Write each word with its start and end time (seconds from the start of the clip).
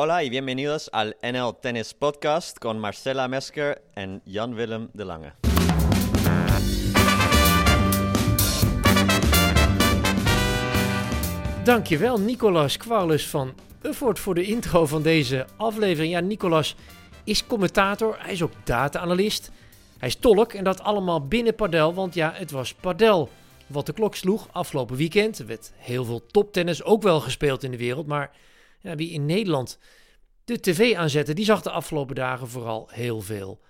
Hola 0.00 0.22
y 0.22 0.30
bienvenidos 0.30 0.88
al 0.92 1.16
NL 1.22 1.58
Tennis 1.60 1.92
Podcast 1.92 2.58
con 2.58 2.78
Marcela 2.78 3.26
Mesker 3.28 3.82
en 3.94 4.20
Jan 4.24 4.54
Willem 4.54 4.88
de 4.92 5.04
Lange. 5.04 5.32
Dankjewel, 11.64 12.20
Nicolas 12.20 12.76
Kwarlus 12.76 13.28
van 13.28 13.54
Ufford 13.82 14.18
voor 14.18 14.34
de 14.34 14.42
intro 14.42 14.86
van 14.86 15.02
deze 15.02 15.46
aflevering. 15.56 16.12
Ja, 16.12 16.20
Nicolas 16.20 16.76
is 17.24 17.46
commentator, 17.46 18.16
hij 18.18 18.32
is 18.32 18.42
ook 18.42 18.52
data-analyst. 18.64 19.50
Hij 19.98 20.08
is 20.08 20.16
tolk 20.16 20.52
en 20.52 20.64
dat 20.64 20.80
allemaal 20.80 21.26
binnen 21.26 21.54
Padel, 21.54 21.94
want 21.94 22.14
ja, 22.14 22.32
het 22.34 22.50
was 22.50 22.74
Padel 22.74 23.28
wat 23.66 23.86
de 23.86 23.92
klok 23.92 24.14
sloeg 24.14 24.48
afgelopen 24.52 24.96
weekend. 24.96 25.38
Er 25.38 25.46
werd 25.46 25.72
heel 25.76 26.04
veel 26.04 26.26
toptennis 26.26 26.82
ook 26.82 27.02
wel 27.02 27.20
gespeeld 27.20 27.62
in 27.62 27.70
de 27.70 27.76
wereld, 27.76 28.06
maar 28.06 28.30
wie 28.80 29.10
in 29.10 29.26
Nederland 29.26 29.78
de 30.44 30.60
tv 30.60 30.94
aanzette, 30.94 31.34
die 31.34 31.44
zag 31.44 31.62
de 31.62 31.70
afgelopen 31.70 32.14
dagen 32.14 32.48
vooral 32.48 32.88
heel 32.92 33.20
veel 33.20 33.60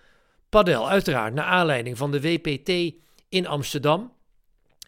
padel. 0.49 0.89
Uiteraard 0.89 1.35
naar 1.35 1.45
aanleiding 1.45 1.97
van 1.97 2.11
de 2.11 2.21
WPT 2.21 2.95
in 3.29 3.47
Amsterdam. 3.47 4.13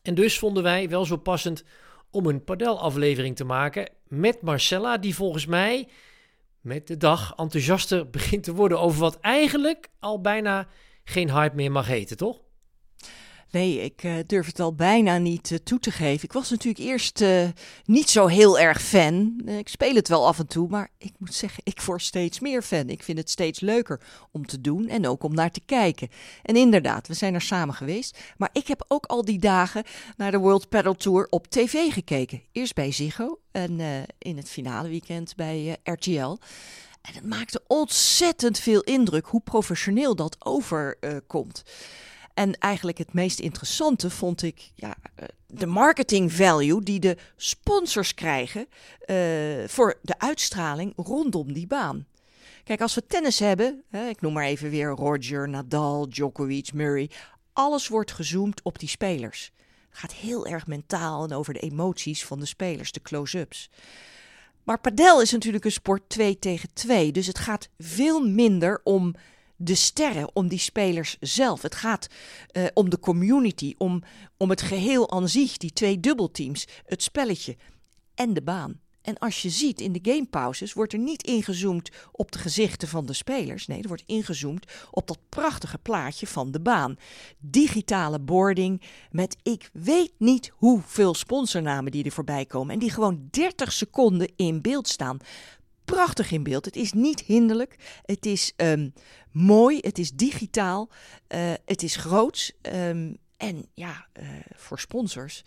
En 0.02 0.14
dus 0.14 0.38
vonden 0.38 0.62
wij 0.62 0.88
wel 0.88 1.04
zo 1.04 1.16
passend 1.16 1.64
om 2.10 2.26
een 2.26 2.44
padelaflevering 2.44 3.36
te 3.36 3.44
maken 3.44 3.88
met 4.08 4.42
Marcella, 4.42 4.98
die 4.98 5.14
volgens 5.14 5.46
mij 5.46 5.88
met 6.60 6.86
de 6.86 6.96
dag 6.96 7.34
enthousiaster 7.36 8.10
begint 8.16 8.42
te 8.44 8.54
worden 8.54 8.80
over 8.80 9.00
wat 9.00 9.20
eigenlijk 9.20 9.88
al 9.98 10.20
bijna 10.20 10.68
geen 11.04 11.30
hype 11.30 11.56
meer 11.56 11.72
mag 11.72 11.86
heten, 11.86 12.16
toch? 12.16 12.40
Nee, 13.50 13.80
ik 13.80 14.02
uh, 14.02 14.14
durf 14.26 14.46
het 14.46 14.60
al 14.60 14.74
bijna 14.74 15.18
niet 15.18 15.50
uh, 15.50 15.58
toe 15.58 15.78
te 15.78 15.90
geven. 15.90 16.24
Ik 16.24 16.32
was 16.32 16.50
natuurlijk 16.50 16.84
eerst 16.84 17.20
uh, 17.20 17.48
niet 17.84 18.10
zo 18.10 18.26
heel 18.26 18.58
erg 18.58 18.82
fan. 18.82 19.42
ik 19.46 19.68
speel 19.68 19.94
het 19.94 20.08
wel 20.08 20.26
af 20.26 20.38
en 20.38 20.46
toe, 20.46 20.68
maar 20.68 20.90
ik 20.98 21.12
moet 21.18 21.34
zeggen, 21.34 21.62
ik 21.64 21.80
word 21.80 22.02
steeds 22.02 22.40
meer 22.40 22.62
fan. 22.62 22.88
Ik 22.88 23.02
vind 23.02 23.18
het 23.18 23.30
steeds 23.30 23.60
leuker 23.60 24.00
om 24.30 24.46
te 24.46 24.60
doen 24.60 24.88
en 24.88 25.06
ook 25.06 25.22
om 25.22 25.34
naar 25.34 25.50
te 25.50 25.60
kijken. 25.66 26.08
En 26.42 26.56
inderdaad, 26.56 27.08
we 27.08 27.14
zijn 27.14 27.34
er 27.34 27.40
samen 27.40 27.74
geweest. 27.74 28.18
Maar 28.36 28.50
ik 28.52 28.66
heb 28.66 28.84
ook 28.88 29.06
al 29.06 29.24
die 29.24 29.38
dagen 29.38 29.84
naar 30.16 30.30
de 30.30 30.38
World 30.38 30.68
Padel 30.68 30.94
Tour 30.94 31.26
op 31.30 31.46
tv 31.46 31.92
gekeken. 31.92 32.42
Eerst 32.52 32.74
bij 32.74 32.92
Ziggo 32.92 33.40
en 33.50 33.80
in 34.18 34.36
het 34.36 34.48
finale 34.48 34.88
weekend 34.88 35.36
bij 35.36 35.76
RTL. 35.82 36.36
En 37.00 37.14
het 37.14 37.26
maakte 37.26 37.62
ontzettend 37.66 38.58
veel 38.58 38.80
indruk 38.80 39.26
hoe 39.26 39.40
professioneel 39.40 40.14
dat 40.14 40.36
overkomt. 40.38 41.62
En 42.34 42.58
eigenlijk 42.58 42.98
het 42.98 43.12
meest 43.12 43.38
interessante 43.38 44.10
vond 44.10 44.42
ik 44.42 44.70
ja, 44.74 44.94
eh, 45.14 45.24
de 45.46 45.66
marketing 45.66 46.32
value 46.32 46.82
die 46.82 47.00
de 47.00 47.16
sponsors 47.36 48.14
krijgen 48.14 48.66
uh, 49.06 49.16
voor 49.66 49.98
de 50.02 50.18
uitstraling 50.18 50.92
rondom 50.96 51.52
die 51.52 51.66
baan. 51.66 52.06
Kijk, 52.64 52.80
als 52.80 52.94
we 52.94 53.06
tennis 53.06 53.38
hebben, 53.38 53.82
hè, 53.88 54.08
ik 54.08 54.20
noem 54.20 54.32
maar 54.32 54.44
even 54.44 54.70
weer 54.70 54.88
Roger, 54.88 55.48
Nadal, 55.48 56.08
Djokovic, 56.08 56.72
Murray, 56.72 57.10
alles 57.52 57.88
wordt 57.88 58.12
gezoomd 58.12 58.62
op 58.62 58.78
die 58.78 58.88
spelers. 58.88 59.52
Het 59.88 59.98
gaat 59.98 60.12
heel 60.12 60.46
erg 60.46 60.66
mentaal 60.66 61.24
en 61.24 61.32
over 61.32 61.52
de 61.52 61.60
emoties 61.60 62.24
van 62.24 62.40
de 62.40 62.46
spelers, 62.46 62.92
de 62.92 63.02
close-ups. 63.02 63.70
Maar 64.64 64.80
padel 64.80 65.20
is 65.20 65.32
natuurlijk 65.32 65.64
een 65.64 65.72
sport 65.72 66.08
2 66.08 66.38
tegen 66.38 66.68
2, 66.72 67.12
dus 67.12 67.26
het 67.26 67.38
gaat 67.38 67.68
veel 67.78 68.26
minder 68.26 68.80
om 68.84 69.14
de 69.62 69.74
sterren, 69.74 70.30
om 70.32 70.48
die 70.48 70.58
spelers 70.58 71.16
zelf. 71.20 71.62
Het 71.62 71.74
gaat 71.74 72.06
uh, 72.52 72.66
om 72.74 72.90
de 72.90 72.98
community, 72.98 73.74
om, 73.78 74.02
om 74.36 74.50
het 74.50 74.62
geheel 74.62 75.10
aan 75.10 75.28
zich, 75.28 75.56
die 75.56 75.72
twee 75.72 76.00
dubbelteams, 76.00 76.66
het 76.84 77.02
spelletje 77.02 77.56
en 78.14 78.34
de 78.34 78.42
baan. 78.42 78.80
En 79.02 79.18
als 79.18 79.42
je 79.42 79.50
ziet 79.50 79.80
in 79.80 79.92
de 79.92 79.98
gamepauzes 80.02 80.72
wordt 80.72 80.92
er 80.92 80.98
niet 80.98 81.22
ingezoomd 81.22 81.90
op 82.12 82.32
de 82.32 82.38
gezichten 82.38 82.88
van 82.88 83.06
de 83.06 83.12
spelers. 83.12 83.66
Nee, 83.66 83.82
er 83.82 83.88
wordt 83.88 84.02
ingezoomd 84.06 84.66
op 84.90 85.06
dat 85.06 85.18
prachtige 85.28 85.78
plaatje 85.78 86.26
van 86.26 86.50
de 86.50 86.60
baan. 86.60 86.96
Digitale 87.38 88.20
boarding 88.20 88.82
met 89.10 89.36
ik 89.42 89.70
weet 89.72 90.12
niet 90.18 90.52
hoeveel 90.54 91.14
sponsornamen 91.14 91.92
die 91.92 92.04
er 92.04 92.10
voorbij 92.10 92.46
komen. 92.46 92.74
En 92.74 92.80
die 92.80 92.90
gewoon 92.90 93.28
30 93.30 93.72
seconden 93.72 94.32
in 94.36 94.60
beeld 94.60 94.88
staan 94.88 95.18
prachtig 95.84 96.30
in 96.30 96.42
beeld. 96.42 96.64
Het 96.64 96.76
is 96.76 96.92
niet 96.92 97.20
hinderlijk. 97.20 98.00
Het 98.04 98.26
is 98.26 98.52
um, 98.56 98.92
mooi. 99.30 99.78
Het 99.80 99.98
is 99.98 100.12
digitaal. 100.12 100.88
Uh, 101.28 101.52
het 101.64 101.82
is 101.82 101.96
groots. 101.96 102.52
Um, 102.62 103.16
en 103.36 103.66
ja, 103.74 104.06
uh, 104.20 104.28
voor 104.54 104.78
sponsors 104.78 105.42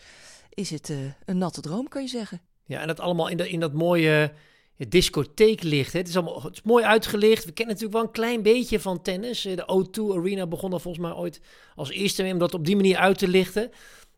is 0.49 0.69
het 0.69 0.89
uh, 0.89 0.97
een 1.25 1.37
natte 1.37 1.61
droom, 1.61 1.87
kan 1.87 2.01
je 2.01 2.07
zeggen. 2.07 2.41
Ja, 2.65 2.81
en 2.81 2.87
dat 2.87 2.99
allemaal 2.99 3.27
in, 3.27 3.37
in 3.49 3.59
dat 3.59 3.73
mooie 3.73 4.33
discotheeklicht. 4.77 5.93
Hè. 5.93 5.99
Het 5.99 6.07
is 6.07 6.15
allemaal 6.15 6.43
het 6.43 6.53
is 6.53 6.61
mooi 6.61 6.83
uitgelicht. 6.83 7.45
We 7.45 7.51
kennen 7.51 7.75
natuurlijk 7.75 8.01
wel 8.01 8.03
een 8.03 8.15
klein 8.15 8.41
beetje 8.41 8.79
van 8.79 9.01
tennis. 9.01 9.41
De 9.41 9.85
O2 9.87 10.17
Arena 10.17 10.47
begon 10.47 10.73
er 10.73 10.79
volgens 10.79 11.05
mij 11.05 11.13
ooit 11.13 11.41
als 11.75 11.89
eerste 11.89 12.23
om 12.23 12.37
dat 12.37 12.53
op 12.53 12.65
die 12.65 12.75
manier 12.75 12.97
uit 12.97 13.17
te 13.17 13.27
lichten. 13.27 13.71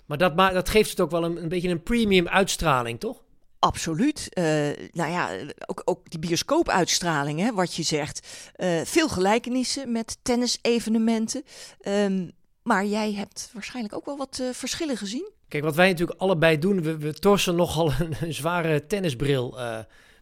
Maar 0.05 0.17
dat, 0.17 0.37
dat 0.37 0.69
geeft 0.69 0.89
het 0.89 0.99
ook 0.99 1.11
wel 1.11 1.23
een, 1.23 1.41
een 1.41 1.49
beetje 1.49 1.69
een 1.69 1.83
premium 1.83 2.27
uitstraling, 2.27 2.99
toch? 2.99 3.23
Absoluut. 3.59 4.29
Uh, 4.37 4.45
nou 4.91 5.11
ja, 5.11 5.29
ook, 5.65 5.81
ook 5.85 6.09
die 6.09 6.19
bioscoopuitstraling, 6.19 7.39
hè, 7.39 7.53
wat 7.53 7.75
je 7.75 7.83
zegt. 7.83 8.27
Uh, 8.57 8.81
veel 8.81 9.09
gelijkenissen 9.09 9.91
met 9.91 10.17
tennisevenementen. 10.21 11.43
Um, 11.87 12.31
maar 12.63 12.85
jij 12.85 13.13
hebt 13.13 13.49
waarschijnlijk 13.53 13.95
ook 13.95 14.05
wel 14.05 14.17
wat 14.17 14.39
uh, 14.41 14.49
verschillen 14.51 14.97
gezien. 14.97 15.31
Kijk, 15.47 15.63
wat 15.63 15.75
wij 15.75 15.89
natuurlijk 15.89 16.19
allebei 16.19 16.59
doen, 16.59 16.99
we, 16.99 17.13
torsen 17.13 17.55
nogal 17.55 17.91
een, 17.99 18.15
een 18.21 18.33
zware 18.33 18.85
tennisbril 18.85 19.57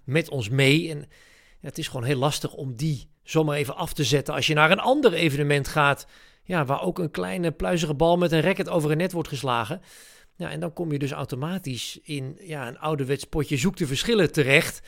met 0.04 0.30
ons 0.30 0.50
mee. 0.50 0.90
En 0.90 1.08
het 1.62 1.78
is 1.78 1.88
gewoon 1.88 2.06
heel 2.06 2.18
lastig 2.18 2.54
om 2.54 2.76
die 2.76 3.10
zomaar 3.24 3.58
even 3.58 3.76
af 3.76 3.94
te 3.94 4.04
zetten 4.04 4.34
als 4.34 4.48
je 4.48 4.54
naar 4.54 4.72
een 4.72 4.80
ander 4.80 5.14
evenement 5.14 5.68
gaat. 5.68 6.08
Ja, 6.44 6.66
waar 6.66 6.82
ook 6.82 7.00
een 7.00 7.12
kleine 7.12 7.52
pluizige 7.52 7.94
bal 7.94 8.18
met 8.18 8.32
een 8.32 8.42
racket 8.42 8.70
over 8.70 8.92
een 8.92 8.98
net 8.98 9.12
wordt 9.12 9.30
geslagen. 9.30 9.82
Ja, 10.36 10.50
en 10.50 10.60
dan 10.60 10.74
kom 10.74 10.92
je 10.92 11.00
dus 11.00 11.12
automatisch 11.12 12.00
in 12.04 12.38
ja, 12.42 12.68
een 12.68 12.80
ouderwets 12.80 13.24
potje 13.24 13.58
zoek 13.58 13.78
de 13.78 13.88
verschillen 13.88 14.32
terecht. 14.32 14.82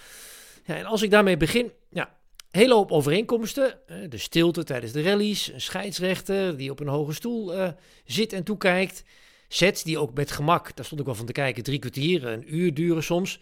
Ja, 0.65 0.75
en 0.75 0.85
als 0.85 1.01
ik 1.01 1.11
daarmee 1.11 1.37
begin, 1.37 1.71
ja, 1.89 2.17
hele 2.51 2.73
hoop 2.73 2.91
overeenkomsten. 2.91 3.79
De 4.09 4.17
stilte 4.17 4.63
tijdens 4.63 4.91
de 4.91 5.01
rallies, 5.01 5.53
een 5.53 5.61
scheidsrechter 5.61 6.57
die 6.57 6.71
op 6.71 6.79
een 6.79 6.87
hoge 6.87 7.13
stoel 7.13 7.57
uh, 7.57 7.67
zit 8.05 8.33
en 8.33 8.43
toekijkt. 8.43 9.03
Sets 9.47 9.83
die 9.83 9.97
ook 9.97 10.13
met 10.13 10.31
gemak, 10.31 10.75
daar 10.75 10.85
stond 10.85 10.99
ik 10.99 11.05
wel 11.05 11.15
van 11.15 11.25
te 11.25 11.31
kijken, 11.31 11.63
drie 11.63 11.79
kwartier, 11.79 12.25
een 12.25 12.55
uur 12.55 12.73
duren 12.73 13.03
soms. 13.03 13.41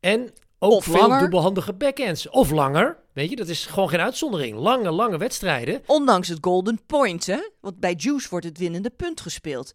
En 0.00 0.30
ook 0.58 0.72
of 0.72 0.84
veel 0.84 1.00
langer. 1.00 1.20
dubbelhandige 1.20 1.72
backhands. 1.72 2.28
Of 2.28 2.50
langer, 2.50 2.96
weet 3.12 3.30
je, 3.30 3.36
dat 3.36 3.48
is 3.48 3.66
gewoon 3.66 3.88
geen 3.88 4.00
uitzondering. 4.00 4.58
Lange, 4.58 4.90
lange 4.90 5.18
wedstrijden. 5.18 5.82
Ondanks 5.86 6.28
het 6.28 6.38
golden 6.40 6.80
point, 6.86 7.26
hè? 7.26 7.48
Want 7.60 7.80
bij 7.80 7.94
Juice 7.96 8.28
wordt 8.30 8.46
het 8.46 8.58
winnende 8.58 8.90
punt 8.90 9.20
gespeeld. 9.20 9.72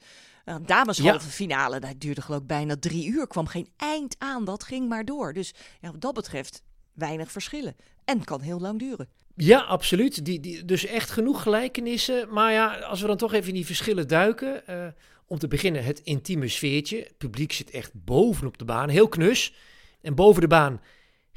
Uh, 0.49 0.55
dames 0.65 0.97
Ja. 0.97 1.09
halve 1.09 1.29
finale, 1.29 1.79
dat 1.79 1.93
duurde 1.97 2.21
geloof 2.21 2.41
ik 2.41 2.47
bijna 2.47 2.75
drie 2.79 3.07
uur. 3.07 3.27
Kwam 3.27 3.47
geen 3.47 3.69
eind 3.77 4.15
aan, 4.17 4.45
dat 4.45 4.63
ging 4.63 4.89
maar 4.89 5.05
door. 5.05 5.33
Dus 5.33 5.53
ja, 5.81 5.91
wat 5.91 6.01
dat 6.01 6.13
betreft 6.13 6.61
weinig 6.93 7.31
verschillen. 7.31 7.75
En 8.05 8.23
kan 8.23 8.41
heel 8.41 8.59
lang 8.59 8.79
duren. 8.79 9.09
Ja, 9.35 9.59
absoluut. 9.59 10.25
Die, 10.25 10.39
die, 10.39 10.65
dus 10.65 10.85
echt 10.85 11.09
genoeg 11.09 11.41
gelijkenissen. 11.41 12.33
Maar 12.33 12.51
ja, 12.51 12.75
als 12.75 13.01
we 13.01 13.07
dan 13.07 13.17
toch 13.17 13.33
even 13.33 13.47
in 13.47 13.53
die 13.53 13.65
verschillen 13.65 14.07
duiken. 14.07 14.67
eh, 14.67 14.87
om 15.29 15.39
te 15.39 15.47
beginnen 15.47 15.83
het 15.83 15.99
intieme 15.99 16.47
sfeertje. 16.47 16.97
Het 16.97 17.17
publiek 17.17 17.51
zit 17.51 17.69
echt 17.69 17.91
bovenop 17.93 18.57
de 18.57 18.65
baan, 18.65 18.89
heel 18.89 19.07
knus. 19.07 19.53
En 20.01 20.15
boven 20.15 20.41
de 20.41 20.47
baan 20.47 20.81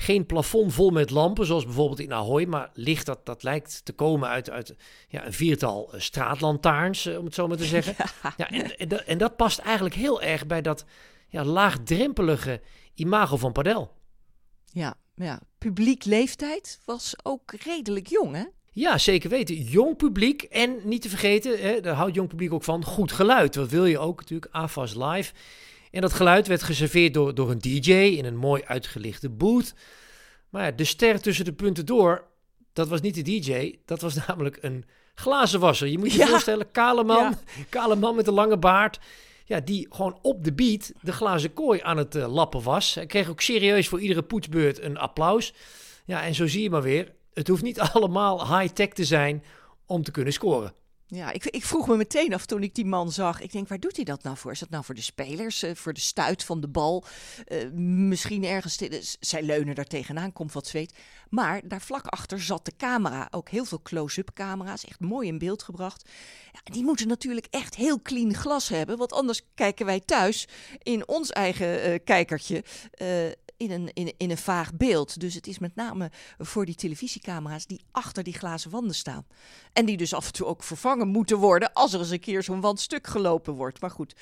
geen 0.01 0.27
plafond 0.27 0.73
vol 0.73 0.91
met 0.91 1.11
lampen, 1.11 1.47
zoals 1.47 1.65
bijvoorbeeld 1.65 2.01
in 2.01 2.13
Ahoy. 2.13 2.45
Maar 2.45 2.71
licht 2.75 3.07
dat, 3.07 3.27
dat 3.27 3.43
lijkt 3.43 3.85
te 3.85 3.93
komen 3.93 4.29
uit, 4.29 4.51
uit 4.51 4.75
ja, 5.09 5.27
een 5.27 5.33
viertal 5.33 5.93
eh, 5.93 6.01
straatlantaarns, 6.01 7.07
eh, 7.07 7.19
om 7.19 7.25
het 7.25 7.35
zo 7.35 7.47
maar 7.47 7.57
te 7.57 7.65
zeggen. 7.77 7.95
Ja, 8.37 8.51
en, 8.51 8.79
en, 8.79 8.89
dat, 8.89 9.01
en 9.01 9.19
dat 9.19 9.37
past 9.37 9.59
eigenlijk 9.59 9.95
heel 9.95 10.23
erg 10.23 10.47
bij 10.47 10.63
dat 10.63 10.85
ja, 11.29 11.45
laagdrempelige 11.45 12.61
imago 12.95 13.37
van 13.37 13.53
Padel. 13.53 13.93
Ja, 14.65 14.95
ja. 15.15 15.41
Publiek 15.59 16.05
leeftijd 16.05 16.81
was 16.85 17.15
ook 17.23 17.53
redelijk 17.65 18.07
jong, 18.07 18.35
hè? 18.35 18.45
Ja, 18.73 18.99
zeker 18.99 19.31
weten. 19.31 19.55
Jong 19.55 19.97
publiek 19.97 20.43
en 20.43 20.77
niet 20.85 21.03
te 21.03 21.09
vergeten, 21.09 21.61
hè, 21.61 21.81
daar 21.81 21.95
houdt 21.95 22.15
jong 22.15 22.29
publiek 22.29 22.53
ook 22.53 22.65
van, 22.65 22.85
goed 22.85 23.13
geluid. 23.13 23.55
Wat 23.55 23.71
wil 23.71 23.85
je 23.85 23.99
ook 23.99 24.21
natuurlijk, 24.21 24.53
AFAS 24.53 24.95
Live. 24.95 25.33
En 25.91 26.01
dat 26.01 26.13
geluid 26.13 26.47
werd 26.47 26.63
geserveerd 26.63 27.15
door, 27.15 27.35
door 27.35 27.51
een 27.51 27.59
DJ 27.59 27.93
in 27.93 28.25
een 28.25 28.37
mooi 28.37 28.63
uitgelichte 28.65 29.29
booth. 29.29 29.75
Maar 30.49 30.65
ja, 30.65 30.71
de 30.71 30.85
ster 30.85 31.21
tussen 31.21 31.45
de 31.45 31.53
punten 31.53 31.87
door, 31.87 32.25
dat 32.73 32.89
was 32.89 33.01
niet 33.01 33.15
de 33.15 33.23
DJ, 33.23 33.79
dat 33.85 34.01
was 34.01 34.15
namelijk 34.27 34.59
een 34.61 34.85
glazenwasser. 35.15 35.89
Je 35.89 35.99
moet 35.99 36.13
je 36.13 36.19
Ja. 36.19 36.27
voorstellen, 36.27 36.71
kale 36.71 37.05
man, 37.05 37.17
Ja. 37.23 37.39
kale 37.69 37.97
man 37.97 38.15
met 38.17 38.27
een 38.27 38.35
lange 38.35 38.59
baard. 38.59 38.99
Ja, 39.45 39.61
die 39.61 39.87
gewoon 39.91 40.19
op 40.23 40.45
de 40.45 40.53
beat 40.53 40.93
de 41.03 41.13
glazen 41.13 41.53
kooi 41.53 41.81
aan 41.83 41.97
het 41.97 42.15
eh, 42.15 42.33
lappen 42.33 42.63
was. 42.63 42.95
Hij 42.95 43.07
kreeg 43.07 43.29
ook 43.29 43.41
serieus 43.41 43.89
voor 43.89 44.01
iedere 44.01 44.23
poetsbeurt 44.23 44.81
een 44.83 44.99
applaus. 44.99 45.55
Ja, 46.05 46.23
en 46.23 46.35
zo 46.35 46.47
zie 46.47 46.63
je 46.63 46.71
maar 46.71 46.83
weer, 46.83 47.13
het 47.35 47.49
hoeft 47.49 47.63
niet 47.63 47.81
allemaal 47.93 48.59
high-tech 48.59 48.89
te 48.89 49.05
zijn 49.05 49.45
om 49.87 50.03
te 50.03 50.11
kunnen 50.11 50.33
scoren. 50.33 50.73
Ja, 51.13 51.33
ik, 51.33 51.45
ik, 51.45 51.65
vroeg 51.65 51.87
me 51.87 51.97
meteen 51.97 52.35
af 52.35 52.47
toen 52.47 52.63
ik 52.63 52.75
die 52.75 52.85
man 52.85 53.13
zag. 53.13 53.41
Ik 53.41 53.53
denk, 53.53 53.69
waar 53.69 53.81
doet 53.81 53.97
hij 53.97 54.05
dat 54.05 54.23
nou 54.23 54.37
voor? 54.37 54.53
Is 54.53 54.59
dat 54.59 54.71
nou 54.71 54.85
voor 54.85 54.95
de 54.95 55.03
spelers, 55.03 55.65
uh, 55.65 55.75
voor 55.75 55.93
de 55.93 56.01
stuit 56.01 56.45
van 56.45 56.61
de 56.61 56.69
bal? 56.69 57.05
Uh, 57.49 57.71
misschien 57.75 58.45
ergens. 58.45 58.79
zij 59.21 59.43
leunen 59.43 59.75
daar 59.75 59.85
tegenaan, 59.85 60.33
komt 60.33 60.53
wat 60.53 60.67
zweet. 60.67 60.95
Maar 61.29 61.61
daar 61.69 61.81
vlak 61.81 62.07
achter 62.07 62.43
zat 62.43 62.65
de 62.65 62.73
camera. 62.77 63.29
Ook 63.31 63.49
heel 63.49 63.65
veel 63.65 63.83
close-up 63.83 64.31
camera's. 64.35 64.85
Echt 64.85 65.01
mooi 65.01 65.29
in 65.29 65.39
beeld 65.39 65.63
gebracht. 65.63 66.09
Ja, 66.53 66.73
die 66.73 66.85
moeten 66.85 67.09
natuurlijk 67.09 67.47
echt 67.51 67.75
heel 67.75 68.03
clean 68.03 68.35
glas 68.35 68.69
hebben. 68.69 68.99
Want 68.99 69.13
anders 69.13 69.43
kijken 69.55 69.87
wij 69.87 70.01
thuis 70.01 70.49
in 70.83 71.09
ons 71.09 71.31
eigen 71.31 71.89
uh, 71.89 71.99
kijkertje 72.05 72.65
in 73.61 73.71
een, 73.71 74.15
in, 74.17 74.31
een 74.31 74.37
vaag 74.37 74.75
beeld. 74.75 75.21
Dus 75.21 75.35
het 75.35 75.47
is 75.47 75.59
met 75.59 75.75
name 75.75 76.11
voor 76.39 76.65
die 76.65 76.75
televisiecamera's 76.75 77.67
die 77.67 77.81
achter 77.91 78.23
die 78.23 78.33
glazen 78.33 78.71
wanden 78.71 78.95
staan. 78.95 79.27
En 79.73 79.85
die 79.85 79.97
dus 79.97 80.15
af 80.15 80.27
en 80.27 80.33
toe 80.33 80.47
ook 80.47 80.63
vervangen 80.63 81.09
moeten 81.09 81.37
worden 81.37 81.73
als 81.73 81.93
er 81.93 81.99
eens 81.99 82.11
een 82.11 82.21
keer 82.21 82.43
zo'n 82.43 82.61
wand 82.61 82.81
stuk 82.81 83.07
gelopen 83.07 83.55
wordt. 83.55 83.81
Maar 83.81 83.91
goed, 83.91 84.15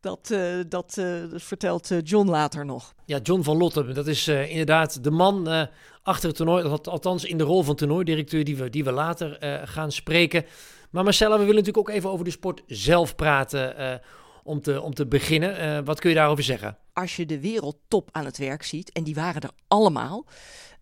dat, 0.00 0.26
dat, 0.68 0.96
uh, 0.98 1.24
dat, 1.30 1.42
vertelt 1.42 1.90
uh, 1.90 1.98
John 2.02 2.28
later 2.28 2.64
nog. 2.64 2.94
Ja, 3.04 3.18
John 3.18 3.42
van 3.42 3.56
Lotte, 3.56 3.92
dat 3.92 4.06
is 4.06 4.28
inderdaad 4.28 5.04
de 5.04 5.10
man 5.10 5.68
achter 6.02 6.28
het 6.28 6.36
toernooi. 6.36 6.64
Althans 6.82 7.24
in 7.24 7.38
de 7.38 7.44
rol 7.44 7.62
van 7.62 7.76
toernooidirecteur 7.76 8.44
die 8.44 8.56
we, 8.56 8.70
die 8.70 8.84
we 8.84 8.92
later 8.92 9.38
gaan 9.68 9.92
spreken. 9.92 10.44
Maar 10.90 11.04
Marcella, 11.04 11.38
we 11.38 11.44
willen 11.44 11.54
natuurlijk 11.54 11.88
ook 11.88 11.94
even 11.94 12.10
over 12.10 12.24
de 12.24 12.30
sport 12.30 12.62
zelf 12.66 13.14
praten 13.14 14.00
om 14.42 14.60
te, 14.60 14.80
om 14.80 14.94
te 14.94 15.06
beginnen. 15.06 15.64
Uh, 15.64 15.84
wat 15.84 16.00
kun 16.00 16.10
je 16.10 16.16
daarover 16.16 16.44
zeggen? 16.44 16.76
Als 16.92 17.16
je 17.16 17.26
de 17.26 17.40
wereldtop 17.40 18.08
aan 18.12 18.24
het 18.24 18.38
werk 18.38 18.62
ziet, 18.62 18.92
en 18.92 19.04
die 19.04 19.14
waren 19.14 19.42
er 19.42 19.50
allemaal. 19.68 20.26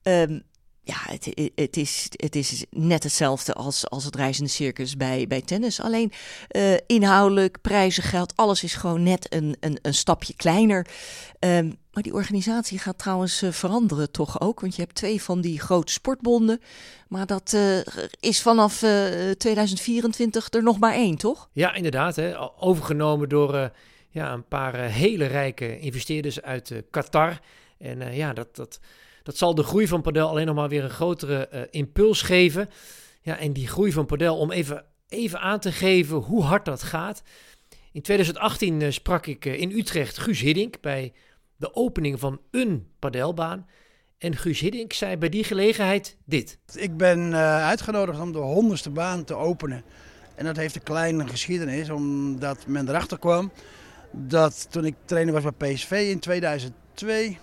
Um, 0.03 0.43
ja, 0.83 0.97
het, 1.03 1.51
het, 1.55 1.77
is, 1.77 2.07
het 2.11 2.37
is 2.37 2.65
net 2.71 3.03
hetzelfde 3.03 3.53
als, 3.53 3.89
als 3.89 4.05
het 4.05 4.17
reizende 4.17 4.51
circus 4.51 4.97
bij, 4.97 5.27
bij 5.27 5.41
tennis. 5.43 5.81
Alleen 5.81 6.13
uh, 6.51 6.75
inhoudelijk, 6.87 7.61
prijzengeld, 7.61 8.37
alles 8.37 8.63
is 8.63 8.75
gewoon 8.75 9.03
net 9.03 9.35
een, 9.35 9.57
een, 9.61 9.79
een 9.83 9.95
stapje 9.95 10.35
kleiner. 10.35 10.87
Um, 11.39 11.79
maar 11.93 12.03
die 12.03 12.15
organisatie 12.15 12.79
gaat 12.79 12.99
trouwens 12.99 13.43
uh, 13.43 13.51
veranderen 13.51 14.11
toch 14.11 14.41
ook. 14.41 14.61
Want 14.61 14.77
je 14.77 14.83
hebt 14.83 14.95
twee 14.95 15.23
van 15.23 15.41
die 15.41 15.61
grote 15.61 15.93
sportbonden. 15.93 16.61
Maar 17.09 17.27
dat 17.27 17.53
uh, 17.53 17.79
is 18.21 18.43
vanaf 18.43 18.79
2024 19.39 20.51
er 20.51 20.63
nog 20.63 20.79
maar 20.79 20.95
één, 20.95 21.17
toch? 21.17 21.49
Ja, 21.53 21.75
inderdaad. 21.75 22.17
Hè. 22.17 22.61
Overgenomen 22.61 23.29
door 23.29 23.73
ja, 24.11 24.33
een 24.33 24.49
paar 24.49 24.75
hele 24.75 25.27
rijke 25.27 25.79
investeerders 25.79 26.43
uit 26.43 26.73
Qatar. 26.91 27.41
En 27.79 28.15
ja, 28.15 28.33
dat... 28.33 28.57
dat 28.57 28.81
dat 29.23 29.37
zal 29.37 29.55
de 29.55 29.63
groei 29.63 29.87
van 29.87 30.03
Padel 30.03 30.29
alleen 30.29 30.47
nog 30.47 30.55
maar 30.55 30.69
weer 30.69 30.85
een 30.85 30.91
grotere 30.91 31.49
uh, 31.55 31.61
impuls 31.71 32.23
geven. 32.23 32.69
Ja, 33.23 33.39
en 33.39 33.53
die 33.53 33.69
groei 33.69 33.93
van 33.93 34.07
Padel, 34.07 34.39
om 34.39 34.51
even, 34.51 34.85
even 35.09 35.41
aan 35.41 35.61
te 35.61 35.73
geven 35.73 36.17
hoe 36.17 36.43
hard 36.43 36.65
dat 36.65 36.83
gaat. 36.83 37.23
In 37.93 38.03
2018 38.03 38.81
uh, 38.81 38.87
eh, 38.87 38.93
sprak 38.93 39.27
ik 39.27 39.45
uh, 39.45 39.61
in 39.61 39.71
Utrecht 39.71 40.19
Guus 40.19 40.41
Hiddink 40.41 40.81
bij 40.81 41.13
de 41.57 41.75
opening 41.75 42.21
van 42.21 42.41
een 42.51 42.87
padelbaan. 42.99 43.67
En 44.19 44.37
Guus 44.37 44.61
Hiddink 44.61 44.93
zei 44.93 45.17
bij 45.17 45.29
die 45.29 45.45
gelegenheid 45.45 46.17
dit. 46.25 46.59
Ik 46.75 46.97
ben 46.97 47.35
uitgenodigd 47.35 48.21
om 48.21 48.33
de 48.33 48.39
honderdste 48.39 48.91
baan 48.91 49.25
te 49.25 49.35
openen. 49.35 49.83
En 50.35 50.45
dat 50.45 50.57
heeft 50.57 50.75
een 50.75 50.83
kleine 50.83 51.29
geschiedenis, 51.29 51.91
omdat 51.91 52.67
men 52.67 52.89
erachter 52.89 53.19
kwam 53.19 53.53
dat 54.13 54.67
toen 54.71 54.85
ik 54.85 54.95
trainer 55.05 55.33
was 55.33 55.43
bij 55.57 55.73
PSV 55.73 56.07
in 56.11 56.19
2002 56.19 57.39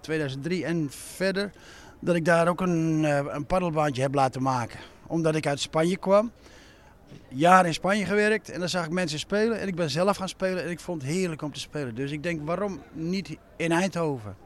2003 0.00 0.64
en 0.64 0.86
verder, 0.90 1.50
dat 2.00 2.14
ik 2.14 2.24
daar 2.24 2.48
ook 2.48 2.60
een, 2.60 3.04
eh, 3.04 3.24
een 3.28 3.46
paddelbaantje 3.46 4.02
heb 4.02 4.14
laten 4.14 4.42
maken. 4.42 4.78
Omdat 5.06 5.34
ik 5.34 5.46
uit 5.46 5.60
Spanje 5.60 5.96
kwam. 5.96 6.32
Jaar 7.28 7.66
in 7.66 7.74
Spanje 7.74 8.04
gewerkt 8.04 8.50
en 8.50 8.60
dan 8.60 8.68
zag 8.68 8.84
ik 8.84 8.90
mensen 8.90 9.18
spelen 9.18 9.60
en 9.60 9.68
ik 9.68 9.74
ben 9.74 9.90
zelf 9.90 10.16
gaan 10.16 10.28
spelen 10.28 10.64
en 10.64 10.70
ik 10.70 10.80
vond 10.80 11.02
het 11.02 11.10
heerlijk 11.10 11.42
om 11.42 11.52
te 11.52 11.60
spelen. 11.60 11.94
Dus 11.94 12.10
ik 12.10 12.22
denk, 12.22 12.40
waarom 12.44 12.82
niet 12.92 13.36
in 13.56 13.72
Eindhoven? 13.72 14.36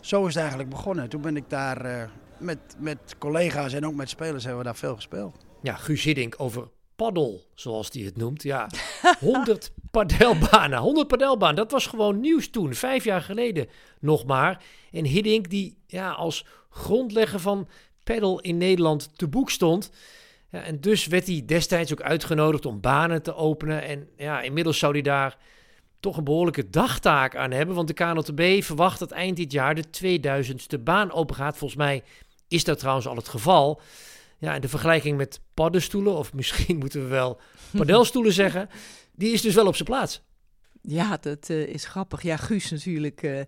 Zo 0.00 0.20
is 0.20 0.26
het 0.26 0.36
eigenlijk 0.42 0.70
begonnen. 0.70 1.08
Toen 1.08 1.20
ben 1.20 1.36
ik 1.36 1.44
daar 1.48 1.86
uh, 1.86 2.02
met, 2.38 2.58
met 2.78 2.98
collega's 3.18 3.72
en 3.72 3.86
ook 3.86 3.94
met 3.94 4.08
spelers 4.08 4.42
hebben 4.42 4.60
we 4.60 4.66
daar 4.66 4.76
veel 4.76 4.94
gespeeld. 4.94 5.36
Ja, 5.62 5.74
Guus 5.74 6.04
Hiddink 6.04 6.34
over 6.36 6.68
paddel, 6.98 7.46
zoals 7.54 7.88
hij 7.92 8.02
het 8.02 8.16
noemt. 8.16 8.42
Ja, 8.42 8.68
100 9.20 9.72
padelbanen. 9.90 10.78
100 10.78 11.08
padelbanen, 11.08 11.56
dat 11.56 11.70
was 11.70 11.86
gewoon 11.86 12.20
nieuws 12.20 12.50
toen, 12.50 12.74
vijf 12.74 13.04
jaar 13.04 13.20
geleden 13.20 13.68
nog 14.00 14.24
maar. 14.24 14.64
En 14.92 15.04
Hiddink, 15.04 15.50
die 15.50 15.78
ja, 15.86 16.10
als 16.10 16.44
grondlegger 16.70 17.40
van 17.40 17.68
paddle 18.04 18.42
in 18.42 18.56
Nederland 18.56 19.18
te 19.18 19.28
boek 19.28 19.50
stond. 19.50 19.90
Ja, 20.50 20.62
en 20.62 20.80
dus 20.80 21.06
werd 21.06 21.26
hij 21.26 21.42
destijds 21.46 21.92
ook 21.92 22.02
uitgenodigd 22.02 22.66
om 22.66 22.80
banen 22.80 23.22
te 23.22 23.34
openen. 23.34 23.82
En 23.82 24.08
ja, 24.16 24.40
inmiddels 24.40 24.78
zou 24.78 24.92
hij 24.92 25.02
daar 25.02 25.36
toch 26.00 26.16
een 26.16 26.24
behoorlijke 26.24 26.70
dagtaak 26.70 27.36
aan 27.36 27.50
hebben. 27.50 27.74
Want 27.74 27.88
de 27.88 27.94
KNLTB 27.94 28.62
verwacht 28.62 28.98
dat 28.98 29.10
eind 29.10 29.36
dit 29.36 29.52
jaar 29.52 29.74
de 29.74 29.84
2000ste 29.84 30.82
baan 30.82 31.12
opengaat. 31.12 31.56
Volgens 31.56 31.80
mij 31.80 32.02
is 32.48 32.64
dat 32.64 32.78
trouwens 32.78 33.06
al 33.06 33.16
het 33.16 33.28
geval. 33.28 33.80
Ja, 34.38 34.54
en 34.54 34.60
de 34.60 34.68
vergelijking 34.68 35.16
met 35.16 35.40
paddenstoelen, 35.54 36.16
of 36.16 36.32
misschien 36.32 36.78
moeten 36.82 37.02
we 37.02 37.08
wel 37.08 37.40
padelstoelen 37.76 38.32
zeggen, 38.32 38.68
die 39.14 39.32
is 39.32 39.42
dus 39.42 39.54
wel 39.54 39.66
op 39.66 39.74
zijn 39.74 39.88
plaats. 39.88 40.22
Ja, 40.82 41.18
dat 41.20 41.48
uh, 41.48 41.66
is 41.66 41.84
grappig. 41.84 42.22
Ja, 42.22 42.36
Guus 42.36 42.70
natuurlijk 42.70 43.22
uh, 43.22 43.40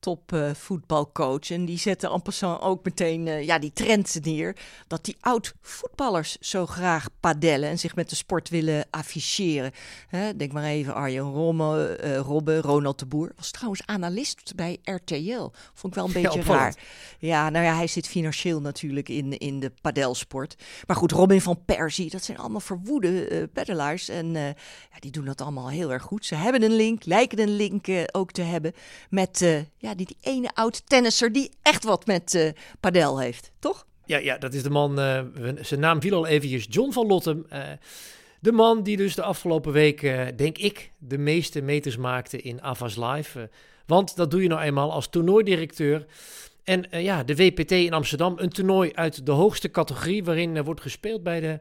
top 0.00 0.32
uh, 0.32 0.50
voetbalcoach. 0.54 1.50
En 1.50 1.64
die 1.64 1.78
zette 1.78 2.10
en 2.10 2.22
passant 2.22 2.60
ook 2.60 2.84
meteen 2.84 3.26
uh, 3.26 3.44
ja, 3.44 3.58
die 3.58 3.72
trend 3.72 4.18
neer. 4.22 4.56
Dat 4.86 5.04
die 5.04 5.16
oud-voetballers 5.20 6.36
zo 6.40 6.66
graag 6.66 7.08
padellen 7.20 7.68
en 7.68 7.78
zich 7.78 7.94
met 7.94 8.10
de 8.10 8.16
sport 8.16 8.48
willen 8.48 8.86
afficheren. 8.90 9.72
Hè, 10.08 10.36
denk 10.36 10.52
maar 10.52 10.64
even 10.64 10.94
Arjen 10.94 11.22
Romme, 11.22 11.98
uh, 12.04 12.16
Robbe, 12.16 12.60
Ronald 12.60 12.98
de 12.98 13.06
Boer. 13.06 13.32
Was 13.36 13.50
trouwens 13.50 13.82
analist 13.86 14.52
bij 14.56 14.78
RTL. 14.82 15.50
Vond 15.74 15.92
ik 15.92 15.94
wel 15.94 16.06
een 16.06 16.22
beetje 16.22 16.42
raar. 16.42 16.74
Ja, 17.18 17.50
nou 17.50 17.64
ja, 17.64 17.74
hij 17.74 17.86
zit 17.86 18.06
financieel 18.06 18.60
natuurlijk 18.60 19.08
in, 19.08 19.38
in 19.38 19.60
de 19.60 19.72
padelsport. 19.80 20.56
Maar 20.86 20.96
goed, 20.96 21.12
Robin 21.12 21.40
van 21.40 21.64
Persie, 21.64 22.10
dat 22.10 22.24
zijn 22.24 22.38
allemaal 22.38 22.60
verwoede 22.60 23.48
paddelaars. 23.52 24.08
En 24.08 24.32
ja, 24.32 24.54
die 25.00 25.10
doen 25.10 25.24
dat 25.24 25.40
allemaal 25.40 25.68
heel 25.68 25.92
erg 25.92 26.02
goed. 26.02 26.26
Ze 26.26 26.34
hebben 26.34 26.62
een 26.62 26.76
link, 26.76 27.04
lijken 27.04 27.38
een 27.38 27.56
link 27.56 27.86
ook 28.12 28.32
te 28.32 28.42
hebben 28.42 28.72
met... 29.10 29.38
ja, 29.76 29.87
ja, 29.88 29.94
die, 29.94 30.06
die 30.06 30.16
ene 30.20 30.50
oud-tennisser 30.54 31.32
die 31.32 31.50
echt 31.62 31.84
wat 31.84 32.06
met 32.06 32.34
uh, 32.34 32.50
padel 32.80 33.20
heeft, 33.20 33.50
toch? 33.58 33.86
Ja, 34.06 34.18
ja, 34.18 34.38
dat 34.38 34.54
is 34.54 34.62
de 34.62 34.70
man, 34.70 34.98
uh, 35.00 35.20
zijn 35.60 35.80
naam 35.80 36.00
viel 36.00 36.14
al 36.14 36.26
eventjes, 36.26 36.66
John 36.70 36.92
van 36.92 37.06
Lottem. 37.06 37.46
Uh, 37.52 37.62
de 38.40 38.52
man 38.52 38.82
die 38.82 38.96
dus 38.96 39.14
de 39.14 39.22
afgelopen 39.22 39.72
week, 39.72 40.00
denk 40.36 40.58
ik, 40.58 40.90
de 40.98 41.18
meeste 41.18 41.60
meters 41.60 41.96
maakte 41.96 42.42
in 42.42 42.62
Avas 42.62 42.96
Live. 42.96 43.50
want 43.86 44.16
dat 44.16 44.30
doe 44.30 44.42
je 44.42 44.48
nou 44.48 44.60
eenmaal 44.60 44.92
als 44.92 45.08
toernooidirecteur. 45.08 46.06
En 46.64 46.86
ja, 46.90 47.24
de 47.24 47.36
WPT 47.36 47.70
in 47.70 47.92
Amsterdam, 47.92 48.34
een 48.36 48.48
toernooi 48.48 48.92
uit 48.94 49.26
de 49.26 49.32
hoogste 49.32 49.70
categorie... 49.70 50.24
waarin 50.24 50.62
wordt 50.62 50.80
gespeeld 50.80 51.22
bij 51.22 51.40
de 51.40 51.58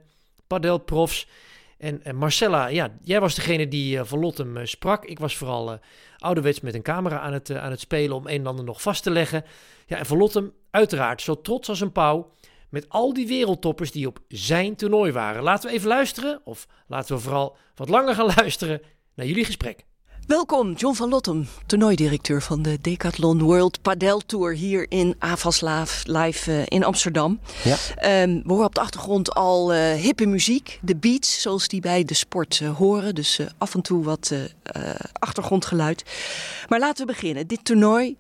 padelprofs. 0.48 1.28
En, 1.78 2.04
en 2.04 2.16
Marcella, 2.16 2.68
ja, 2.68 2.90
jij 3.02 3.20
was 3.20 3.36
degene 3.36 3.68
die 3.68 4.04
van 4.04 4.20
Lottem 4.20 4.66
sprak. 4.66 5.06
Ik 5.06 5.20
was 5.20 5.38
vooral 5.38 5.80
ouderwets 6.18 6.60
met 6.60 6.74
een 6.74 6.82
camera 6.82 7.20
aan 7.20 7.34
het, 7.34 7.50
uh, 7.50 7.64
aan 7.64 7.72
het 7.72 7.80
spelen 7.80 8.16
om 8.16 8.28
een 8.28 8.40
en 8.40 8.48
ander 8.48 8.66
nog 8.66 8.82
vast 8.82 9.04
te 9.04 9.12
leggen. 9.12 9.44
Ja, 9.86 9.98
en 9.98 10.06
Verlottem 10.06 10.54
uiteraard 10.72 11.22
zo 11.22 11.42
trots 11.42 11.70
als 11.70 11.82
een 11.82 11.92
pauw 11.92 12.32
met 12.70 12.90
al 12.90 13.14
die 13.14 13.28
wereldtoppers 13.28 13.92
die 13.92 14.08
op 14.08 14.20
zijn 14.28 14.76
toernooi 14.76 15.12
waren. 15.12 15.44
Laten 15.44 15.70
we 15.70 15.76
even 15.76 15.88
luisteren, 15.88 16.42
of 16.44 16.68
laten 16.88 17.16
we 17.16 17.22
vooral 17.22 17.58
wat 17.76 17.90
langer 17.90 18.16
gaan 18.16 18.34
luisteren 18.38 18.82
naar 19.14 19.26
jullie 19.26 19.46
gesprek. 19.46 19.86
Welkom, 20.28 20.74
John 20.74 20.96
van 20.96 21.10
Lottem, 21.10 21.48
toernooidirecteur 21.66 22.42
van 22.42 22.62
de 22.62 22.78
Decathlon 22.82 23.42
World 23.42 23.82
Padel 23.82 24.22
Tour 24.26 24.54
hier 24.54 24.86
in 24.90 25.16
Avaslaaf 25.20 26.04
live 26.06 26.52
uh, 26.52 26.62
in 26.66 26.84
Amsterdam. 26.84 27.40
Ja. 27.64 28.24
Um, 28.24 28.42
we 28.44 28.52
horen 28.52 28.66
op 28.66 28.76
de 28.76 28.82
achtergrond 28.82 29.34
al 29.34 29.74
uh, 29.74 29.94
hippe 29.94 30.26
muziek, 30.26 30.80
de 30.82 30.96
beats 30.96 31.42
zoals 31.42 31.68
die 31.68 31.82
bij 31.82 32.04
de 32.04 32.14
sport 32.14 32.60
uh, 32.64 32.78
horen. 32.78 33.16
Dus 33.16 33.40
af 33.58 33.74
en 33.74 33.82
toe 33.82 34.04
wat 34.04 34.34
achtergrondgeluid. 35.20 36.04
Maar 36.70 36.80
laten 36.80 37.06
we 37.06 37.12
beginnen. 37.12 37.48
Dit 37.48 37.66
toernooi 37.66 38.18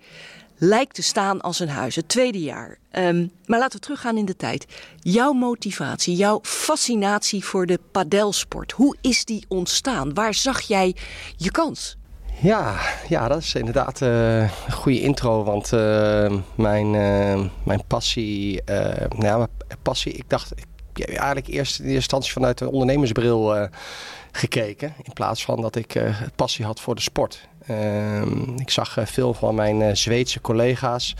lijkt 0.58 0.96
te 0.96 1.04
staan 1.04 1.42
als 1.42 1.60
een 1.60 1.70
huis, 1.70 1.96
het 1.96 2.10
tweede 2.10 2.40
jaar. 2.42 2.78
Um, 2.92 3.32
maar 3.46 3.60
laten 3.60 3.80
we 3.80 3.86
teruggaan 3.86 4.18
in 4.18 4.26
de 4.26 4.36
tijd. 4.36 4.66
Jouw 5.00 5.34
motivatie, 5.34 6.16
jouw 6.16 6.40
fascinatie 6.44 7.46
voor 7.46 7.66
de 7.66 7.80
padelsport, 7.92 8.72
hoe 8.72 8.96
is 9.02 9.26
die 9.26 9.46
ontstaan? 9.48 10.14
Waar 10.14 10.34
zag 10.34 10.62
jij 10.62 10.96
je 11.36 11.52
kans? 11.52 11.98
Ja, 12.42 12.80
ja 13.08 13.28
dat 13.28 13.42
is 13.42 13.56
inderdaad 13.56 14.02
uh, 14.02 14.42
een 14.42 14.72
goede 14.72 15.02
intro. 15.02 15.44
Want 15.44 15.72
uh, 15.74 16.34
mijn, 16.56 16.94
uh, 16.94 17.46
mijn 17.64 17.84
passie, 17.88 18.62
nou 18.66 19.26
ja, 19.26 19.38
mijn 19.38 19.50
passie, 19.82 20.14
ik 20.14 20.30
dacht 20.30 20.54
eigenlijk 20.94 21.48
eerst 21.48 21.80
in 21.80 21.86
eerste 21.86 21.94
instantie 21.94 22.32
vanuit 22.32 22.58
de 22.58 22.72
ondernemersbril 22.72 23.70
gekeken. 24.32 24.94
In 25.04 25.14
plaats 25.14 25.46
van 25.46 25.62
dat 25.62 25.76
ik 25.76 26.02
passie 26.36 26.66
had 26.66 26.80
voor 26.80 26.96
de 26.96 27.02
sport. 27.02 27.48
Ehm, 27.67 28.59
ik 28.59 28.69
zag 28.69 28.97
veel 29.03 29.33
van 29.33 29.55
mijn 29.55 29.97
Zweedse 29.97 30.41
collega's 30.41 31.15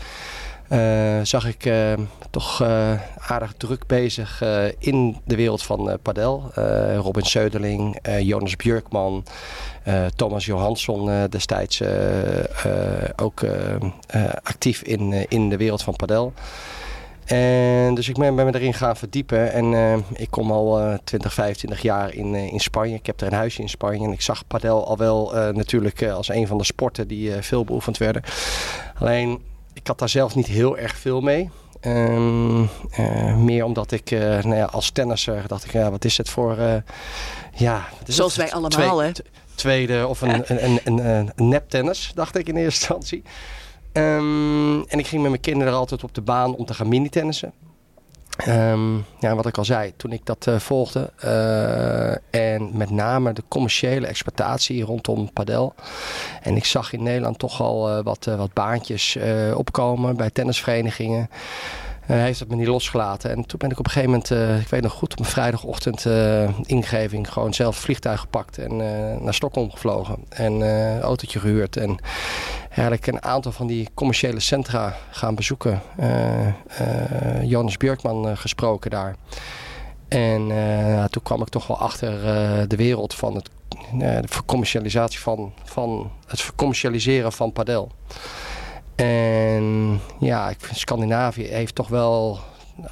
eh, 0.68 1.20
zag 1.22 1.46
ik 1.46 1.64
eh, 1.64 1.92
toch 2.30 2.62
eh, 2.62 2.92
aardig 3.18 3.52
druk 3.56 3.86
bezig 3.86 4.42
in 4.78 5.16
de 5.24 5.36
wereld 5.36 5.62
van 5.62 5.98
padel. 6.02 6.50
Robin 6.96 7.24
Söderling, 7.26 7.98
Jonas 8.20 8.56
Björkman, 8.56 9.24
Thomas 10.16 10.44
Johansson 10.44 11.26
destijds 11.30 11.82
ook 13.16 13.40
actief 14.42 14.82
in, 14.82 15.28
in 15.28 15.48
de 15.48 15.56
wereld 15.56 15.82
van 15.82 15.96
padel. 15.96 16.32
En 17.28 17.94
dus 17.94 18.08
ik 18.08 18.16
ben, 18.16 18.36
ben 18.36 18.46
me 18.46 18.54
erin 18.54 18.74
gaan 18.74 18.96
verdiepen. 18.96 19.52
En 19.52 20.04
ik 20.14 20.30
kom 20.30 20.52
al 20.52 20.98
20, 21.04 21.34
25 21.34 21.82
jaar 21.82 22.14
in, 22.14 22.34
in 22.34 22.60
Spanje. 22.60 22.94
Ik 22.94 23.06
heb 23.06 23.20
er 23.20 23.26
een 23.26 23.32
huisje 23.32 23.62
in 23.62 23.68
Spanje. 23.68 24.06
En 24.06 24.12
ik 24.12 24.20
zag 24.20 24.46
padel 24.46 24.86
al 24.86 24.96
wel 24.96 25.32
natuurlijk 25.52 26.02
als 26.02 26.28
een 26.28 26.46
van 26.46 26.58
de 26.58 26.64
sporten 26.64 27.08
die 27.08 27.32
veel 27.32 27.64
beoefend 27.64 27.98
werden. 27.98 28.22
Alleen 28.98 29.40
ik 29.72 29.86
had 29.86 29.98
daar 29.98 30.08
zelf 30.08 30.34
niet 30.34 30.46
heel 30.46 30.78
erg 30.78 30.96
veel 30.96 31.20
mee. 31.20 31.50
Ehm, 31.80 32.62
eh, 32.90 33.36
meer 33.36 33.64
omdat 33.64 33.90
ik 33.92 34.10
uh, 34.10 34.20
nou 34.20 34.54
ja, 34.54 34.64
als 34.64 34.90
tennisser 34.90 35.42
dacht 35.46 35.64
ik, 35.64 35.72
ja, 35.72 35.90
wat 35.90 36.04
is 36.04 36.16
het 36.16 36.28
voor... 36.28 36.58
Uh, 36.58 36.74
ja, 37.54 37.88
Zoals 38.06 38.36
wij 38.36 38.52
allemaal, 38.52 38.98
hè? 38.98 39.10
Tweede 39.54 40.06
of 40.06 40.20
een, 40.20 40.42
een, 40.46 40.64
een, 40.64 40.80
een, 40.84 41.30
een 41.36 41.48
neptennis, 41.48 42.12
dacht 42.14 42.36
ik 42.36 42.48
in 42.48 42.56
eerste 42.56 42.80
instantie. 42.80 43.22
Um, 43.92 44.84
en 44.84 44.98
ik 44.98 45.06
ging 45.06 45.22
met 45.22 45.30
mijn 45.30 45.42
kinderen 45.42 45.74
altijd 45.74 46.04
op 46.04 46.14
de 46.14 46.20
baan 46.20 46.54
om 46.54 46.64
te 46.64 46.74
gaan 46.74 46.88
mini-tennissen. 46.88 47.52
Um, 48.48 49.04
ja, 49.20 49.34
wat 49.34 49.46
ik 49.46 49.58
al 49.58 49.64
zei, 49.64 49.92
toen 49.96 50.12
ik 50.12 50.26
dat 50.26 50.46
uh, 50.48 50.58
volgde 50.58 51.12
uh, 51.24 52.10
en 52.30 52.76
met 52.76 52.90
name 52.90 53.32
de 53.32 53.42
commerciële 53.48 54.06
exploitatie 54.06 54.84
rondom 54.84 55.32
padel. 55.32 55.74
En 56.42 56.56
ik 56.56 56.64
zag 56.64 56.92
in 56.92 57.02
Nederland 57.02 57.38
toch 57.38 57.60
al 57.60 57.98
uh, 57.98 58.04
wat, 58.04 58.24
wat 58.24 58.52
baantjes 58.52 59.18
opkomen 59.54 60.16
bij 60.16 60.30
tennisverenigingen. 60.30 61.30
Hij 62.08 62.22
heeft 62.22 62.40
het 62.40 62.48
me 62.48 62.56
niet 62.56 62.66
losgelaten. 62.66 63.30
En 63.30 63.46
toen 63.46 63.58
ben 63.58 63.70
ik 63.70 63.78
op 63.78 63.84
een 63.84 63.90
gegeven 63.90 64.10
moment, 64.10 64.30
uh, 64.30 64.60
ik 64.60 64.68
weet 64.68 64.82
nog 64.82 64.92
goed, 64.92 65.12
op 65.12 65.18
een 65.18 65.24
vrijdagochtend 65.24 66.04
uh, 66.04 66.48
ingeving 66.62 67.32
gewoon 67.32 67.54
zelf 67.54 67.76
vliegtuig 67.76 68.20
gepakt 68.20 68.58
en 68.58 68.76
naar 69.24 69.34
Stockholm 69.34 69.70
gevlogen. 69.70 70.16
En 70.28 70.52
een 70.52 71.00
autootje 71.00 71.38
gehuurd. 71.38 71.76
En 71.76 71.98
eigenlijk 72.68 73.06
een 73.06 73.22
aantal 73.22 73.52
van 73.52 73.66
die 73.66 73.88
commerciële 73.94 74.40
centra 74.40 74.96
gaan 75.10 75.34
bezoeken. 75.34 75.82
Jonas 77.42 77.76
Björkman 77.76 78.36
gesproken 78.36 78.90
daar. 78.90 79.16
En 80.08 80.48
toen 81.10 81.22
kwam 81.22 81.42
ik 81.42 81.48
toch 81.48 81.66
wel 81.66 81.78
achter 81.78 82.20
de 82.68 82.76
wereld 82.76 83.14
van 83.14 83.34
het, 83.34 83.50
de 83.98 84.22
vercommercialisatie 84.24 85.20
van, 85.20 85.52
van 85.64 86.10
het 86.26 86.40
vercommercialiseren 86.40 87.32
van 87.32 87.52
padel. 87.52 87.90
En 89.04 90.00
ja, 90.18 90.52
Scandinavië 90.72 91.42
heeft 91.42 91.74
toch 91.74 91.88
wel 91.88 92.38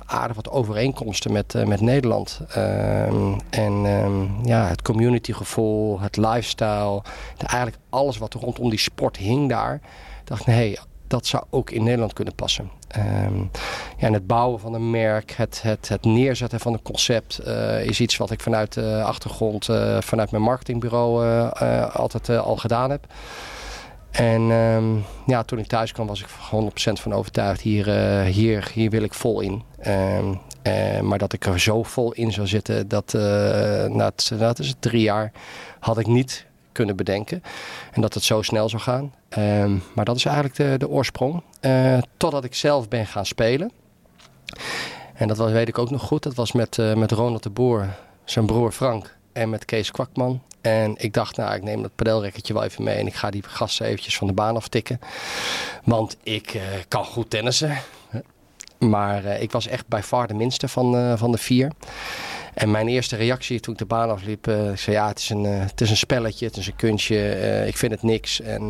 aardig 0.07 0.37
wat 0.37 0.51
overeenkomsten 0.51 1.33
met, 1.33 1.55
uh, 1.55 1.65
met 1.65 1.81
Nederland. 1.81 2.41
Um, 2.57 3.41
en 3.51 3.73
um, 3.73 4.31
ja, 4.45 4.67
het 4.67 4.83
communitygevoel, 4.83 6.01
het 6.01 6.17
lifestyle, 6.17 7.03
eigenlijk 7.37 7.83
alles 7.91 8.19
wat 8.19 8.35
rondom 8.35 8.71
die 8.71 8.79
sport 8.79 9.17
hing 9.17 9.49
daar. 9.49 9.81
dacht 10.25 10.41
ik, 10.41 10.47
nee, 10.47 10.79
dat 11.07 11.27
zou 11.27 11.45
ook 11.51 11.71
in 11.71 11.83
Nederland 11.83 12.13
kunnen 12.13 12.35
passen. 12.35 12.71
Um, 12.97 13.51
ja, 13.97 14.07
en 14.07 14.13
het 14.13 14.27
bouwen 14.27 14.61
van 14.61 14.75
een 14.75 14.91
merk, 14.91 15.31
het, 15.31 15.63
het, 15.63 15.89
het 15.89 16.05
neerzetten 16.05 16.61
van 16.61 16.73
een 16.73 16.83
concept 16.83 17.41
uh, 17.47 17.85
is 17.85 18.01
iets 18.01 18.17
wat 18.17 18.31
ik 18.31 18.41
vanuit 18.41 18.73
de 18.73 19.03
achtergrond, 19.03 19.69
uh, 19.69 20.01
vanuit 20.01 20.31
mijn 20.31 20.43
marketingbureau 20.43 21.27
altijd 21.93 22.29
al 22.29 22.57
gedaan 22.57 22.91
heb. 22.91 23.07
En 24.17 24.51
um, 24.51 25.05
ja, 25.27 25.43
toen 25.43 25.59
ik 25.59 25.67
thuis 25.67 25.93
kwam 25.93 26.07
was 26.07 26.21
ik 26.21 26.27
100% 26.29 26.33
van 26.93 27.13
overtuigd, 27.13 27.61
hier, 27.61 27.89
uh, 27.89 28.23
hier, 28.35 28.71
hier 28.75 28.91
wil 28.91 29.03
ik 29.03 29.15
vol 29.15 29.41
in. 29.41 29.63
Um, 29.87 30.41
uh, 30.63 31.01
maar 31.01 31.19
dat 31.19 31.33
ik 31.33 31.47
er 31.47 31.61
zo 31.61 31.83
vol 31.83 32.13
in 32.13 32.33
zou 32.33 32.47
zitten, 32.47 32.89
dat, 32.89 33.13
uh, 33.17 33.23
na, 33.85 34.13
het, 34.39 34.59
is 34.59 34.69
het 34.69 34.81
drie 34.81 35.03
jaar, 35.03 35.33
had 35.81 35.99
ik 35.99 36.07
niet 36.07 36.47
kunnen 36.73 36.97
bedenken. 36.97 37.43
En 37.93 38.01
dat 38.01 38.15
het 38.15 38.23
zo 38.23 38.43
snel 38.43 38.69
zou 38.69 38.83
gaan. 38.83 39.15
Um, 39.39 39.83
maar 39.95 40.05
dat 40.05 40.17
is 40.17 40.25
eigenlijk 40.25 40.57
de, 40.57 40.75
de 40.79 40.89
oorsprong. 40.89 41.43
totdat 42.17 42.45
ik 42.45 42.55
zelf 42.55 42.89
ben 42.89 43.07
gaan 43.07 43.27
spelen. 43.27 43.71
En 45.15 45.29
dat 45.29 45.37
was, 45.37 45.53
weet 45.53 45.69
ik 45.69 45.79
ook 45.79 45.91
nog 45.91 46.03
goed. 46.03 46.23
Dat 46.23 46.35
was 46.35 46.53
met, 46.53 46.79
met 46.97 47.13
Ronald 47.13 47.43
de 47.43 47.51
Boer, 47.51 47.97
zijn 48.25 48.47
broer 48.47 48.73
Frank 48.73 49.17
en 49.33 49.51
met 49.51 49.65
Kees 49.65 49.91
Kwakman. 49.91 50.43
En 50.67 50.95
ik 50.97 51.13
dacht, 51.13 51.37
nou, 51.37 51.55
ik 51.55 51.63
neem 51.63 51.83
dat 51.83 51.95
padelrekketje 51.95 52.53
wel 52.55 52.63
even 52.65 52.85
mee 52.85 52.97
en 52.97 53.07
ik 53.07 53.15
ga 53.15 53.31
die 53.31 53.43
gasten 53.47 53.87
eventjes 53.87 54.17
van 54.17 54.27
de 54.27 54.33
baan 54.33 54.57
aftikken. 54.57 55.01
Want 55.85 56.17
ik 56.23 56.55
uh, 56.55 56.63
kan 56.89 57.05
goed 57.05 57.31
tennissen. 57.31 57.79
Maar 58.79 59.25
uh, 59.25 59.43
ik 59.43 59.53
was 59.53 59.67
echt 59.67 59.89
bij 59.89 60.03
far 60.03 60.27
de 60.27 60.35
minste 60.35 60.69
van, 60.69 60.97
uh, 60.97 61.17
van 61.17 61.33
de 61.33 61.39
vier. 61.39 61.73
En 62.55 62.71
mijn 62.71 62.89
eerste 62.89 63.17
reactie 63.17 63.61
toen 63.61 63.73
ik 63.73 63.79
de 63.79 63.87
baan 63.87 64.11
afliep, 64.11 64.49
ik 64.49 64.79
zei 64.79 64.97
ja, 64.97 65.09
het 65.09 65.19
is, 65.19 65.31
een, 65.31 65.45
het 65.45 65.81
is 65.81 65.91
een 65.91 65.97
spelletje, 65.97 66.47
het 66.47 66.57
is 66.57 66.67
een 66.67 66.77
kunstje, 66.77 67.65
ik 67.67 67.77
vind 67.77 67.93
het 67.93 68.03
niks. 68.03 68.41
En 68.41 68.69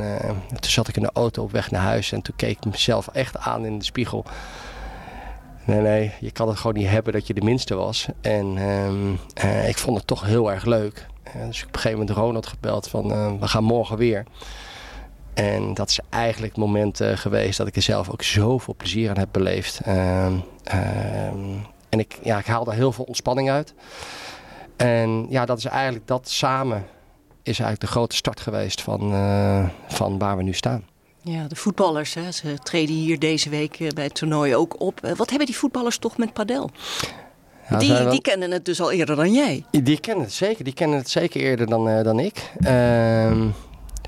toen 0.48 0.70
zat 0.70 0.88
ik 0.88 0.96
in 0.96 1.02
de 1.02 1.10
auto 1.12 1.42
op 1.42 1.52
weg 1.52 1.70
naar 1.70 1.82
huis 1.82 2.12
en 2.12 2.22
toen 2.22 2.36
keek 2.36 2.56
ik 2.56 2.64
mezelf 2.64 3.08
echt 3.08 3.38
aan 3.38 3.64
in 3.64 3.78
de 3.78 3.84
spiegel. 3.84 4.24
Nee, 5.64 5.80
nee, 5.80 6.12
je 6.20 6.30
kan 6.30 6.48
het 6.48 6.56
gewoon 6.56 6.76
niet 6.76 6.88
hebben 6.88 7.12
dat 7.12 7.26
je 7.26 7.34
de 7.34 7.44
minste 7.44 7.74
was. 7.74 8.06
En 8.20 8.56
uh, 9.44 9.68
ik 9.68 9.78
vond 9.78 9.96
het 9.96 10.06
toch 10.06 10.24
heel 10.24 10.52
erg 10.52 10.64
leuk. 10.64 11.06
Dus 11.46 11.58
ik 11.58 11.66
op 11.66 11.74
een 11.74 11.80
gegeven 11.80 11.98
moment 11.98 12.16
Ronald 12.16 12.46
gebeld 12.46 12.88
van 12.88 13.12
uh, 13.12 13.32
we 13.40 13.48
gaan 13.48 13.64
morgen 13.64 13.96
weer. 13.96 14.24
En 15.34 15.74
dat 15.74 15.90
is 15.90 16.00
eigenlijk 16.10 16.54
het 16.54 16.64
moment 16.64 17.00
geweest 17.02 17.58
dat 17.58 17.66
ik 17.66 17.76
er 17.76 17.82
zelf 17.82 18.10
ook 18.10 18.22
zoveel 18.22 18.74
plezier 18.76 19.10
aan 19.10 19.18
heb 19.18 19.28
beleefd. 19.32 19.80
Ehm, 19.80 20.32
ehm, 20.64 21.38
en 21.88 21.98
ik, 21.98 22.18
ja, 22.22 22.38
ik 22.38 22.46
haal 22.46 22.64
daar 22.64 22.74
heel 22.74 22.92
veel 22.92 23.04
ontspanning 23.04 23.50
uit. 23.50 23.74
En 24.76 25.26
ja, 25.28 25.44
dat 25.44 25.58
is 25.58 25.64
eigenlijk 25.64 26.06
dat 26.06 26.28
samen 26.28 26.86
is 27.42 27.58
eigenlijk 27.58 27.80
de 27.80 27.86
grote 27.98 28.16
start 28.16 28.40
geweest 28.40 28.82
van, 28.82 29.00
van 29.88 30.18
waar 30.18 30.36
we 30.36 30.42
nu 30.42 30.52
staan. 30.52 30.84
Ja, 31.22 31.46
de 31.48 31.56
voetballers, 31.56 32.14
hè, 32.14 32.32
ze 32.32 32.58
treden 32.62 32.94
hier 32.94 33.18
deze 33.18 33.48
week 33.48 33.94
bij 33.94 34.04
het 34.04 34.14
toernooi 34.14 34.56
ook 34.56 34.80
op. 34.80 35.00
Wat 35.16 35.28
hebben 35.28 35.46
die 35.46 35.56
voetballers 35.56 35.98
toch 35.98 36.16
met 36.16 36.32
padel? 36.32 36.70
Die, 37.68 38.08
die 38.08 38.20
kennen 38.20 38.50
het 38.50 38.64
dus 38.64 38.80
al 38.80 38.92
eerder 38.92 39.16
dan 39.16 39.32
jij. 39.32 39.64
Die 39.70 40.00
kennen 40.00 40.24
het 40.24 40.32
zeker. 40.32 40.64
Die 40.64 40.72
kennen 40.72 40.98
het 40.98 41.10
zeker 41.10 41.40
eerder 41.40 41.66
dan, 41.66 41.88
uh, 41.88 42.02
dan 42.02 42.18
ik. 42.18 42.52
Uh, 42.58 43.42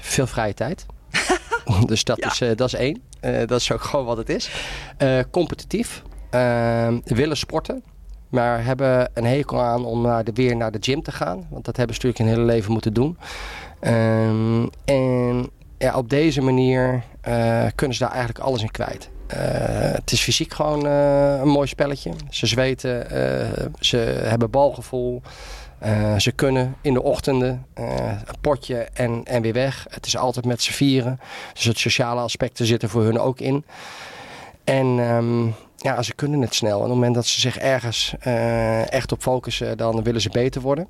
veel 0.00 0.26
vrije 0.26 0.54
tijd. 0.54 0.86
dus 1.86 2.04
dat, 2.04 2.18
is, 2.18 2.40
uh, 2.40 2.50
dat 2.56 2.66
is 2.66 2.74
één. 2.74 3.02
Uh, 3.20 3.38
dat 3.46 3.60
is 3.60 3.72
ook 3.72 3.82
gewoon 3.82 4.04
wat 4.04 4.16
het 4.16 4.28
is. 4.28 4.50
competitief. 5.30 6.02
Ehm, 6.30 6.98
willen 7.04 7.36
sporten. 7.36 7.82
Maar 8.28 8.64
hebben 8.64 9.10
een 9.14 9.24
hekel 9.24 9.62
aan 9.62 9.84
om 9.84 10.02
naar 10.02 10.24
de, 10.24 10.32
weer 10.34 10.56
naar 10.56 10.70
de 10.70 10.78
gym 10.80 11.02
te 11.02 11.12
gaan. 11.12 11.46
Want 11.50 11.64
dat 11.64 11.76
hebben 11.76 11.96
ze 11.96 12.06
natuurlijk 12.06 12.18
hun 12.18 12.28
hele 12.28 12.52
leven 12.52 12.72
moeten 12.72 12.92
doen. 12.92 13.18
Ehm, 13.80 14.66
en 14.84 15.50
ja, 15.78 15.96
op 15.96 16.10
deze 16.10 16.40
manier 16.40 17.02
kunnen 17.74 17.96
ze 17.96 18.02
daar 18.02 18.12
eigenlijk 18.12 18.38
alles 18.38 18.62
in 18.62 18.70
kwijt. 18.70 19.10
Uh, 19.32 19.38
het 19.92 20.12
is 20.12 20.20
fysiek 20.20 20.54
gewoon 20.54 20.86
uh, 20.86 21.38
een 21.38 21.48
mooi 21.48 21.68
spelletje. 21.68 22.12
Ze 22.30 22.46
zweten, 22.46 23.06
uh, 23.12 23.66
ze 23.80 23.96
hebben 24.22 24.50
balgevoel. 24.50 25.22
ze 26.18 26.32
kunnen 26.32 26.76
in 26.80 26.92
de 26.92 27.02
ochtenden 27.02 27.66
een 27.74 28.40
potje 28.40 28.88
en, 28.92 29.20
en 29.24 29.42
weer 29.42 29.52
weg. 29.52 29.86
Het 29.90 30.06
is 30.06 30.16
altijd 30.16 30.44
met 30.44 30.62
z'n 30.62 30.72
vieren. 30.72 31.20
Dus 31.52 31.64
het 31.64 31.78
sociale 31.78 32.20
aspecten 32.20 32.66
zitten 32.66 32.88
voor 32.88 33.02
hun 33.02 33.18
ook 33.18 33.40
in. 33.40 33.64
En 34.64 34.86
um, 34.86 35.54
ja, 35.76 36.02
ze 36.02 36.14
kunnen 36.14 36.40
het 36.40 36.54
snel. 36.54 36.76
En 36.76 36.76
op 36.76 36.82
het 36.82 36.94
moment 36.94 37.14
dat 37.14 37.26
ze 37.26 37.40
zich 37.40 37.58
ergens 37.58 38.14
echt 38.88 39.12
op 39.12 39.22
focussen, 39.22 39.76
dan 39.76 40.02
willen 40.02 40.20
ze 40.20 40.30
beter 40.30 40.60
worden. 40.60 40.88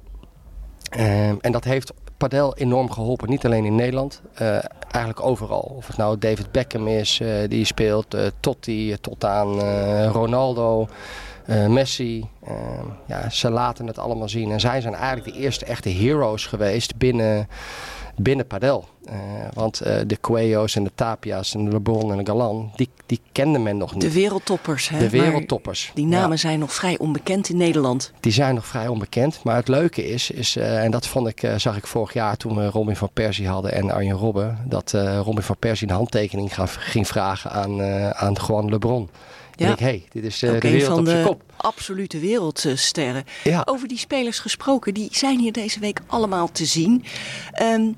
Um, 0.98 1.38
en 1.40 1.52
dat 1.52 1.64
heeft 1.64 1.92
padel 2.18 2.56
enorm 2.56 2.90
geholpen. 2.90 3.30
Niet 3.30 3.44
alleen 3.44 3.64
in 3.64 3.74
Nederland, 3.74 4.22
uh, 4.42 4.58
eigenlijk 4.90 5.26
overal. 5.26 5.74
Of 5.76 5.86
het 5.86 5.96
nou 5.96 6.18
David 6.18 6.52
Beckham 6.52 6.86
is 6.86 7.20
uh, 7.20 7.48
die 7.48 7.64
speelt, 7.64 8.14
uh, 8.14 8.20
Totti 8.40 8.96
tot 9.00 9.24
aan 9.24 9.60
Ronaldo, 10.10 10.88
Messi. 11.68 12.28
Ja, 13.06 13.30
ze 13.30 13.50
laten 13.50 13.86
het 13.86 13.98
allemaal 13.98 14.28
zien. 14.28 14.50
En 14.50 14.60
zij 14.60 14.80
zijn 14.80 14.94
eigenlijk 14.94 15.34
de 15.36 15.42
eerste 15.42 15.64
echte 15.64 15.88
heroes 15.88 16.46
geweest 16.46 16.96
binnen 16.96 17.48
binnen 18.18 18.46
padel. 18.46 18.88
Uh, 19.08 19.14
want 19.52 19.86
uh, 19.86 19.96
de 20.06 20.18
Cuello's 20.20 20.76
en 20.76 20.84
de 20.84 20.90
Tapia's 20.94 21.54
en 21.54 21.64
de 21.64 21.70
LeBron 21.70 22.10
en 22.10 22.18
de 22.18 22.26
Galan, 22.26 22.72
die, 22.76 22.88
die 23.06 23.20
kende 23.32 23.58
men 23.58 23.76
nog 23.76 23.92
niet. 23.92 24.02
De 24.02 24.12
wereldtoppers. 24.12 24.88
Hè? 24.88 24.98
De 24.98 25.10
wereldtoppers. 25.10 25.90
die 25.94 26.06
namen 26.06 26.30
ja. 26.30 26.36
zijn 26.36 26.58
nog 26.58 26.72
vrij 26.72 26.98
onbekend 26.98 27.48
in 27.48 27.56
Nederland. 27.56 28.12
Die 28.20 28.32
zijn 28.32 28.54
nog 28.54 28.66
vrij 28.66 28.88
onbekend. 28.88 29.40
Maar 29.44 29.56
het 29.56 29.68
leuke 29.68 30.06
is, 30.06 30.30
is 30.30 30.56
uh, 30.56 30.84
en 30.84 30.90
dat 30.90 31.06
vond 31.06 31.28
ik, 31.28 31.52
zag 31.56 31.76
ik 31.76 31.86
vorig 31.86 32.12
jaar 32.12 32.36
toen 32.36 32.56
we 32.56 32.66
Robin 32.66 32.96
van 32.96 33.10
Persie 33.12 33.48
hadden 33.48 33.72
en 33.72 33.90
Arjen 33.90 34.16
Robben, 34.16 34.58
dat 34.64 34.92
Robin 35.24 35.42
van 35.42 35.56
Persie 35.58 35.88
een 35.88 35.94
handtekening 35.94 36.50
ging 36.68 37.06
vragen 37.06 37.50
aan, 37.50 37.82
aan 38.14 38.36
Juan 38.46 38.70
LeBron. 38.70 39.08
Ja. 39.66 39.72
Ik 39.72 39.78
hey, 39.78 40.04
dit 40.10 40.24
is 40.24 40.42
uh, 40.42 40.50
de 40.52 40.58
wereld 40.58 40.86
van 40.86 40.98
op 40.98 41.04
de 41.04 41.22
kop. 41.26 41.42
absolute 41.56 42.18
wereldsterren. 42.18 43.24
Ja. 43.44 43.62
Over 43.64 43.88
die 43.88 43.98
spelers 43.98 44.38
gesproken, 44.38 44.94
die 44.94 45.08
zijn 45.12 45.38
hier 45.38 45.52
deze 45.52 45.80
week 45.80 46.00
allemaal 46.06 46.52
te 46.52 46.64
zien. 46.64 47.04
Um, 47.62 47.96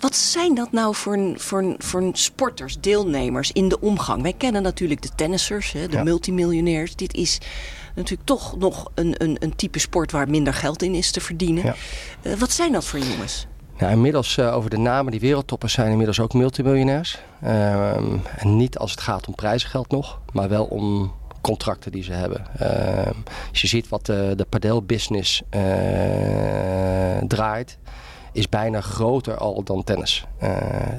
Wat 0.00 0.16
zijn 0.16 0.54
dat 0.54 0.72
nou 0.72 0.94
voor, 0.94 1.12
een, 1.14 1.34
voor, 1.40 1.74
voor 1.78 2.10
sporters, 2.12 2.76
deelnemers 2.80 3.52
in 3.52 3.68
de 3.68 3.80
omgang? 3.80 4.22
Wij 4.22 4.32
kennen 4.32 4.62
natuurlijk 4.62 5.02
de 5.02 5.10
tennissers, 5.16 5.72
hè, 5.72 5.88
de 5.88 5.96
Ja. 5.96 6.02
multimiljonairs. 6.02 6.96
Dit 6.96 7.14
is 7.14 7.38
natuurlijk 7.94 8.26
toch 8.28 8.56
nog 8.58 8.90
een, 8.94 9.14
een, 9.18 9.36
een 9.40 9.56
type 9.56 9.78
sport 9.78 10.12
waar 10.12 10.28
minder 10.30 10.54
geld 10.54 10.82
in 10.82 10.94
is 10.94 11.10
te 11.10 11.20
verdienen. 11.20 11.64
Ja. 11.64 11.74
Eh, 12.22 12.32
wat 12.34 12.52
zijn 12.52 12.72
dat 12.72 12.84
voor 12.84 12.98
jongens? 12.98 13.46
Inmiddels 13.90 14.36
eh, 14.38 14.54
over 14.56 14.70
de 14.70 14.76
namen, 14.78 15.10
die 15.10 15.20
wereldtoppers 15.20 15.72
zijn 15.72 15.90
inmiddels 15.90 16.20
ook 16.20 16.32
multimiljonairs. 16.34 17.18
Ehm, 17.42 18.16
en 18.36 18.56
niet 18.56 18.78
als 18.78 18.90
het 18.90 19.00
gaat 19.00 19.26
om 19.26 19.34
prijzengeld 19.34 19.90
nog, 19.90 20.20
maar 20.32 20.48
wel 20.48 20.64
om 20.64 21.12
contracten 21.40 21.92
die 21.92 22.02
ze 22.02 22.12
hebben. 22.12 22.46
Ehm, 22.58 23.14
als 23.50 23.60
je 23.60 23.66
ziet 23.66 23.88
wat 23.88 24.06
de, 24.06 24.32
de 24.36 24.44
padelbusiness 24.48 25.42
eh, 25.50 25.60
draait, 27.26 27.78
is 28.32 28.48
bijna 28.48 28.80
groter 28.80 29.36
al 29.36 29.62
dan 29.62 29.84
tennis. 29.84 30.24
Eh, 30.38 30.48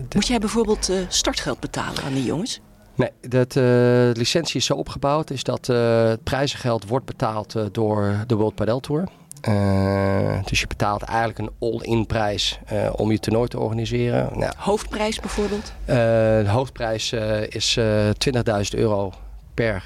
de- 0.10 0.16
Moet 0.16 0.28
jij 0.28 0.40
bijvoorbeeld 0.40 0.90
eh, 0.90 0.96
startgeld 1.08 1.60
betalen 1.60 2.04
aan 2.04 2.14
die 2.14 2.26
jongens? 2.26 2.62
Nee, 2.96 3.10
dat, 3.22 3.48
eh, 3.48 3.54
de 3.64 4.12
licentie 4.14 4.56
is 4.60 4.66
zo 4.66 4.74
opgebouwd 4.74 5.30
is 5.30 5.44
dat 5.44 5.70
eh, 5.70 6.04
het 6.08 6.24
prijzengeld 6.24 6.88
wordt 6.88 7.06
betaald 7.06 7.56
eh, 7.56 7.64
door 7.72 8.16
de 8.28 8.36
World 8.36 8.56
Padel 8.56 8.80
Tour. 8.80 9.08
Eh, 9.44 10.44
dus 10.44 10.60
je 10.60 10.68
betaalt 10.68 11.02
eigenlijk 11.02 11.40
een 11.40 11.52
all-in 11.60 12.06
prijs 12.06 12.60
eh, 12.66 12.90
om 12.96 13.12
je 13.12 13.20
toernooi 13.20 13.48
te 13.48 13.60
organiseren. 13.60 14.30
Nou, 14.40 14.54
Hoofdprijs 14.58 15.20
bijvoorbeeld? 15.20 15.74
eh, 15.86 15.96
de 15.96 16.46
hoofdprijs 16.48 17.14
is 17.50 17.78
eh 17.78 18.10
20.000 18.18 18.80
euro 18.80 19.12
per 19.54 19.84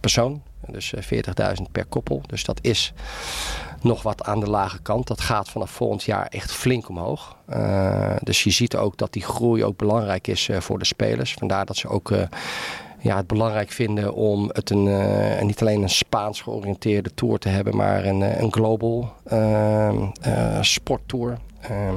persoon. 0.00 0.42
Dus 0.66 0.94
eh, 0.94 1.02
40.000 1.02 1.62
per 1.72 1.84
koppel. 1.84 2.22
Dus 2.26 2.44
dat 2.44 2.58
is 2.62 2.92
nog 3.82 4.02
wat 4.02 4.24
aan 4.24 4.40
de 4.40 4.50
lage 4.50 4.82
kant. 4.82 5.06
Dat 5.06 5.20
gaat 5.20 5.48
vanaf 5.48 5.70
volgend 5.70 6.02
jaar 6.02 6.26
echt 6.26 6.52
flink 6.52 6.88
omhoog. 6.88 7.36
Dus 8.22 8.44
je 8.44 8.50
ziet 8.50 8.76
ook 8.76 8.96
dat 8.96 9.12
die 9.12 9.22
groei 9.22 9.64
ook 9.64 9.76
belangrijk 9.76 10.26
is 10.26 10.48
voor 10.58 10.78
de 10.78 10.84
spelers. 10.84 11.32
Vandaar 11.34 11.66
dat 11.66 11.76
ze 11.76 11.88
ook 11.88 12.12
ja, 13.00 13.16
het 13.16 13.26
belangrijk 13.26 13.70
vinden 13.70 14.14
om 14.14 14.50
het 14.52 14.70
een, 14.70 14.88
eh, 14.88 15.42
niet 15.42 15.60
alleen 15.60 15.82
een 15.82 15.88
Spaans 15.88 16.40
georiënteerde 16.40 17.14
tour 17.14 17.38
te 17.38 17.48
hebben, 17.48 17.76
maar 17.76 18.04
een, 18.04 18.22
eh, 18.22 18.40
een 18.40 18.52
global 18.52 19.12
eh, 19.24 19.88
eh, 20.20 20.58
sporttour. 20.60 21.38
Ehm, 21.68 21.96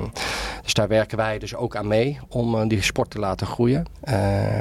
dus 0.63 0.73
daar 0.73 0.87
werken 0.87 1.17
wij 1.17 1.39
dus 1.39 1.55
ook 1.55 1.75
aan 1.75 1.87
mee 1.87 2.19
om 2.29 2.55
eh, 2.55 2.67
die 2.67 2.81
sport 2.81 3.09
te 3.09 3.19
laten 3.19 3.47
groeien. 3.47 3.85
Eh, 4.01 4.17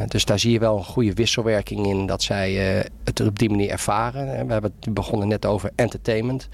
dus 0.08 0.24
daar 0.24 0.38
zie 0.38 0.52
je 0.52 0.58
wel 0.58 0.76
een 0.76 0.84
goede 0.84 1.12
wisselwerking 1.12 1.86
in 1.86 2.06
dat 2.06 2.22
zij 2.22 2.78
eh, 2.78 2.90
het 3.04 3.20
op 3.20 3.38
die 3.38 3.50
manier 3.50 3.70
ervaren. 3.70 4.46
We 4.46 4.52
hebben 4.52 4.72
het 4.80 4.94
begonnen 4.94 5.28
net 5.28 5.46
over 5.46 5.70
entertainment. 5.74 6.48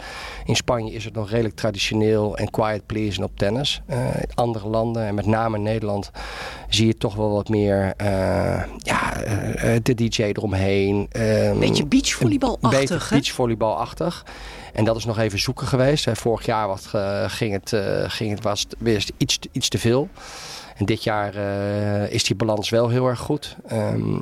In 0.44 0.56
Spanje 0.56 0.92
is 0.92 1.04
het 1.04 1.14
nog 1.14 1.30
redelijk 1.30 1.54
traditioneel 1.54 2.36
en 2.36 2.50
quiet 2.50 2.86
pleasing 2.86 3.24
op 3.24 3.38
tennis. 3.38 3.82
In 4.20 4.34
andere 4.34 4.68
landen 4.68 5.06
en 5.06 5.14
met 5.14 5.26
name 5.26 5.56
in 5.56 5.62
Nederland 5.62 6.10
zie 6.68 6.86
je 6.86 6.96
toch 6.96 7.14
wel 7.14 7.30
wat 7.30 7.48
meer 7.48 7.94
ja, 8.78 9.12
de 9.82 9.94
DJ 9.94 10.22
eromheen. 10.22 11.06
Ehm, 11.10 11.24
Beetje 11.24 11.52
een 11.52 11.58
beetje 11.58 11.84
beachvolleybalachtig, 11.84 13.08
hè? 13.08 13.16
beachvolleybalachtig. 13.16 14.24
En 14.76 14.84
dat 14.84 14.96
is 14.96 15.04
nog 15.04 15.18
even 15.18 15.38
zoeken 15.38 15.66
geweest. 15.66 16.06
Vorig 16.12 16.46
jaar 16.46 16.66
was, 16.68 16.92
eh, 16.92 17.24
ging 17.30 17.52
het, 17.52 17.72
eh, 17.72 18.04
ging 18.06 18.30
het, 18.30 18.42
was 18.42 18.60
het 18.60 18.74
weer 18.78 19.04
iets, 19.16 19.38
te- 19.38 19.48
iets 19.52 19.68
te 19.68 19.78
veel. 19.78 20.08
En 20.76 20.84
dit 20.84 21.02
jaar 21.04 21.34
eh, 21.34 22.12
is 22.12 22.24
die 22.24 22.36
balans 22.36 22.68
wel 22.70 22.88
heel 22.88 23.06
erg 23.06 23.18
goed. 23.18 23.56
Ehm, 23.66 24.18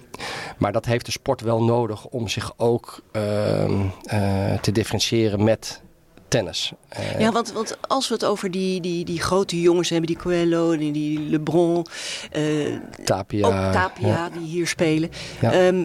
maar 0.58 0.72
dat 0.72 0.84
heeft 0.84 1.06
de 1.06 1.12
sport 1.12 1.40
wel 1.40 1.62
nodig 1.64 2.04
om 2.06 2.28
zich 2.28 2.52
ook 2.56 3.00
ehm, 3.12 3.80
eh, 4.04 4.54
te 4.60 4.72
differentiëren 4.72 5.44
met 5.44 5.82
tennis. 6.28 6.72
Ja, 7.18 7.32
want, 7.32 7.52
want 7.52 7.76
als 7.88 8.08
we 8.08 8.14
het 8.14 8.24
over 8.24 8.50
die, 8.50 8.80
die, 8.80 9.04
die 9.04 9.20
grote 9.20 9.60
jongens 9.60 9.88
hebben, 9.90 10.06
die 10.06 10.18
Coelho, 10.18 10.76
die, 10.76 10.92
die 10.92 11.18
LeBron, 11.20 11.86
Tapia. 13.04 13.46
ook 13.46 13.72
Tapia 13.72 14.06
ja. 14.08 14.28
die 14.28 14.46
hier 14.46 14.66
spelen. 14.66 15.10
Ja. 15.40 15.52
Ehm, 15.52 15.84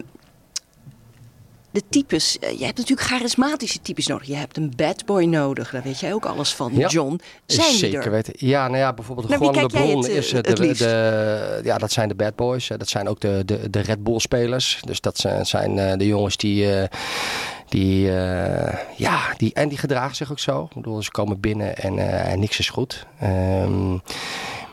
de 1.70 1.82
types, 1.88 2.38
eh, 2.38 2.58
je 2.58 2.64
hebt 2.64 2.78
natuurlijk 2.78 3.08
charismatische 3.08 3.80
types 3.82 4.06
nodig. 4.06 4.26
Je 4.26 4.34
hebt 4.34 4.56
een 4.56 4.72
bad 4.76 5.04
boy 5.04 5.24
nodig, 5.24 5.70
daar 5.70 5.82
weet 5.82 6.00
jij 6.00 6.14
ook 6.14 6.26
alles 6.26 6.54
van, 6.54 6.72
Ja. 6.74 6.88
John. 6.88 7.20
Zijn 7.46 7.68
die 7.68 7.78
Zeker 7.78 8.04
er? 8.04 8.10
weten. 8.10 8.32
Ja, 8.36 8.66
nou 8.66 8.78
ja, 8.78 8.92
bijvoorbeeld 8.92 9.28
wie 9.28 9.38
Juan 9.38 9.54
LeBron 9.54 9.96
het, 9.96 10.08
eh, 10.08 10.16
is 10.16 10.32
eh, 10.32 10.36
het 10.36 10.56
de, 10.56 10.74
de, 10.74 11.60
ja, 11.64 11.78
dat 11.78 11.92
zijn 11.92 12.08
de 12.08 12.14
bad 12.14 12.36
boys. 12.36 12.68
Dat 12.68 12.88
zijn 12.88 13.08
ook 13.08 13.20
de, 13.20 13.42
de, 13.44 13.70
de 13.70 13.80
Red 13.80 14.02
Bull 14.02 14.18
spelers. 14.18 14.80
Dus 14.84 15.00
dat 15.00 15.18
zijn, 15.18 15.46
zijn 15.46 15.98
de 15.98 16.06
jongens 16.06 16.36
die, 16.36 16.68
die, 17.68 18.02
ja, 18.96 19.34
die, 19.36 19.52
en 19.54 19.68
die 19.68 19.78
gedragen 19.78 20.16
zich 20.16 20.30
ook 20.30 20.38
zo. 20.38 20.64
Ik 20.64 20.74
bedoel, 20.74 21.02
ze 21.02 21.10
komen 21.10 21.40
binnen 21.40 21.76
en, 21.76 21.98
en 22.24 22.38
niks 22.40 22.58
is 22.58 22.68
goed. 22.68 23.06
Ehm, 23.20 23.96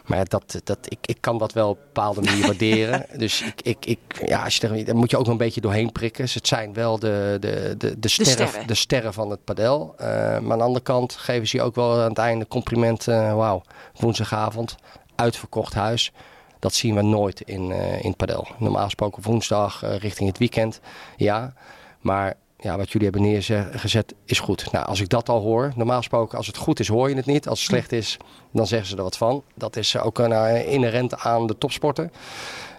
maar 0.08 0.26
dat, 0.28 0.62
dat, 0.64 0.78
ik, 0.82 0.98
ik 1.02 1.18
kan 1.20 1.38
dat 1.38 1.54
wel 1.54 1.70
op 1.70 1.78
een 1.78 1.84
bepaalde 1.86 2.22
manier 2.22 2.46
waarderen. 2.52 3.06
Dus 3.18 3.42
ik, 3.42 3.62
ik, 3.62 3.86
ik, 3.86 4.28
ja, 4.28 4.44
als 4.44 4.58
je 4.58 4.68
er, 4.68 4.86
daar 4.86 4.96
moet 4.96 5.10
je 5.12 5.18
ook 5.18 5.24
nog 5.24 5.32
een 5.32 5.38
beetje 5.38 5.62
doorheen 5.62 5.92
prikken. 5.92 6.24
Dus 6.24 6.34
het 6.34 6.48
zijn 6.48 6.74
wel 6.74 7.00
de, 7.00 7.38
de, 7.40 7.76
de, 7.78 8.00
de, 8.00 8.08
sterren, 8.08 8.48
sterren. 8.48 8.68
de 8.68 8.76
sterren 8.76 9.14
van 9.14 9.30
het 9.30 9.44
padel. 9.44 9.94
Eh, 9.98 10.08
maar 10.40 10.52
aan 10.52 10.58
de 10.58 10.64
andere 10.64 10.84
kant 10.84 11.14
geven 11.14 11.48
ze 11.48 11.58
je 11.58 11.64
ook 11.64 11.76
wel 11.76 11.94
aan 12.02 12.10
het 12.10 12.18
einde 12.18 12.48
compliment. 12.48 13.08
eh, 13.08 13.36
Wauw, 13.36 13.62
woensdagavond, 14.00 14.76
uitverkocht 15.16 15.74
huis. 15.74 16.12
Dat 16.60 16.74
zien 16.74 16.96
we 16.96 17.02
nooit 17.02 17.42
in, 17.42 17.72
eh 17.72 18.04
in 18.04 18.16
padel. 18.16 18.48
Normaal 18.58 18.84
gesproken 18.84 19.24
woensdag 19.24 19.84
richting 20.00 20.30
het 20.30 20.38
weekend. 20.38 20.80
Ja, 21.18 21.54
maar 22.00 22.34
ja, 22.58 22.78
wat 22.78 22.92
jullie 22.92 23.10
hebben 23.10 23.28
neergezet 23.28 24.14
is 24.26 24.40
goed. 24.40 24.72
Nou, 24.72 24.86
als 24.86 25.00
ik 25.00 25.10
dat 25.10 25.30
al 25.30 25.42
hoor, 25.42 25.72
normaal 25.76 25.98
gesproken 25.98 26.38
als 26.38 26.48
het 26.48 26.58
goed 26.58 26.80
is 26.80 26.88
hoor 26.88 27.10
je 27.10 27.16
het 27.16 27.26
niet. 27.26 27.48
Als 27.48 27.60
het 27.60 27.70
slecht 27.70 27.92
is, 27.92 28.18
dan 28.52 28.68
zeggen 28.68 28.88
ze 28.88 28.96
er 28.96 29.04
wat 29.04 29.18
van. 29.18 29.44
Dat 29.56 29.76
is 29.76 29.98
ook 29.98 30.20
een, 30.20 30.32
eh, 30.32 30.72
inherent 30.74 31.20
aan 31.20 31.48
de 31.48 31.58
topsporten. 31.58 32.12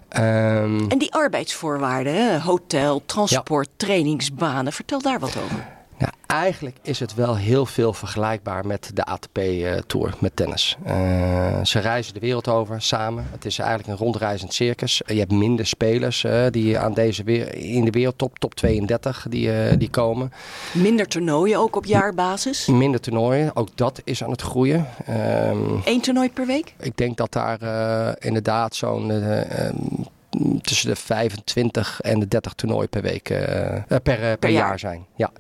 Ehm, 0.09 0.89
En 0.89 0.99
die 0.99 1.13
arbeidsvoorwaarden, 1.15 2.41
hotel, 2.41 3.03
transport, 3.07 3.69
trainingsbanen. 3.77 4.73
Vertel 4.73 5.03
daar 5.03 5.19
wat 5.19 5.37
over. 5.45 5.78
Nou, 5.99 6.13
eigenlijk 6.27 6.77
is 6.83 7.01
het 7.01 7.15
wel 7.15 7.37
heel 7.37 7.67
veel 7.67 7.93
vergelijkbaar 7.93 8.67
met 8.67 8.91
de 8.95 9.05
ATP-tour, 9.05 10.15
met 10.19 10.37
tennis. 10.37 10.77
Eh, 10.85 11.65
ze 11.65 11.79
reizen 11.79 12.15
de 12.15 12.21
wereld 12.21 12.49
over 12.49 12.83
samen. 12.83 13.27
Het 13.31 13.45
is 13.45 13.59
eigenlijk 13.59 13.89
een 13.89 14.05
rondreizend 14.05 14.55
circus. 14.55 15.03
je 15.07 15.19
hebt 15.19 15.33
minder 15.33 15.67
spelers 15.67 16.25
eh, 16.25 16.47
die 16.51 16.79
aan 16.79 16.95
deze 16.95 17.23
weer, 17.25 17.55
in 17.55 17.85
de 17.85 17.91
wereldtop, 17.91 18.39
top 18.39 18.55
32, 18.55 19.27
die, 19.29 19.53
eh, 19.53 19.79
die 19.79 19.91
komen. 19.91 20.33
Minder 20.73 21.07
toernooien 21.07 21.59
ook 21.59 21.77
op 21.77 21.85
jaarbasis. 21.85 22.67
Minder 22.67 23.01
toernooien, 23.01 23.57
ook 23.57 23.69
dat 23.75 24.01
is 24.05 24.25
aan 24.25 24.31
het 24.31 24.43
groeien. 24.43 24.87
Ehm, 25.07 25.59
Eén 25.85 26.01
toernooi 26.01 26.31
per 26.31 26.47
week? 26.47 26.75
ik 26.81 26.97
denk 26.97 27.17
dat 27.17 27.33
daar 27.33 27.61
eh, 27.61 28.13
inderdaad 28.19 28.75
zo'n 28.75 29.11
eh, 29.11 29.67
ehm, 29.67 29.77
tussen 30.63 30.89
de 30.89 30.97
25 30.97 32.01
en 32.01 32.19
de 32.21 32.29
30 32.29 32.53
toernooien 32.53 32.89
per 32.89 33.03
week, 33.03 33.31
eh, 33.31 33.77
eh, 33.77 33.83
per, 33.87 34.23
eh, 34.23 34.33
per, 34.39 34.51
jaar. 34.51 34.69
jaar 34.69 34.79
zijn. 34.79 35.07
Ja. 35.17 35.31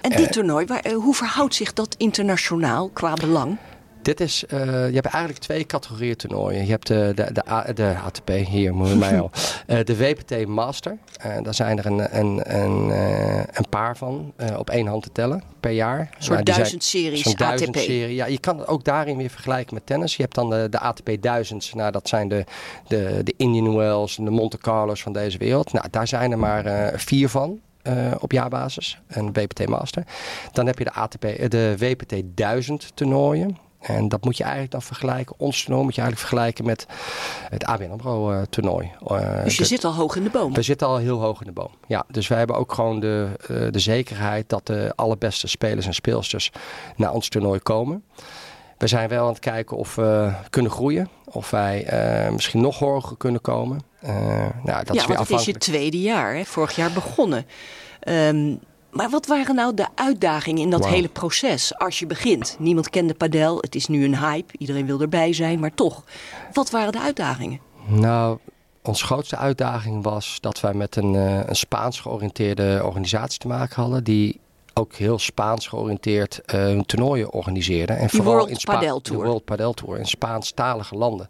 En 0.00 0.10
dit 0.10 0.32
toernooi, 0.32 0.66
waar, 0.66 0.80
eh, 0.80 0.92
hoe 0.94 1.14
verhoudt 1.14 1.54
zich 1.54 1.72
dat 1.72 1.94
internationaal 1.98 2.88
qua 2.88 3.14
belang? 3.14 3.56
Dit 4.02 4.20
is, 4.20 4.44
eh, 4.46 4.58
je 4.88 4.94
hebt 4.94 5.06
eigenlijk 5.06 5.38
twee 5.44 5.66
categorieën 5.66 6.16
toernooien. 6.16 6.64
Je 6.64 6.70
hebt 6.70 6.86
de, 6.86 7.12
de, 7.14 7.32
de, 7.32 7.72
de 7.74 7.94
ATP, 8.04 8.28
hier 8.28 8.74
moet 8.74 8.88
je 8.88 8.94
mij 8.94 9.20
al. 9.20 9.30
Eh, 9.66 9.78
de 9.84 9.96
WPT 9.96 10.46
Master. 10.46 10.96
Eh, 11.20 11.32
daar 11.42 11.54
zijn 11.54 11.78
er 11.78 11.86
een, 11.86 12.18
een, 12.18 12.56
een, 12.62 12.90
eh, 12.90 13.36
een 13.38 13.68
paar 13.70 13.96
van 13.96 14.32
op 14.56 14.70
één 14.70 14.86
hand 14.86 15.02
te 15.02 15.12
tellen 15.12 15.42
per 15.60 15.70
jaar. 15.70 15.98
Een 15.98 16.06
soort 16.18 16.28
Nou, 16.28 16.42
zijn- 16.44 16.56
duizend 16.56 16.84
series 16.84 17.22
Zo'n 17.22 17.34
duizend 17.36 17.76
ATP. 17.76 17.82
serie. 17.82 18.14
Ja, 18.14 18.26
je 18.26 18.38
kan 18.38 18.58
het 18.58 18.66
ook 18.68 18.84
daarin 18.84 19.16
weer 19.16 19.30
vergelijken 19.30 19.74
met 19.74 19.86
tennis. 19.86 20.16
Je 20.16 20.22
hebt 20.22 20.34
dan 20.34 20.50
de, 20.50 20.66
de 20.70 20.78
ATP 20.78 21.10
duizends. 21.20 21.74
Nou, 21.74 21.90
dat 21.92 22.08
zijn 22.08 22.28
de, 22.28 22.44
de, 22.86 23.20
de 23.24 23.34
Indian 23.36 23.76
Wells 23.76 24.18
en 24.18 24.24
de 24.24 24.30
Monte 24.30 24.58
Carlos 24.58 25.02
van 25.02 25.12
deze 25.12 25.38
wereld. 25.38 25.72
Nou, 25.72 25.86
daar 25.90 26.06
zijn 26.08 26.30
er 26.32 26.38
maar 26.38 26.66
eh, 26.66 26.98
vier 26.98 27.28
van. 27.28 27.60
Eh, 27.88 28.12
op 28.18 28.32
jaarbasis, 28.32 29.00
een 29.08 29.32
WPT 29.32 29.68
Master. 29.68 30.04
Dan 30.52 30.66
heb 30.66 30.78
je 30.78 30.84
de, 30.84 30.92
ATP, 30.92 31.24
eh, 31.24 31.48
de 31.48 31.74
WPT 31.78 32.14
1000 32.34 32.90
toernooien. 32.96 33.56
En 33.80 34.08
dat 34.08 34.24
moet 34.24 34.36
je 34.36 34.42
eigenlijk 34.42 34.72
dan 34.72 34.82
vergelijken. 34.82 35.34
Ons 35.38 35.62
toernooi 35.62 35.84
moet 35.84 35.94
je 35.94 36.00
eigenlijk 36.00 36.30
vergelijken 36.30 36.64
met 36.64 36.86
het 37.48 37.64
ABN 37.64 37.90
AMRO 37.90 38.30
eh, 38.32 38.42
toernooi. 38.50 38.90
Dus 39.44 39.52
je 39.56 39.62
de- 39.62 39.68
zit 39.68 39.84
al 39.84 39.94
hoog 39.94 40.16
in 40.16 40.22
de 40.22 40.30
boom. 40.30 40.54
we 40.54 40.62
zitten 40.62 40.86
al 40.86 40.96
heel 40.96 41.20
hoog 41.20 41.40
in 41.40 41.46
de 41.46 41.52
boom. 41.52 41.70
Ja, 41.86 42.04
dus 42.08 42.28
wij 42.28 42.38
hebben 42.38 42.56
ook 42.56 42.72
gewoon 42.72 43.00
de, 43.00 43.28
de 43.70 43.78
zekerheid 43.78 44.48
dat 44.48 44.66
de 44.66 44.92
allerbeste 44.96 45.46
spelers 45.48 45.86
en 45.86 45.94
speelsters 45.94 46.50
naar 46.96 47.12
ons 47.12 47.28
toernooi 47.28 47.60
komen. 47.60 48.04
We 48.78 48.86
zijn 48.86 49.08
wel 49.08 49.22
aan 49.22 49.28
het 49.28 49.38
kijken 49.38 49.76
of 49.76 49.94
we 49.94 50.32
kunnen 50.50 50.70
groeien. 50.70 51.08
Of 51.24 51.50
wij 51.50 51.84
eh, 51.84 52.32
misschien 52.32 52.60
nog 52.60 52.78
hoger 52.78 53.16
kunnen 53.16 53.40
komen. 53.40 53.80
Eh, 54.00 54.14
nou, 54.64 54.84
dat 54.84 54.94
ja, 54.94 55.00
is 55.00 55.06
weer 55.06 55.16
want 55.16 55.28
het 55.28 55.38
is 55.38 55.44
je 55.44 55.52
tweede 55.52 56.00
jaar, 56.00 56.34
hè? 56.34 56.44
vorig 56.44 56.76
jaar 56.76 56.92
begonnen. 56.92 57.46
Ehm, 58.00 58.54
maar 58.90 59.10
wat 59.10 59.26
waren 59.26 59.54
nou 59.54 59.74
de 59.74 59.86
uitdagingen 59.94 60.62
in 60.62 60.70
dat 60.70 60.86
hele 60.86 61.08
proces 61.08 61.78
als 61.78 61.98
je 61.98 62.06
begint? 62.06 62.56
Niemand 62.58 62.90
kende 62.90 63.14
padel, 63.14 63.58
het 63.60 63.74
is 63.74 63.86
nu 63.86 64.04
een 64.04 64.18
hype, 64.18 64.54
iedereen 64.58 64.86
wil 64.86 65.00
erbij 65.00 65.32
zijn, 65.32 65.60
maar 65.60 65.74
toch. 65.74 66.04
Wat 66.52 66.70
waren 66.70 66.92
de 66.92 67.00
uitdagingen? 67.00 67.60
Nou, 67.86 68.38
onze 68.82 69.04
grootste 69.04 69.36
uitdaging 69.36 70.02
was 70.02 70.38
dat 70.40 70.60
wij 70.60 70.74
met 70.74 70.96
een, 70.96 71.14
eh, 71.14 71.40
een 71.46 71.56
Spaans 71.56 72.00
georiënteerde 72.00 72.80
organisatie 72.84 73.38
te 73.38 73.46
maken 73.46 73.82
hadden. 73.82 74.04
Die 74.04 74.40
ook 74.78 74.94
heel 74.94 75.18
Spaans 75.18 75.66
georiënteerd 75.66 76.40
uh, 76.54 76.60
hun 76.60 76.86
toernooien 76.86 77.32
organiseerden. 77.32 77.96
En 77.96 78.06
Die 78.06 78.10
vooral 78.10 78.34
World 78.34 78.48
in 78.48 78.56
Spa- 78.56 78.72
Padel 78.74 79.00
Tour. 79.00 79.20
De 79.20 79.26
World 79.26 79.44
Padel 79.44 79.72
Tour 79.72 79.98
in 79.98 80.06
Spaanstalige 80.06 80.94
landen. 80.96 81.28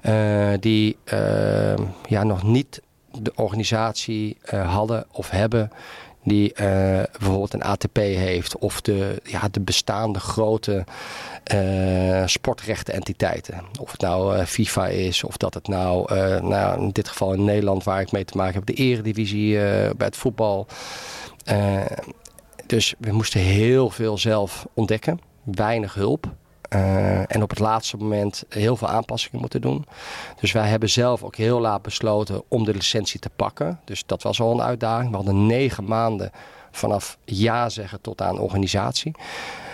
Eh, 0.00 0.48
die 0.60 0.96
eh, 1.04 1.74
ja, 2.08 2.22
nog 2.22 2.42
niet 2.42 2.80
de 3.18 3.32
organisatie 3.34 4.36
eh, 4.42 4.72
hadden 4.74 5.06
of 5.12 5.30
hebben 5.30 5.70
die 6.26 6.52
eh, 6.52 6.66
bijvoorbeeld 7.18 7.54
een 7.54 7.62
ATP 7.62 7.96
heeft 7.96 8.58
of 8.58 8.80
de, 8.80 9.20
ja, 9.24 9.48
de 9.50 9.60
bestaande 9.60 10.20
grote 10.20 10.84
eh 11.44 12.22
sportrechtenentiteiten. 12.26 13.62
Of 13.80 13.90
het 13.92 14.00
nou 14.00 14.36
eh, 14.36 14.44
FIFA 14.46 14.86
is 14.86 15.24
of 15.24 15.36
dat 15.36 15.54
het 15.54 15.68
nou, 15.68 16.14
eh, 16.14 16.40
nou, 16.42 16.80
in 16.80 16.90
dit 16.90 17.08
geval 17.08 17.32
in 17.32 17.44
Nederland 17.44 17.84
waar 17.84 18.00
ik 18.00 18.12
mee 18.12 18.24
te 18.24 18.36
maken 18.36 18.54
heb, 18.54 18.66
de 18.66 18.72
eredivisie 18.72 19.58
eh, 19.58 19.90
bij 19.96 20.06
het 20.06 20.16
voetbal. 20.16 20.66
Dus 22.74 22.94
we 22.98 23.12
moesten 23.12 23.40
heel 23.40 23.90
veel 23.90 24.18
zelf 24.18 24.66
ontdekken, 24.72 25.20
weinig 25.42 25.94
hulp. 25.94 26.34
Eh, 26.68 27.34
en 27.34 27.42
op 27.42 27.50
het 27.50 27.58
laatste 27.58 27.96
moment 27.96 28.44
heel 28.48 28.76
veel 28.76 28.88
aanpassingen 28.88 29.40
moeten 29.40 29.60
doen. 29.60 29.86
Dus 30.40 30.52
wij 30.52 30.68
hebben 30.68 30.90
zelf 30.90 31.22
ook 31.22 31.36
heel 31.36 31.60
laat 31.60 31.82
besloten 31.82 32.42
om 32.48 32.64
de 32.64 32.72
licentie 32.74 33.20
te 33.20 33.30
pakken. 33.36 33.80
Dus 33.84 34.02
dat 34.06 34.22
was 34.22 34.40
al 34.40 34.52
een 34.52 34.62
uitdaging. 34.62 35.10
We 35.10 35.16
hadden 35.16 35.46
negen 35.46 35.84
maanden 35.84 36.30
vanaf 36.70 37.18
ja 37.24 37.68
zeggen 37.68 38.00
tot 38.00 38.20
aan 38.20 38.38
organisatie. 38.38 39.12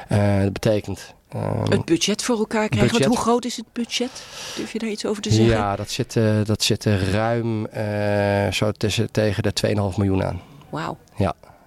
Eh, 0.09 0.43
dat 0.43 0.53
betekent. 0.53 1.15
ehm, 1.29 1.71
Het 1.71 1.85
budget 1.85 2.23
voor 2.23 2.39
elkaar 2.39 2.69
krijgen. 2.69 2.93
Want 2.93 3.05
hoe 3.05 3.17
groot 3.19 3.45
is 3.45 3.57
het 3.57 3.73
budget? 3.73 4.25
Durf 4.57 4.73
je 4.73 4.79
daar 4.79 4.91
iets 4.91 5.07
over 5.07 5.23
te 5.23 5.31
zeggen? 5.31 5.55
ja, 5.57 5.77
dat 5.77 5.91
zit, 5.91 6.17
eh, 6.17 6.45
dat 6.45 6.63
zit 6.63 6.85
ruim 6.85 7.67
zo 8.53 8.73
tussen, 8.73 9.11
tegen 9.11 9.43
de 9.43 9.53
2,5 9.53 9.97
miljoen 9.97 10.25
aan. 10.25 10.41
Wauw. 10.71 10.97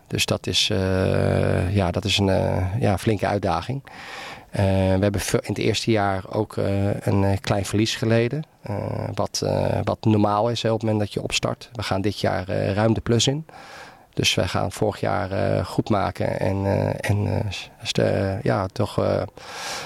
Dus 0.07 0.25
dat 0.25 0.47
is, 0.47 0.69
eh, 0.69 1.75
ja, 1.75 1.91
dat 1.91 2.05
is 2.05 2.17
een 2.17 2.29
eh, 2.29 2.79
ja, 2.79 2.97
flinke 2.97 3.27
uitdaging. 3.27 3.83
Eh, 4.49 4.63
we 4.63 4.99
hebben 4.99 5.21
in 5.31 5.39
het 5.41 5.57
eerste 5.57 5.91
jaar 5.91 6.23
ook 6.29 6.55
een 6.99 7.39
klein 7.41 7.65
verlies 7.65 7.95
geleden. 7.95 8.43
wat, 9.13 9.45
wat 9.83 9.97
normaal 10.05 10.49
is 10.49 10.65
op 10.65 10.71
het 10.71 10.81
moment 10.81 10.99
dat 10.99 11.13
je 11.13 11.21
opstart. 11.21 11.69
We 11.73 11.83
gaan 11.83 12.01
dit 12.01 12.19
jaar 12.19 12.49
ruim 12.49 12.93
de 12.93 13.01
plus 13.01 13.27
in. 13.27 13.45
Dus 14.13 14.33
wij 14.35 14.47
gaan 14.47 14.71
vorig 14.71 14.99
jaar 14.99 15.65
goed 15.65 15.89
maken 15.89 16.39
en, 16.39 16.65
en 16.99 17.43
ja, 18.41 18.67
toch 18.67 19.25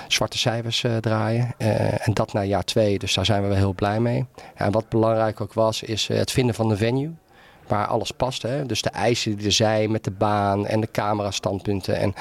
zwarte 0.07 0.37
cijfers 0.37 0.85
draaien. 0.99 1.53
En 1.99 2.13
dat 2.13 2.33
naar 2.33 2.45
jaar 2.45 2.63
twee, 2.63 2.99
dus 2.99 3.13
daar 3.13 3.25
zijn 3.25 3.41
we 3.41 3.47
wel 3.47 3.57
heel 3.57 3.73
blij 3.73 3.99
mee. 3.99 4.25
En 4.55 4.71
wat 4.71 4.89
belangrijk 4.89 5.41
ook 5.41 5.53
was, 5.53 5.83
is 5.83 6.07
het 6.07 6.31
vinden 6.31 6.55
van 6.55 6.69
de 6.69 6.77
venue 6.77 7.13
waar 7.67 7.87
alles 7.87 8.11
past. 8.11 8.41
Hè? 8.41 8.65
Dus 8.65 8.81
de 8.81 8.89
eisen 8.89 9.35
die 9.35 9.45
er 9.45 9.51
zijn 9.51 9.91
met 9.91 10.03
de 10.03 10.11
baan 10.11 10.67
en 10.67 10.79
de 10.81 10.91
camerastandpunten. 10.91 11.95
En 11.95 12.13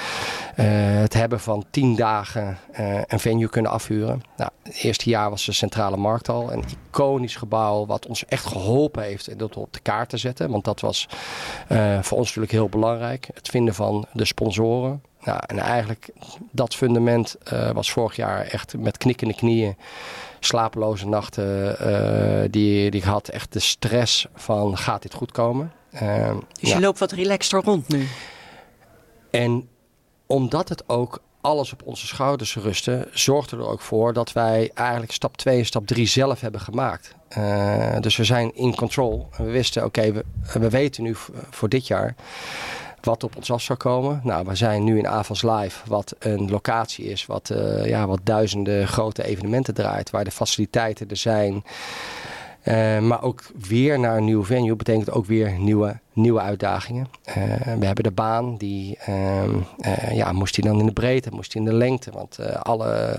eh, 0.56 0.66
het 1.00 1.14
hebben 1.14 1.40
van 1.40 1.64
tien 1.70 1.96
dagen 1.96 2.58
eh, 2.72 3.00
een 3.06 3.20
venue 3.20 3.48
kunnen 3.48 3.70
afhuren. 3.70 4.22
Nou, 4.36 4.50
het 4.62 4.82
eerste 4.82 5.10
jaar 5.10 5.30
was 5.30 5.44
de 5.44 5.52
Centrale 5.52 5.96
Markt 5.96 6.28
al 6.28 6.52
een 6.52 6.64
iconisch 6.88 7.36
gebouw 7.36 7.86
wat 7.86 8.06
ons 8.06 8.24
echt 8.24 8.46
geholpen 8.46 9.02
heeft 9.02 9.38
dat 9.38 9.56
op 9.56 9.72
de 9.72 9.80
kaart 9.80 10.08
te 10.08 10.16
zetten. 10.16 10.50
Want 10.50 10.64
dat 10.64 10.80
was 10.80 11.08
eh, 11.68 12.02
voor 12.02 12.18
ons 12.18 12.26
natuurlijk 12.26 12.52
heel 12.52 12.68
belangrijk. 12.68 13.28
Het 13.34 13.48
vinden 13.48 13.74
van 13.74 14.06
de 14.12 14.24
sponsoren. 14.24 15.02
Nou, 15.26 15.40
en 15.46 15.58
eigenlijk 15.58 16.08
dat 16.50 16.74
fundament 16.74 17.36
eh, 17.42 17.70
was 17.70 17.90
vorig 17.90 18.16
jaar 18.16 18.46
echt 18.46 18.78
met 18.78 18.98
knikkende 18.98 19.34
knieën 19.34 19.76
slapeloze 20.40 21.06
nachten 21.08 21.78
eh, 21.78 22.48
die, 22.50 22.90
die 22.90 23.00
ik 23.00 23.06
had. 23.06 23.28
Echt 23.28 23.52
de 23.52 23.58
stress 23.58 24.26
van 24.34 24.78
gaat 24.78 25.02
dit 25.02 25.14
goed 25.14 25.32
komen? 25.32 25.72
Eh, 25.90 26.36
Dus 26.60 26.68
ja. 26.68 26.74
je 26.74 26.80
loopt 26.80 26.98
wat 26.98 27.12
relaxter 27.12 27.62
rond 27.62 27.88
nu. 27.88 28.08
En 29.30 29.68
omdat 30.26 30.68
het 30.68 30.88
ook 30.88 31.22
alles 31.40 31.72
op 31.72 31.82
onze 31.84 32.06
schouders 32.06 32.56
rustte, 32.56 33.08
zorgde 33.12 33.56
er 33.56 33.68
ook 33.68 33.80
voor 33.80 34.12
dat 34.12 34.32
wij 34.32 34.70
eigenlijk 34.74 35.12
stap 35.12 35.36
2 35.36 35.58
en 35.58 35.66
stap 35.66 35.86
3 35.86 36.06
zelf 36.06 36.40
hebben 36.40 36.60
gemaakt. 36.60 37.14
Dus 38.00 38.16
we 38.16 38.24
zijn 38.24 38.54
in 38.54 38.74
control. 38.74 39.28
En 39.36 39.44
we 39.44 39.50
wisten, 39.50 39.84
oké, 39.84 40.12
we, 40.12 40.24
we 40.58 40.70
weten 40.70 41.02
nu 41.02 41.14
voor 41.50 41.68
dit 41.68 41.86
jaar 41.86 42.14
wat 43.06 43.24
op 43.24 43.36
ons 43.36 43.50
af 43.50 43.62
zou 43.62 43.78
komen. 43.78 44.20
Nou, 44.24 44.46
we 44.46 44.54
zijn 44.54 44.84
nu 44.84 44.98
in 44.98 45.08
Avals 45.08 45.42
Live, 45.42 45.88
wat 45.88 46.14
een 46.18 46.50
locatie 46.50 47.04
is, 47.04 47.26
wat, 47.26 47.50
eh, 47.50 47.86
ja, 47.86 48.06
wat 48.06 48.20
duizenden 48.22 48.88
grote 48.88 49.24
evenementen 49.24 49.74
draait, 49.74 50.10
waar 50.10 50.24
de 50.24 50.30
faciliteiten 50.30 51.08
er 51.08 51.16
zijn. 51.16 51.64
Eh, 52.66 52.98
maar 52.98 53.22
ook 53.22 53.42
weer 53.68 53.98
naar 53.98 54.16
een 54.16 54.24
nieuw 54.24 54.44
venue 54.44 54.76
betekent 54.76 55.10
ook 55.10 55.26
weer 55.26 55.58
nieuwe, 55.58 55.98
nieuwe 56.12 56.40
uitdagingen. 56.40 57.08
Eh, 57.24 57.34
we 57.78 57.86
hebben 57.86 58.04
de 58.04 58.10
baan, 58.10 58.56
die 58.56 58.96
ehm, 58.98 59.54
eh, 59.78 60.16
ja, 60.16 60.32
moest 60.32 60.54
die 60.54 60.64
dan 60.64 60.80
in 60.80 60.86
de 60.86 60.92
breedte, 60.92 61.30
moest 61.32 61.52
die 61.52 61.60
in 61.60 61.68
de 61.68 61.74
lengte. 61.74 62.10
Want 62.10 62.38
alle, 62.62 63.18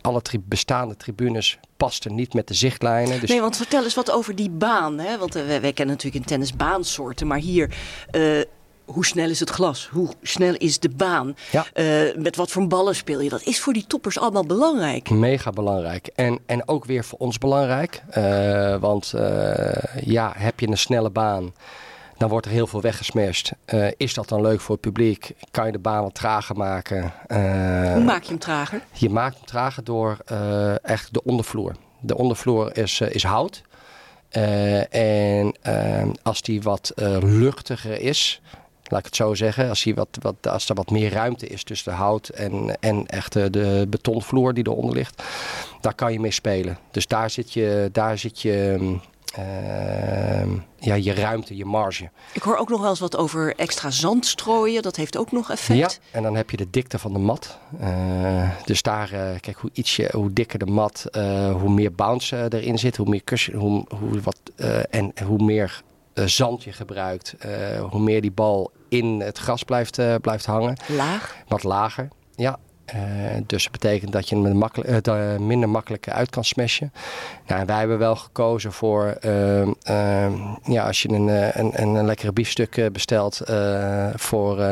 alle 0.00 0.22
bestaande 0.48 0.96
tribunes 0.96 1.58
pasten 1.76 2.14
niet 2.14 2.34
met 2.34 2.48
de 2.48 2.54
zichtlijnen. 2.54 3.20
Dus 3.20 3.30
Nee, 3.30 3.40
want 3.40 3.56
vertel 3.56 3.84
eens 3.84 3.94
wat 3.94 4.10
over 4.10 4.36
die 4.36 4.50
baan. 4.50 4.98
Hè? 4.98 5.18
Want 5.18 5.34
eh, 5.34 5.42
wij, 5.46 5.72
kennen 5.72 5.94
natuurlijk 5.94 6.24
in 6.24 6.30
tennis 6.30 6.56
baansoorten. 6.56 7.26
Maar 7.26 7.38
hier, 7.38 7.74
hoe 8.86 9.06
snel 9.06 9.30
is 9.30 9.40
het 9.40 9.50
glas? 9.50 9.88
Hoe 9.92 10.08
snel 10.22 10.54
is 10.54 10.78
de 10.78 10.88
baan? 10.88 11.36
Ja. 11.50 11.66
Eh, 11.72 12.16
met 12.16 12.36
wat 12.36 12.50
voor 12.50 12.66
ballen 12.66 12.94
speel 12.94 13.20
je? 13.20 13.28
Dat 13.28 13.42
is 13.42 13.60
voor 13.60 13.72
die 13.72 13.86
toppers 13.86 14.18
allemaal 14.18 14.46
belangrijk. 14.46 15.10
Mega 15.10 15.50
belangrijk. 15.50 16.06
En, 16.14 16.38
en 16.46 16.68
ook 16.68 16.84
weer 16.84 17.04
voor 17.04 17.18
ons 17.18 17.38
belangrijk. 17.38 18.02
Eh, 18.10 18.76
want 18.76 19.12
eh, 19.12 20.02
ja, 20.04 20.32
heb 20.36 20.60
je 20.60 20.68
een 20.68 20.78
snelle 20.78 21.10
baan, 21.10 21.54
dan 22.16 22.28
wordt 22.28 22.46
er 22.46 22.52
heel 22.52 22.66
veel 22.66 22.80
weggesmashed. 22.80 23.52
Is 23.96 24.14
dat 24.14 24.28
dan 24.28 24.40
leuk 24.40 24.60
voor 24.60 24.74
het 24.74 24.84
publiek? 24.84 25.30
Kan 25.50 25.66
je 25.66 25.72
de 25.72 25.78
baan 25.78 26.02
wat 26.02 26.14
trager 26.14 26.56
maken? 26.56 27.12
Hoe 27.92 28.04
maak 28.04 28.22
je 28.22 28.28
hem 28.28 28.38
trager? 28.38 28.82
Je 28.92 29.10
maakt 29.10 29.36
hem 29.36 29.44
trager 29.44 29.84
door 29.84 30.16
echt 30.82 31.14
de 31.14 31.24
ondervloer. 31.24 31.72
De 32.00 32.16
ondervloer 32.16 32.76
is, 32.76 33.00
is 33.00 33.24
hout. 33.24 33.62
En 34.90 35.54
als 36.22 36.42
die 36.42 36.62
wat 36.62 36.92
luchtiger 37.20 38.00
is, 38.00 38.40
laat 38.88 38.98
ik 38.98 39.06
het 39.06 39.16
zo 39.16 39.34
zeggen, 39.34 39.68
als, 39.68 39.84
wat, 39.94 40.18
wat, 40.20 40.46
als 40.48 40.68
er 40.68 40.74
wat 40.74 40.90
meer 40.90 41.12
ruimte 41.12 41.46
is 41.46 41.62
tussen 41.62 41.92
de 41.92 41.98
hout 41.98 42.28
en, 42.28 42.76
en 42.80 43.06
echt 43.06 43.32
de 43.32 43.86
betonvloer 43.88 44.54
die 44.54 44.66
eronder 44.66 44.94
ligt, 44.94 45.22
daar 45.80 45.94
kan 45.94 46.12
je 46.12 46.20
mee 46.20 46.30
spelen. 46.30 46.78
Dus 46.90 47.06
daar 47.06 47.30
zit 47.30 47.52
je, 47.52 47.88
daar 47.92 48.18
zit 48.18 48.40
je, 48.40 48.76
mm, 48.78 49.00
eh, 49.34 50.46
ja, 50.78 50.94
je 50.94 51.14
ruimte, 51.14 51.56
je 51.56 51.64
marge. 51.64 52.10
Ik 52.32 52.42
hoor 52.42 52.56
ook 52.56 52.68
nog 52.68 52.80
wel 52.80 52.90
eens 52.90 53.00
wat 53.00 53.16
over 53.16 53.54
extra 53.56 53.90
zand 53.90 54.26
strooien. 54.26 54.82
Dat 54.82 54.96
heeft 54.96 55.16
ook 55.16 55.32
nog 55.32 55.50
effect. 55.50 55.78
Ja, 55.78 56.16
en 56.16 56.22
dan 56.22 56.34
heb 56.36 56.50
je 56.50 56.56
de 56.56 56.70
dikte 56.70 56.98
van 56.98 57.12
de 57.12 57.18
mat. 57.18 57.58
Eh, 57.80 58.50
dus 58.64 58.82
daar, 58.82 59.12
eh, 59.12 59.40
kijk, 59.40 59.56
hoe, 59.56 59.70
ietsje, 59.72 60.08
hoe 60.12 60.32
dikker 60.32 60.58
de 60.58 60.66
mat, 60.66 61.06
eh, 61.10 61.54
hoe 61.54 61.70
meer 61.70 61.92
bounce 61.92 62.46
erin 62.48 62.78
zit, 62.78 62.96
hoe 62.96 63.08
meer 63.08 63.24
cushion, 63.24 63.58
hoe, 63.58 63.86
hoe 63.98 64.20
wat, 64.20 64.40
en 64.90 65.12
hoe 65.24 65.44
meer 65.44 65.82
eh, 66.16 66.24
zand 66.24 66.64
je 66.64 66.72
gebruikt, 66.72 67.34
eh, 67.38 67.50
hoe 67.90 68.00
meer 68.00 68.20
die 68.20 68.30
bal 68.30 68.70
in 68.88 69.20
het 69.20 69.38
gras 69.38 69.62
blijft, 69.62 69.98
eh, 69.98 70.14
blijft 70.20 70.46
hangen. 70.46 70.76
Laag. 70.86 71.36
Wat 71.48 71.62
lager, 71.62 72.08
ja. 72.34 72.58
Dus 73.46 73.62
dat 73.62 73.72
betekent 73.72 74.12
dat 74.12 74.28
je 74.28 74.36
hem 74.36 74.56
makkelijk, 74.56 75.40
minder 75.40 75.68
makkelijk 75.68 76.08
uit 76.08 76.30
kan 76.30 76.44
smashen. 76.44 76.92
Nou, 77.46 77.66
wij 77.66 77.78
hebben 77.78 77.98
wel 77.98 78.16
gekozen 78.16 78.72
voor, 78.72 79.04
ehm, 79.04 79.72
ja, 80.62 80.86
als 80.86 81.02
je 81.02 81.08
een, 81.08 81.28
een, 81.58 81.82
een, 81.82 81.94
een 81.94 82.06
lekkere 82.06 82.32
biefstuk 82.32 82.88
bestelt, 82.92 83.40
voor, 84.14 84.66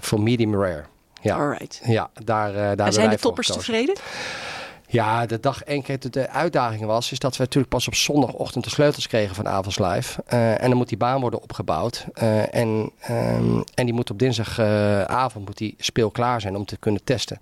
voor 0.00 0.20
medium 0.20 0.62
rare. 0.62 0.84
Ja, 1.20 1.36
Alright. 1.36 1.80
ja 1.84 2.10
daar, 2.24 2.52
daar 2.52 2.86
En 2.86 2.92
zijn 2.92 3.06
wij 3.06 3.16
de 3.16 3.22
toppers 3.22 3.46
tevreden? 3.46 3.96
Ja, 4.90 5.26
de 5.26 5.40
dag 5.40 5.62
één 5.62 5.82
keer 5.82 6.10
de, 6.10 6.30
uitdaging 6.30 6.84
was, 6.84 7.12
is 7.12 7.18
dat 7.18 7.36
we 7.36 7.42
natuurlijk 7.42 7.72
pas 7.72 7.86
op 7.86 7.94
zondagochtend 7.94 8.64
de 8.64 8.70
sleutels 8.70 9.06
kregen 9.06 9.34
van 9.34 9.48
Avals 9.48 9.78
Live. 9.78 10.22
Eh, 10.26 10.62
en 10.62 10.68
dan 10.68 10.76
moet 10.76 10.88
die 10.88 10.98
baan 10.98 11.20
worden 11.20 11.42
opgebouwd. 11.42 12.06
Eh, 12.14 12.54
en, 12.54 12.90
ehm, 13.00 13.60
en 13.74 13.84
die 13.84 13.92
moet 13.92 14.10
op 14.10 14.18
dinsdagavond 14.18 15.46
moet 15.46 15.58
die 15.58 15.74
speelklaar 15.78 16.40
zijn 16.40 16.56
om 16.56 16.64
te 16.64 16.76
kunnen 16.76 17.04
testen. 17.04 17.38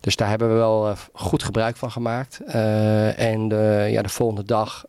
Dus 0.00 0.16
daar 0.16 0.28
hebben 0.28 0.48
we 0.48 0.54
wel 0.54 0.88
eh, 0.88 0.96
goed 1.12 1.42
gebruik 1.42 1.76
van 1.76 1.90
gemaakt. 1.90 2.40
En 3.16 3.48
de, 3.48 3.88
ja, 3.90 4.02
de 4.02 4.08
volgende 4.08 4.44
dag 4.44 4.84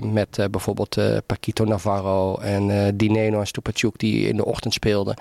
met 0.00 0.46
bijvoorbeeld 0.50 0.96
Paquito 1.26 1.64
Navarro 1.64 2.38
en 2.38 2.96
Dineno 2.96 3.40
en 3.40 3.46
Stupacuk 3.46 3.98
die 3.98 4.28
in 4.28 4.36
de 4.36 4.44
ochtend 4.44 4.74
speelden 4.74 5.16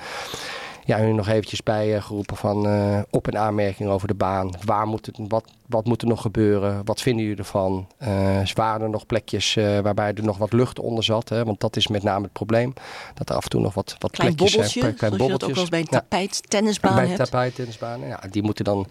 ja, 0.86 0.98
hun 0.98 1.16
nog 1.16 1.28
eventjes 1.28 1.63
bij 1.63 2.02
van 2.24 2.68
op- 3.10 3.28
en 3.28 3.38
aanmerking 3.38 3.90
over 3.90 4.08
de 4.08 4.13
baan. 4.13 4.52
Waar 4.66 4.88
moet 4.88 5.06
het, 5.06 5.18
wat, 5.28 5.44
wat 5.68 5.86
moet 5.86 6.02
er 6.02 6.08
nog 6.08 6.22
gebeuren? 6.22 6.82
Wat 6.86 7.02
vinden 7.02 7.24
jullie 7.24 7.40
ervan? 7.40 7.88
Eh 7.98 8.56
waren 8.58 8.82
er 8.82 8.90
nog 8.90 9.06
plekjes 9.06 9.56
eh, 9.56 9.80
waarbij 9.80 10.14
er 10.14 10.24
nog 10.24 10.38
wat 10.38 10.54
lucht 10.54 10.80
onder 10.80 11.04
zat? 11.04 11.30
Hè? 11.30 11.44
Want 11.44 11.60
dat 11.60 11.76
is 11.76 11.88
met 11.88 12.04
name 12.04 12.24
het 12.24 12.32
probleem. 12.34 12.74
Dat 13.14 13.30
er 13.30 13.36
af 13.36 13.44
en 13.44 13.50
toe 13.50 13.62
nog 13.62 13.74
wat, 13.74 13.96
wat 14.00 14.12
Klein 14.12 14.36
plekjes 14.36 14.52
bobbeltje, 14.52 14.80
zijn. 14.80 15.12
je 15.12 15.28
dat 15.28 15.44
ook 15.44 15.56
wel 15.56 15.68
bij 15.70 15.80
een 15.80 15.88
Ja. 15.90 16.00
tapijt 16.00 16.50
tennisbaan 16.50 16.96
Bij 16.96 17.06
hebt. 17.06 17.18
tapijt 17.18 17.56
tennisbanen. 17.56 18.08
Ja, 18.08 18.20
die 18.30 18.44
moeten 18.44 18.66
dan 18.66 18.88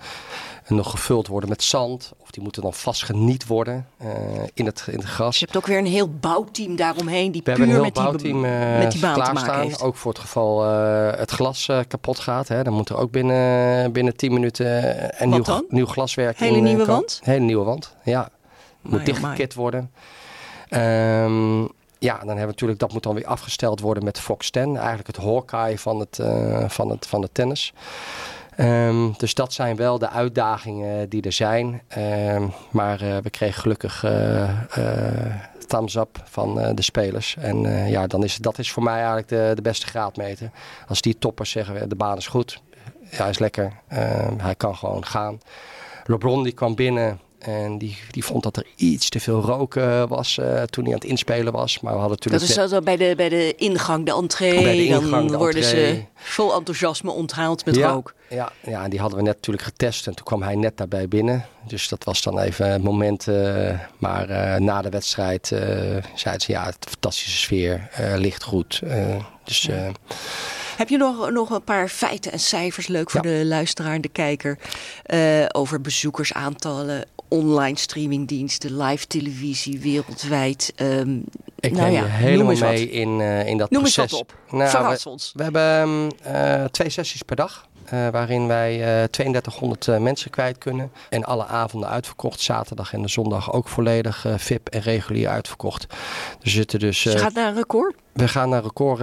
nog 0.66 0.90
gevuld 0.90 1.26
worden 1.26 1.48
met 1.48 1.62
zand. 1.62 2.12
Of 2.18 2.30
die 2.30 2.42
moeten 2.42 2.62
dan 2.62 2.72
vastgeniet 2.72 3.46
worden 3.46 3.86
uh, 4.02 4.08
in, 4.54 4.66
het, 4.66 4.84
in 4.90 4.98
het 4.98 5.04
gras. 5.04 5.28
Dus 5.30 5.38
je 5.38 5.44
hebt 5.44 5.56
ook 5.56 5.66
weer 5.66 5.78
een 5.78 5.86
heel 5.86 6.08
bouwteam 6.08 6.76
daaromheen 6.76 7.32
die 7.32 7.42
We 7.44 7.52
puur 7.52 7.58
hebben 7.58 7.68
een 7.68 7.82
heel 7.82 7.92
met, 7.92 8.04
bouwteam 8.04 8.42
die, 8.42 8.50
uh, 8.50 8.78
met 8.78 8.92
die 8.92 9.00
baan 9.00 9.14
te 9.14 9.20
klaarstaan. 9.20 9.80
Ook 9.80 9.96
voor 9.96 10.12
het 10.12 10.20
geval 10.20 10.64
uh, 10.64 11.10
het 11.18 11.30
glas 11.30 11.70
kapot 11.88 12.18
gaat. 12.18 12.48
Hè. 12.48 12.62
Dan 12.62 12.72
moet 12.72 12.88
er 12.88 12.96
ook 12.96 13.10
binnen, 13.10 13.92
binnen 13.92 14.16
10 14.16 14.32
minuten 14.32 14.66
een 15.22 15.28
nieuw, 15.28 15.64
nieuw 15.68 15.86
glaswerk 15.86 16.40
in 16.40 16.65
nieuwe 16.66 16.84
komen. 16.84 16.94
wand? 16.94 17.20
Hele 17.24 17.44
nieuwe 17.44 17.64
wand, 17.64 17.96
ja. 18.02 18.28
Moet 18.80 18.92
Amai, 18.92 19.04
dichtgekit 19.04 19.54
worden. 19.54 19.90
Um, 20.70 21.68
ja, 21.98 22.18
dan 22.18 22.26
hebben 22.26 22.44
we 22.44 22.46
natuurlijk, 22.46 22.80
dat 22.80 22.92
moet 22.92 23.02
dan 23.02 23.14
weer 23.14 23.26
afgesteld 23.26 23.80
worden 23.80 24.04
met 24.04 24.20
Fox 24.20 24.50
10. 24.50 24.76
Eigenlijk 24.76 25.06
het 25.06 25.16
Hawkeye 25.16 25.78
van 25.78 26.00
het, 26.00 26.18
uh, 26.18 26.68
van 26.68 26.90
het, 26.90 27.06
van 27.06 27.22
het 27.22 27.34
tennis. 27.34 27.72
Um, 28.60 29.14
dus 29.16 29.34
dat 29.34 29.52
zijn 29.52 29.76
wel 29.76 29.98
de 29.98 30.08
uitdagingen 30.10 31.08
die 31.08 31.22
er 31.22 31.32
zijn. 31.32 31.82
Um, 31.98 32.52
maar 32.70 33.02
uh, 33.02 33.16
we 33.16 33.30
kregen 33.30 33.60
gelukkig 33.60 34.04
uh, 34.04 34.50
thumbs 35.66 35.94
up 35.94 36.22
van 36.24 36.74
de 36.74 36.82
spelers. 36.82 37.36
En 37.36 37.88
ja, 37.88 38.06
dan 38.06 38.24
is, 38.24 38.36
dat 38.36 38.58
is 38.58 38.72
voor 38.72 38.82
mij 38.82 38.96
eigenlijk 38.96 39.28
de, 39.28 39.52
de 39.54 39.62
beste 39.62 39.86
graadmeter. 39.86 40.50
Als 40.88 41.00
die 41.00 41.18
toppers 41.18 41.50
zeggen, 41.50 41.88
de 41.88 41.96
baan 41.96 42.16
is 42.16 42.26
goed. 42.26 42.62
Ja, 43.10 43.16
hij 43.16 43.30
is 43.30 43.38
lekker. 43.38 43.72
hij 44.36 44.54
kan 44.54 44.76
gewoon 44.76 45.04
gaan. 45.04 45.40
LeBron 46.06 46.42
die 46.42 46.52
kwam 46.52 46.74
binnen 46.74 47.20
en 47.38 47.78
die, 47.78 47.96
die 48.10 48.24
vond 48.24 48.42
dat 48.42 48.56
er 48.56 48.66
iets 48.76 49.08
te 49.08 49.20
veel 49.20 49.40
rook 49.40 49.74
uh, 49.74 50.02
was 50.08 50.38
uh, 50.40 50.62
toen 50.62 50.84
hij 50.84 50.92
aan 50.92 50.98
het 50.98 51.08
inspelen 51.08 51.52
was. 51.52 51.80
Maar 51.80 51.92
we 51.92 51.98
hadden 51.98 52.16
natuurlijk. 52.16 52.56
Dat 52.56 52.64
is 52.66 52.70
zo 52.70 52.80
bij 52.80 52.96
de, 52.96 53.14
bij 53.16 53.28
de 53.28 53.54
ingang, 53.54 54.06
de 54.06 54.12
entree. 54.12 54.62
Bij 54.62 54.76
de 54.76 54.84
ingang, 54.84 55.10
dan 55.10 55.26
de 55.26 55.36
worden 55.36 55.62
entree. 55.62 55.94
ze 55.94 56.04
vol 56.14 56.54
enthousiasme 56.54 57.10
onthaald 57.10 57.64
met 57.64 57.76
ja, 57.76 57.90
rook. 57.90 58.14
Ja, 58.28 58.52
ja, 58.62 58.84
en 58.84 58.90
die 58.90 59.00
hadden 59.00 59.18
we 59.18 59.24
net 59.24 59.34
natuurlijk 59.34 59.64
getest. 59.64 60.06
En 60.06 60.14
toen 60.14 60.24
kwam 60.24 60.42
hij 60.42 60.54
net 60.54 60.76
daarbij 60.76 61.08
binnen. 61.08 61.46
Dus 61.66 61.88
dat 61.88 62.04
was 62.04 62.22
dan 62.22 62.38
even 62.38 62.70
het 62.70 62.82
moment. 62.82 63.26
Uh, 63.26 63.80
maar 63.98 64.28
na 64.62 64.82
de 64.82 64.88
wedstrijd 64.88 65.46
zeiden 66.14 66.40
ze 66.40 66.52
ja, 66.52 66.64
het 66.64 66.86
fantastische 66.88 67.38
sfeer, 67.38 67.90
ligt 68.16 68.42
goed. 68.42 68.82
dus. 69.44 69.62
Ja. 69.62 69.92
Heb 70.76 70.88
je 70.88 70.96
nog, 70.96 71.30
nog 71.30 71.50
een 71.50 71.64
paar 71.64 71.88
feiten 71.88 72.32
en 72.32 72.40
cijfers, 72.40 72.86
leuk 72.86 73.10
voor 73.10 73.26
ja. 73.26 73.32
de 73.32 73.44
luisteraar 73.44 73.94
en 73.94 74.00
de 74.00 74.08
kijker, 74.08 74.58
uh, 75.06 75.44
over 75.52 75.80
bezoekersaantallen, 75.80 77.04
online 77.28 77.78
streamingdiensten, 77.78 78.76
live 78.76 79.06
televisie 79.06 79.80
wereldwijd? 79.80 80.72
Um, 80.76 81.24
ik 81.60 81.72
nou 81.72 81.82
neem 81.82 81.92
ja, 81.92 82.02
je 82.02 82.08
helemaal 82.08 82.56
mee 82.56 82.90
in, 82.90 83.20
uh, 83.20 83.46
in 83.46 83.58
dat 83.58 83.70
noem 83.70 83.80
proces. 83.80 84.02
eens 84.02 84.12
wat 84.12 84.20
op. 84.20 84.34
Nou, 84.50 84.96
we, 85.02 85.10
ons. 85.10 85.32
We 85.34 85.42
hebben 85.42 86.10
uh, 86.26 86.64
twee 86.64 86.90
sessies 86.90 87.22
per 87.22 87.36
dag. 87.36 87.68
Uh, 87.92 88.08
waarin 88.08 88.46
wij 88.46 89.00
uh, 89.00 89.04
3200 89.04 89.86
uh, 89.86 89.98
mensen 89.98 90.30
kwijt 90.30 90.58
kunnen. 90.58 90.90
En 91.08 91.24
alle 91.24 91.46
avonden 91.46 91.88
uitverkocht. 91.88 92.40
Zaterdag 92.40 92.92
en 92.92 93.02
de 93.02 93.08
zondag 93.08 93.52
ook 93.52 93.68
volledig 93.68 94.26
VIP 94.36 94.68
en 94.68 94.80
regulier 94.80 95.28
uitverkocht. 95.28 95.86
Er 96.42 96.50
zitten 96.50 96.78
dus, 96.78 97.02
dus 97.02 97.12
je 97.12 97.18
gaat 97.18 97.32
naar 97.32 97.48
een 97.48 97.54
record? 97.54 97.94
We 98.12 98.28
gaan 98.28 98.48
naar 98.48 98.62
record 98.62 99.00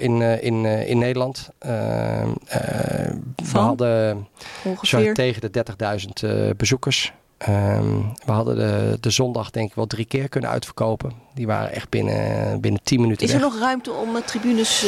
in, 0.00 0.20
in, 0.20 0.64
in 0.64 0.98
Nederland. 0.98 1.50
we 1.58 3.18
hadden 3.52 4.28
Ongeveer? 4.64 5.14
tegen 5.14 5.52
de 5.52 5.64
30.000 6.50 6.56
bezoekers. 6.56 7.12
Um, 7.48 8.12
we 8.24 8.32
hadden 8.32 8.56
de, 8.56 8.96
de 9.00 9.10
zondag 9.10 9.50
denk 9.50 9.68
ik 9.68 9.74
wel 9.74 9.86
drie 9.86 10.04
keer 10.04 10.28
kunnen 10.28 10.50
uitverkopen. 10.50 11.12
Die 11.34 11.46
waren 11.46 11.72
echt 11.72 11.88
binnen, 11.88 12.60
binnen 12.60 12.80
10 12.82 13.00
minuten 13.00 13.26
Is 13.26 13.32
er 13.32 13.40
weg. 13.40 13.48
nog 13.50 13.58
ruimte 13.60 13.92
om 13.92 14.08
tribunes 14.26 14.86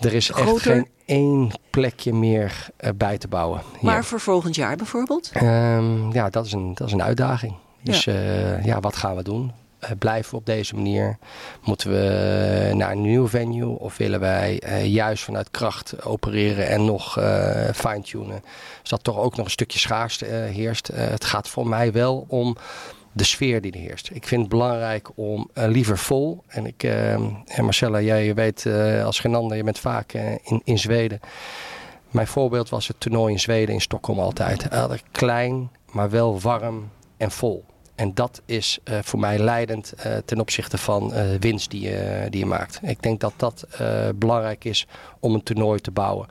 Er 0.00 0.14
is 0.14 0.28
groter? 0.28 0.52
echt 0.54 0.62
geen 0.62 0.88
één 1.06 1.50
plekje 1.70 2.12
meer 2.12 2.66
uh, 2.80 2.90
bij 2.96 3.18
te 3.18 3.28
bouwen. 3.28 3.60
Maar 3.80 4.04
voor 4.04 4.20
volgend 4.20 4.54
jaar 4.54 4.76
bijvoorbeeld? 4.76 5.30
Um, 5.42 6.12
ja, 6.12 6.30
dat 6.30 6.46
is 6.46 6.52
een, 6.52 6.74
dat 6.74 6.86
is 6.86 6.92
een 6.92 7.02
uitdaging. 7.02 7.54
Dus 7.82 8.04
Ja. 8.04 8.12
ja, 8.12 8.20
uh, 8.58 8.64
ja 8.64 8.80
wat 8.80 8.96
gaan 8.96 9.16
we 9.16 9.22
doen? 9.22 9.52
Uh, 9.84 9.90
blijven 9.98 10.30
we 10.30 10.36
op 10.36 10.46
deze 10.46 10.74
manier? 10.74 11.18
Moeten 11.64 11.90
we 11.90 12.70
naar 12.74 12.90
een 12.90 13.00
nieuw 13.00 13.28
venue? 13.28 13.78
Of 13.78 13.96
willen 13.96 14.20
wij 14.20 14.62
uh, 14.64 14.86
juist 14.86 15.24
vanuit 15.24 15.50
kracht 15.50 16.04
opereren 16.04 16.68
en 16.68 16.84
nog 16.84 17.18
uh, 17.18 17.68
fine-tunen? 17.74 18.42
Dus 18.80 18.90
dat 18.90 19.04
toch 19.04 19.18
ook 19.18 19.36
nog 19.36 19.44
een 19.44 19.50
stukje 19.50 19.78
schaarste 19.78 20.24
heerst. 20.24 20.86
het 20.86 21.24
gaat 21.24 21.48
voor 21.48 21.68
mij 21.68 21.92
wel 21.92 22.24
om 22.28 22.56
de 23.12 23.24
sfeer 23.24 23.60
die 23.60 23.72
er 23.72 23.78
heerst. 23.78 24.10
Ik 24.12 24.26
vind 24.26 24.40
het 24.40 24.50
belangrijk 24.50 25.08
om 25.14 25.50
liever 25.54 25.98
vol. 25.98 26.42
En 26.46 26.66
ik, 26.66 26.88
Marcella, 27.56 28.00
jij 28.00 28.34
weet 28.34 28.66
als 29.04 29.20
geen 29.20 29.34
ander, 29.34 29.56
je 29.56 29.64
bent 29.64 29.78
vaak 29.78 30.12
in, 30.42 30.60
in 30.64 30.78
Zweden. 30.78 31.20
Mijn 32.10 32.26
voorbeeld 32.26 32.68
was 32.68 32.88
het 32.88 33.00
toernooi 33.00 33.32
in 33.32 33.40
Zweden, 33.40 33.74
in 33.74 33.80
Stockholm 33.80 34.18
altijd. 34.18 34.68
klein, 35.12 35.70
maar 35.90 36.10
wel 36.10 36.40
warm 36.40 36.90
en 37.16 37.30
vol. 37.30 37.64
En 37.98 38.14
dat 38.14 38.42
is 38.46 38.78
uh, 38.84 38.98
voor 39.02 39.18
mij 39.18 39.38
leidend 39.38 39.94
uh, 40.06 40.16
ten 40.24 40.40
opzichte 40.40 40.78
van 40.78 41.12
uh, 41.14 41.20
winst 41.40 41.70
die 41.70 41.80
je, 41.80 42.26
die 42.30 42.40
je 42.40 42.46
maakt. 42.46 42.80
Ik 42.82 43.02
denk 43.02 43.20
dat 43.20 43.32
dat 43.36 43.66
belangrijk 44.14 44.64
is 44.64 44.86
om 45.20 45.34
een 45.34 45.42
toernooi 45.42 45.80
te 45.80 45.90
bouwen. 45.90 46.26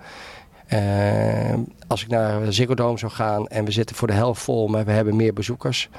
als 1.88 2.03
ik 2.03 2.08
naar 2.08 2.53
Ziggo 2.53 2.73
Dome 2.73 2.97
zou 2.97 3.12
gaan 3.12 3.47
en 3.47 3.65
we 3.65 3.71
zitten 3.71 3.95
voor 3.95 4.08
de 4.08 4.13
helft 4.13 4.41
vol, 4.41 4.67
maar 4.67 4.86
we 4.86 4.91
hebben 4.91 5.15
meer 5.15 5.34
bezoekers. 5.34 5.89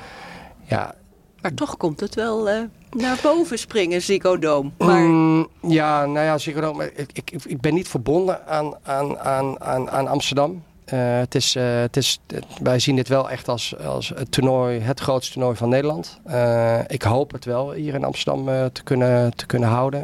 Ja, 0.64 0.94
maar 1.40 1.54
toch 1.54 1.76
komt 1.76 2.00
het 2.00 2.14
wel 2.14 2.48
uh, 2.48 2.62
naar 2.90 3.18
boven 3.22 3.58
springen, 3.58 4.02
Ziggo 4.02 4.38
Dome. 4.38 4.70
Maar... 4.78 5.00
Mm, 5.00 5.48
ja, 5.60 6.06
nou 6.06 6.24
ja, 6.24 6.38
Ziggo 6.38 6.60
Dome. 6.60 6.92
Ik, 6.94 7.10
ik, 7.12 7.30
ik 7.44 7.60
ben 7.60 7.74
niet 7.74 7.88
verbonden 7.88 8.46
aan, 8.46 8.74
aan, 8.82 9.18
aan, 9.18 9.60
aan, 9.60 9.90
aan 9.90 10.08
Amsterdam. 10.08 10.62
Uh, 10.92 11.18
het 11.18 11.34
is, 11.34 11.56
uh, 11.56 11.80
het 11.80 11.96
is, 11.96 12.20
wij 12.62 12.78
zien 12.78 12.96
dit 12.96 13.08
wel 13.08 13.30
echt 13.30 13.48
als, 13.48 13.78
als 13.78 14.08
het 14.08 14.32
toernooi, 14.32 14.80
het 14.80 15.00
grootste 15.00 15.32
toernooi 15.32 15.56
van 15.56 15.68
Nederland. 15.68 16.20
Uh, 16.26 16.78
ik 16.86 17.02
hoop 17.02 17.32
het 17.32 17.44
wel 17.44 17.72
hier 17.72 17.94
in 17.94 18.04
Amsterdam 18.04 18.70
te, 18.72 18.82
kunnen, 18.82 19.36
te 19.36 19.46
kunnen 19.46 19.68
houden. 19.68 20.02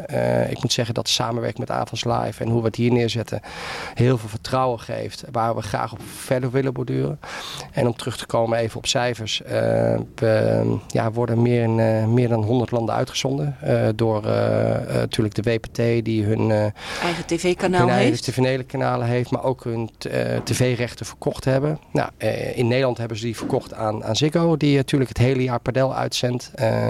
ik 0.49 0.61
moet 0.61 0.73
zeggen 0.73 0.93
dat 0.93 1.09
samenwerking 1.09 1.67
met 1.67 1.77
Avals 1.77 2.03
Live 2.03 2.43
en 2.43 2.49
hoe 2.49 2.59
we 2.59 2.67
het 2.67 2.75
hier 2.75 2.91
neerzetten 2.91 3.41
heel 3.93 4.17
veel 4.17 4.29
vertrouwen 4.29 4.79
geeft. 4.79 5.23
Waar 5.31 5.55
we 5.55 5.61
graag 5.61 5.91
op 5.91 5.99
verder 6.15 6.51
willen 6.51 6.73
borduren. 6.73 7.19
En 7.71 7.87
om 7.87 7.95
terug 7.95 8.17
te 8.17 8.25
komen 8.25 8.57
even 8.57 8.77
op 8.77 8.87
cijfers. 8.87 9.41
we 10.15 10.77
ja, 10.87 11.11
worden 11.11 11.41
meer, 11.41 11.63
in, 11.63 12.13
meer 12.13 12.29
dan 12.29 12.43
100 12.43 12.71
landen 12.71 12.95
uitgezonden. 12.95 13.57
door 13.95 14.21
natuurlijk 14.91 15.35
de 15.35 15.51
WPT 15.51 16.05
die 16.05 16.23
hun 16.23 16.51
eigen 17.01 17.25
tv-kanaal 17.25 17.89
heeft. 17.89 18.23
tv-kanalen 18.23 19.07
heeft. 19.07 19.31
Maar 19.31 19.43
ook 19.43 19.63
hun 19.63 19.89
tv 20.43 20.74
rechten 20.75 21.05
verkocht 21.05 21.45
hebben. 21.45 21.79
Nou, 21.91 22.09
uh, 22.17 22.57
in 22.57 22.67
Nederland 22.67 22.97
hebben 22.97 23.17
ze 23.17 23.25
die 23.25 23.37
verkocht 23.37 23.73
aan, 23.73 24.03
aan 24.03 24.15
Ziggo, 24.15 24.57
die 24.57 24.75
natuurlijk 24.75 25.09
het 25.09 25.17
hele 25.17 25.43
jaar 25.43 25.59
padel 25.59 25.95
uitzendt. 25.95 26.51
Uh, 26.55 26.87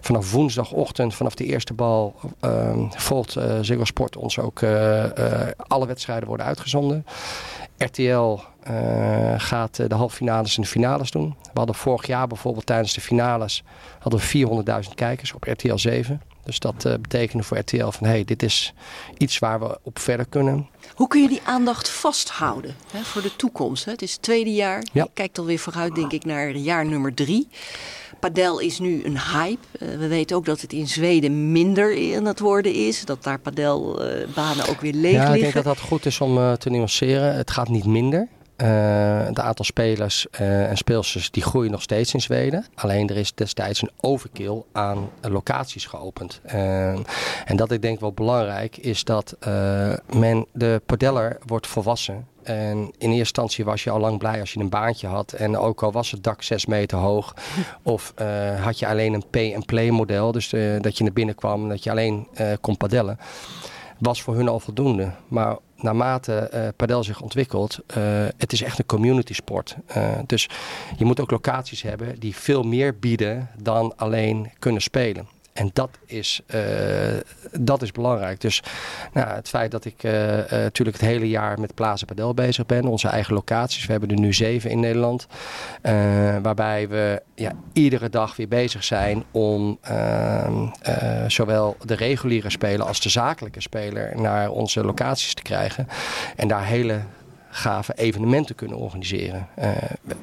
vanaf 0.00 0.32
woensdagochtend, 0.32 1.14
vanaf 1.14 1.34
de 1.34 1.44
eerste 1.44 1.74
bal, 1.74 2.14
uh, 2.44 2.90
volgt 2.90 3.36
Ziggo 3.60 3.84
Sport 3.84 4.16
ons 4.16 4.38
ook. 4.38 4.62
alle 5.56 5.86
wedstrijden 5.86 6.28
worden 6.28 6.46
uitgezonden. 6.46 7.06
RTL 7.78 8.38
gaat 9.36 9.76
de 9.76 9.94
halve 9.94 10.16
finales 10.16 10.56
en 10.56 10.62
de 10.62 10.68
finales 10.68 11.10
doen. 11.10 11.36
We 11.42 11.58
hadden 11.58 11.74
vorig 11.74 12.06
jaar 12.06 12.26
bijvoorbeeld 12.26 12.66
tijdens 12.66 12.94
de 12.94 13.00
finales 13.00 13.64
hadden 13.98 14.20
we 14.20 14.84
400.000 14.84 14.94
kijkers 14.94 15.32
op 15.32 15.44
RTL 15.44 15.76
7. 15.76 16.20
Dus 16.46 16.58
dat 16.58 16.84
uh, 16.84 16.94
betekende 17.00 17.44
voor 17.44 17.58
RTL 17.58 17.88
van 17.88 18.06
hey, 18.06 18.24
dit 18.24 18.42
is 18.42 18.74
iets 19.16 19.38
waar 19.38 19.60
we 19.60 19.78
op 19.82 19.98
verder 19.98 20.26
kunnen. 20.26 20.68
Hoe 20.96 21.08
kun 21.08 21.22
je 21.22 21.28
die 21.28 21.40
aandacht 21.44 21.88
vasthouden 21.88 22.76
hè, 22.90 23.00
voor 23.02 23.22
de 23.22 23.36
toekomst? 23.36 23.84
Hè? 23.84 23.90
Het 23.92 24.02
is 24.02 24.12
het 24.12 24.22
tweede 24.22 24.52
jaar. 24.52 24.86
Ja. 24.92 25.02
Je 25.02 25.10
kijkt 25.14 25.38
alweer 25.38 25.58
vooruit, 25.58 25.94
denk 25.94 26.12
ik, 26.12 26.24
naar 26.24 26.56
jaar 26.56 26.86
nummer 26.86 27.14
drie. 27.14 27.48
Padel 28.20 28.58
is 28.58 28.78
nu 28.78 29.04
een 29.04 29.18
hype. 29.20 29.66
Uh, 29.80 29.98
we 29.98 30.06
weten 30.06 30.36
ook 30.36 30.44
dat 30.44 30.60
het 30.60 30.72
in 30.72 30.88
Zweden 30.88 31.52
minder 31.52 32.16
aan 32.16 32.24
het 32.24 32.38
worden 32.38 32.72
is. 32.72 33.04
Dat 33.04 33.22
daar 33.22 33.38
padelbanen 33.38 34.64
uh, 34.64 34.70
ook 34.70 34.80
weer 34.80 34.92
leeg 34.92 35.12
ja, 35.12 35.18
liggen. 35.18 35.34
ik 35.34 35.40
denk 35.40 35.54
dat 35.54 35.64
dat 35.64 35.80
goed 35.80 36.06
is 36.06 36.20
om 36.20 36.38
uh, 36.38 36.52
te 36.52 36.70
nuanceren. 36.70 37.34
Het 37.34 37.50
gaat 37.50 37.68
niet 37.68 37.86
minder. 37.86 38.28
Het 38.56 39.40
aantal 39.40 39.64
spelers 39.64 40.26
uh, 40.40 40.70
en 40.70 40.76
speelsters 40.76 41.30
die 41.30 41.42
groeien 41.42 41.70
nog 41.70 41.82
steeds 41.82 42.14
in 42.14 42.20
Zweden. 42.20 42.66
Alleen 42.74 43.08
er 43.08 43.16
is 43.16 43.34
destijds 43.34 43.82
een 43.82 43.90
overkill 44.00 44.62
aan 44.72 45.10
locaties 45.20 45.86
geopend. 45.86 46.40
en 46.44 47.56
dat 47.56 47.70
ik 47.70 47.82
denk 47.82 48.00
wel 48.00 48.12
belangrijk 48.12 48.76
is 48.76 49.04
dat 49.04 49.36
men 50.12 50.46
de 50.52 50.82
padeller 50.86 51.38
wordt 51.46 51.66
volwassen. 51.66 52.26
En 52.46 52.78
in 52.78 52.90
eerste 52.98 53.18
instantie 53.18 53.64
was 53.64 53.84
je 53.84 53.90
al 53.90 54.00
lang 54.00 54.18
blij 54.18 54.40
als 54.40 54.52
je 54.52 54.60
een 54.60 54.68
baantje 54.68 55.06
had. 55.06 55.32
En 55.32 55.56
ook 55.56 55.82
al 55.82 55.92
was 55.92 56.10
het 56.10 56.24
dak 56.24 56.42
6 56.42 56.66
meter 56.66 56.98
hoog. 56.98 57.34
Of 57.82 58.14
uh, 58.20 58.62
had 58.64 58.78
je 58.78 58.86
alleen 58.86 59.12
een 59.12 59.24
pay-and-play 59.30 59.90
model. 59.90 60.32
Dus 60.32 60.52
uh, 60.52 60.80
dat 60.80 60.98
je 60.98 61.04
naar 61.04 61.12
binnen 61.12 61.34
kwam 61.34 61.62
en 61.62 61.68
dat 61.68 61.82
je 61.82 61.90
alleen 61.90 62.28
uh, 62.40 62.52
kon 62.60 62.76
padellen. 62.76 63.18
Was 63.98 64.22
voor 64.22 64.34
hun 64.34 64.48
al 64.48 64.60
voldoende. 64.60 65.10
Maar 65.28 65.56
naarmate 65.76 66.50
uh, 66.54 66.68
padel 66.76 67.04
zich 67.04 67.20
ontwikkelt, 67.20 67.78
uh, 67.96 68.04
het 68.36 68.52
is 68.52 68.62
echt 68.62 68.78
een 68.78 68.86
community 68.86 69.34
sport. 69.34 69.76
Uh, 69.96 70.08
dus 70.26 70.48
je 70.96 71.04
moet 71.04 71.20
ook 71.20 71.30
locaties 71.30 71.82
hebben 71.82 72.18
die 72.18 72.36
veel 72.36 72.62
meer 72.62 72.98
bieden 72.98 73.48
dan 73.62 73.96
alleen 73.96 74.50
kunnen 74.58 74.82
spelen. 74.82 75.35
En 75.56 75.70
dat 75.72 75.90
is, 76.06 76.40
uh, 76.54 76.60
dat 77.60 77.82
is 77.82 77.92
belangrijk. 77.92 78.40
Dus 78.40 78.62
nou, 79.12 79.28
het 79.28 79.48
feit 79.48 79.70
dat 79.70 79.84
ik 79.84 80.02
uh, 80.02 80.12
natuurlijk 80.50 80.96
het 80.96 81.06
hele 81.06 81.28
jaar 81.28 81.60
met 81.60 81.74
Plaza 81.74 82.04
Padel 82.04 82.34
bezig 82.34 82.66
ben. 82.66 82.84
Onze 82.84 83.08
eigen 83.08 83.34
locaties. 83.34 83.86
We 83.86 83.90
hebben 83.92 84.10
er 84.10 84.20
nu 84.20 84.32
zeven 84.32 84.70
in 84.70 84.80
Nederland. 84.80 85.26
waarbij 86.42 86.88
we 86.88 87.22
ja, 87.34 87.52
iedere 87.72 88.08
dag 88.08 88.36
weer 88.36 88.48
bezig 88.48 88.84
zijn 88.84 89.24
om 89.30 89.78
ehm, 89.80 90.66
zowel 91.26 91.76
de 91.84 91.94
reguliere 91.94 92.50
speler 92.50 92.86
als 92.86 93.00
de 93.00 93.08
zakelijke 93.08 93.60
speler 93.60 94.20
naar 94.20 94.50
onze 94.50 94.84
locaties 94.84 95.34
te 95.34 95.42
krijgen. 95.42 95.88
En 96.36 96.48
daar 96.48 96.64
hele 96.64 97.00
gave 97.50 97.92
evenementen 97.94 98.54
kunnen 98.54 98.76
organiseren. 98.76 99.48
Uh, 99.58 99.70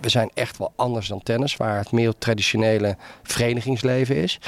we 0.01 0.09
zijn 0.09 0.29
echt 0.33 0.57
wel 0.57 0.73
anders 0.75 1.07
dan 1.07 1.23
tennis, 1.23 1.57
waar 1.57 1.77
het 1.77 1.91
meer 1.91 2.13
traditionele 2.17 2.97
verenigingsleven 3.23 4.15
is. 4.15 4.39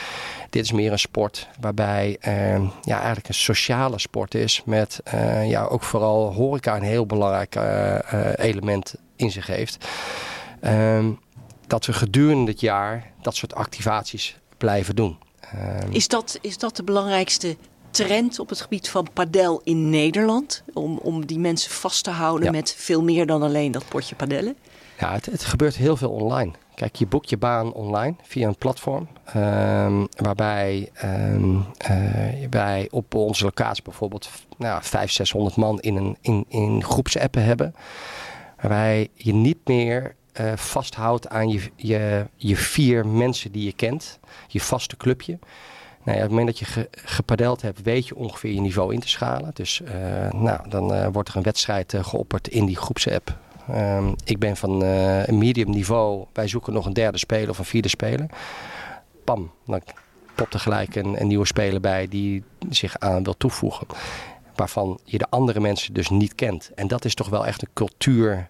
Dit 0.49 0.63
is 0.63 0.71
meer 0.71 0.91
een 0.91 0.99
sport 0.99 1.47
waarbij 1.59 2.17
uh, 2.27 2.69
ja, 2.81 2.97
eigenlijk 2.97 3.27
een 3.27 3.33
sociale 3.33 3.99
sport 3.99 4.35
is. 4.35 4.61
Met 4.65 5.01
uh, 5.13 5.49
ja, 5.49 5.63
ook 5.63 5.83
vooral 5.83 6.33
horeca 6.33 6.75
een 6.75 6.83
heel 6.83 7.05
belangrijk 7.05 7.55
element 8.35 8.95
in 9.15 9.31
zich 9.31 9.47
heeft. 9.47 9.87
Ehm, 10.59 11.11
dat 11.67 11.85
we 11.85 11.93
gedurende 11.93 12.51
het 12.51 12.59
jaar 12.59 13.11
dat 13.21 13.35
soort 13.35 13.55
activaties 13.55 14.37
blijven 14.57 14.95
doen. 14.95 15.17
Ehm, 15.39 15.91
is, 15.91 16.07
dat, 16.07 16.37
is 16.41 16.57
dat 16.57 16.75
de 16.75 16.83
belangrijkste 16.83 17.55
trend 17.95 18.39
op 18.39 18.49
het 18.49 18.61
gebied 18.61 18.89
van 18.89 19.07
padel 19.13 19.61
in 19.63 19.89
Nederland. 19.89 20.63
Om, 20.73 20.97
om 20.97 21.25
die 21.25 21.39
mensen 21.39 21.71
vast 21.71 22.03
te 22.03 22.09
houden 22.09 22.51
met 22.51 22.75
veel 22.77 23.03
meer 23.03 23.25
dan 23.25 23.41
alleen 23.41 23.71
dat 23.71 23.87
potje 23.87 24.15
padellen. 24.15 24.55
Ja, 24.99 25.13
het, 25.13 25.25
het 25.25 25.43
gebeurt 25.43 25.75
heel 25.75 25.97
veel 25.97 26.11
online. 26.11 26.51
Kijk, 26.75 26.95
je 26.95 27.07
boekt 27.07 27.29
je 27.29 27.37
baan 27.37 27.73
online 27.73 28.15
via 28.23 28.47
een 28.47 28.57
platform. 28.57 29.07
Um, 29.35 30.07
waarbij 30.15 30.91
um, 31.03 31.65
uh, 31.91 32.47
wij 32.49 32.87
op 32.91 33.15
onze 33.15 33.43
locatie 33.43 33.83
bijvoorbeeld 33.83 34.29
nou, 34.57 34.83
500, 34.83 35.11
600 35.11 35.55
man 35.55 35.79
in, 35.79 35.95
een, 35.95 36.17
in, 36.21 36.45
in 36.47 36.83
groepsappen 36.83 37.43
hebben. 37.43 37.75
Waarbij 38.57 39.07
je 39.13 39.33
niet 39.33 39.57
meer 39.65 40.15
uh, 40.41 40.51
vasthoudt 40.55 41.29
aan 41.29 41.49
je, 41.49 41.71
je, 41.75 42.27
je 42.35 42.55
vier 42.55 43.07
mensen 43.07 43.51
die 43.51 43.63
je 43.63 43.73
kent. 43.73 44.19
Je 44.47 44.61
vaste 44.61 44.97
clubje. 44.97 45.39
Nou 46.05 46.17
op 46.17 46.23
het 46.23 46.29
moment 46.29 46.47
dat 46.47 46.59
je 46.59 46.65
ge, 46.65 46.89
gepadeld 46.91 47.61
hebt, 47.61 47.81
weet 47.81 48.07
je 48.07 48.15
ongeveer 48.15 48.53
je 48.53 48.61
niveau 48.61 48.93
in 48.93 48.99
te 48.99 49.07
schalen. 49.07 49.51
Dus 49.53 49.81
uh, 49.81 50.31
nou, 50.31 50.69
dan 50.69 50.93
uh, 50.93 51.07
wordt 51.11 51.29
er 51.29 51.35
een 51.35 51.43
wedstrijd 51.43 51.93
uh, 51.93 52.03
geopperd 52.03 52.47
in 52.47 52.65
die 52.65 52.75
groepsapp. 52.75 53.37
Um, 53.71 54.15
ik 54.23 54.39
ben 54.39 54.57
van 54.57 54.81
een 54.81 55.37
medium 55.37 55.69
niveau. 55.69 56.25
Wij 56.33 56.47
zoeken 56.47 56.73
nog 56.73 56.85
een 56.85 56.93
derde 56.93 57.17
speler 57.17 57.49
of 57.49 57.59
een 57.59 57.65
vierde 57.65 57.87
speler. 57.87 58.29
Pam, 59.23 59.51
dan 59.65 59.81
popt 60.35 60.53
er 60.53 60.59
gelijk 60.59 60.95
een, 60.95 61.27
nieuwe 61.27 61.45
speler 61.45 61.81
bij 61.81 62.07
die 62.07 62.43
zich 62.69 62.99
aan 62.99 63.23
wil 63.23 63.37
toevoegen. 63.37 63.87
Waarvan 64.55 64.99
je 65.03 65.17
de 65.17 65.29
andere 65.29 65.59
mensen 65.59 65.93
dus 65.93 66.09
niet 66.09 66.35
kent. 66.35 66.71
En 66.75 66.87
dat 66.87 67.05
is 67.05 67.15
toch 67.15 67.29
wel 67.29 67.45
echt 67.45 67.61
een 67.61 67.73
cultuur 67.73 68.49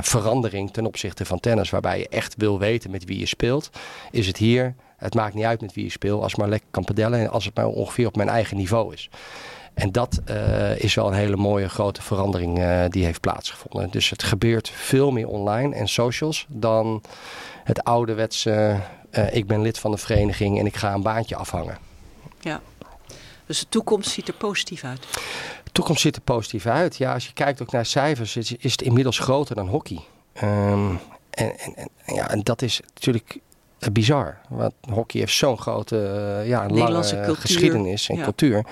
verandering 0.00 0.70
ten 0.70 0.86
opzichte 0.86 1.24
van 1.24 1.40
tennis. 1.40 1.70
Waarbij 1.70 1.98
je 1.98 2.08
echt 2.08 2.34
wil 2.36 2.58
weten 2.58 2.90
met 2.90 3.04
wie 3.04 3.18
je 3.18 3.26
speelt. 3.26 3.70
Is 4.10 4.26
het 4.26 4.36
hier 4.36 4.74
het 4.98 5.14
maakt 5.14 5.34
niet 5.34 5.44
uit 5.44 5.60
met 5.60 5.74
wie 5.74 5.84
je 5.84 5.90
speelt, 5.90 6.22
als 6.22 6.34
maar 6.34 6.48
lekker 6.48 6.68
kan 6.70 6.84
padellen 6.84 7.20
en 7.20 7.30
als 7.30 7.44
het 7.44 7.54
maar 7.54 7.66
ongeveer 7.66 8.06
op 8.06 8.16
mijn 8.16 8.28
eigen 8.28 8.56
niveau 8.56 8.92
is. 8.92 9.10
En 9.74 9.92
dat 9.92 10.20
uh, 10.30 10.78
is 10.78 10.94
wel 10.94 11.06
een 11.06 11.12
hele 11.12 11.36
mooie 11.36 11.68
grote 11.68 12.02
verandering 12.02 12.58
uh, 12.58 12.84
die 12.88 13.04
heeft 13.04 13.20
plaatsgevonden. 13.20 13.90
Dus 13.90 14.10
het 14.10 14.22
gebeurt 14.22 14.68
veel 14.68 15.10
meer 15.10 15.28
online 15.28 15.74
en 15.74 15.88
socials 15.88 16.46
dan 16.48 17.02
het 17.64 17.84
ouderwetse 17.84 18.80
uh, 19.10 19.34
ik 19.34 19.46
ben 19.46 19.62
lid 19.62 19.78
van 19.78 19.90
de 19.90 19.96
vereniging 19.96 20.58
en 20.58 20.66
ik 20.66 20.76
ga 20.76 20.94
een 20.94 21.02
baantje 21.02 21.36
afhangen. 21.36 21.78
Ja, 22.40 22.60
dus 23.46 23.58
de 23.58 23.68
toekomst 23.68 24.10
ziet 24.10 24.28
er 24.28 24.34
positief 24.34 24.84
uit. 24.84 25.02
De 25.64 25.72
toekomst 25.72 26.00
ziet 26.00 26.16
er 26.16 26.22
positief 26.22 26.66
uit. 26.66 26.96
Ja, 26.96 27.14
als 27.14 27.26
je 27.26 27.32
kijkt 27.32 27.62
ook 27.62 27.72
naar 27.72 27.86
cijfers, 27.86 28.36
is, 28.36 28.52
is 28.52 28.72
het 28.72 28.82
inmiddels 28.82 29.18
groter 29.18 29.54
dan 29.54 29.68
hockey. 29.68 29.98
Um, 30.42 31.00
en, 31.30 31.58
en, 31.58 31.74
en, 31.74 32.14
ja, 32.14 32.30
en 32.30 32.40
dat 32.42 32.62
is 32.62 32.80
natuurlijk 32.94 33.38
bizar. 33.92 34.38
Want 34.48 34.74
hockey 34.90 35.20
heeft 35.20 35.34
zo'n 35.34 35.58
grote, 35.58 35.96
uh, 36.40 36.48
ja, 36.48 36.68
lange 36.68 37.34
geschiedenis 37.34 38.08
en 38.08 38.16
ja. 38.16 38.22
cultuur. 38.22 38.64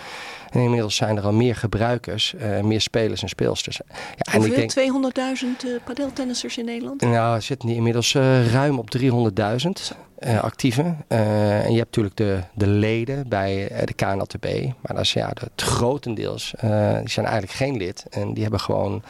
En 0.51 0.61
inmiddels 0.61 0.97
zijn 0.97 1.17
er 1.17 1.23
al 1.23 1.33
meer 1.33 1.57
gebruikers, 1.57 2.35
uh, 2.41 2.61
meer 2.61 2.81
spelers 2.81 3.23
en 3.23 3.29
speelsters. 3.29 3.81
Ja, 3.89 4.33
en 4.33 4.41
Hoeveel? 4.41 4.63
Ik 4.63 4.75
denk, 4.75 5.39
200.000 5.79 5.85
padeltennissers 5.85 6.59
in 6.59 6.65
Nederland? 6.65 7.01
Nou, 7.01 7.41
zitten 7.41 7.69
die 7.69 7.77
inmiddels 7.77 8.15
ruim 8.53 8.79
op 8.79 8.97
300.000 8.99 9.97
actieve. 10.41 10.95
en 11.09 11.73
je 11.73 11.79
hebt 11.79 11.97
natuurlijk 11.97 12.17
de, 12.17 12.41
de 12.55 12.67
leden 12.67 13.29
bij 13.29 13.73
de 13.85 13.95
KNLTB. 13.95 14.65
Maar 14.65 14.95
dat 14.95 15.01
is 15.01 15.13
ja, 15.13 15.29
het 15.29 15.63
grotendeels, 15.63 16.55
die 16.61 17.11
zijn 17.11 17.27
eigenlijk 17.27 17.53
geen 17.53 17.77
lid. 17.77 18.07
En 18.11 18.35
die 18.35 18.43
hebben 18.43 18.61
gewoon 18.61 19.03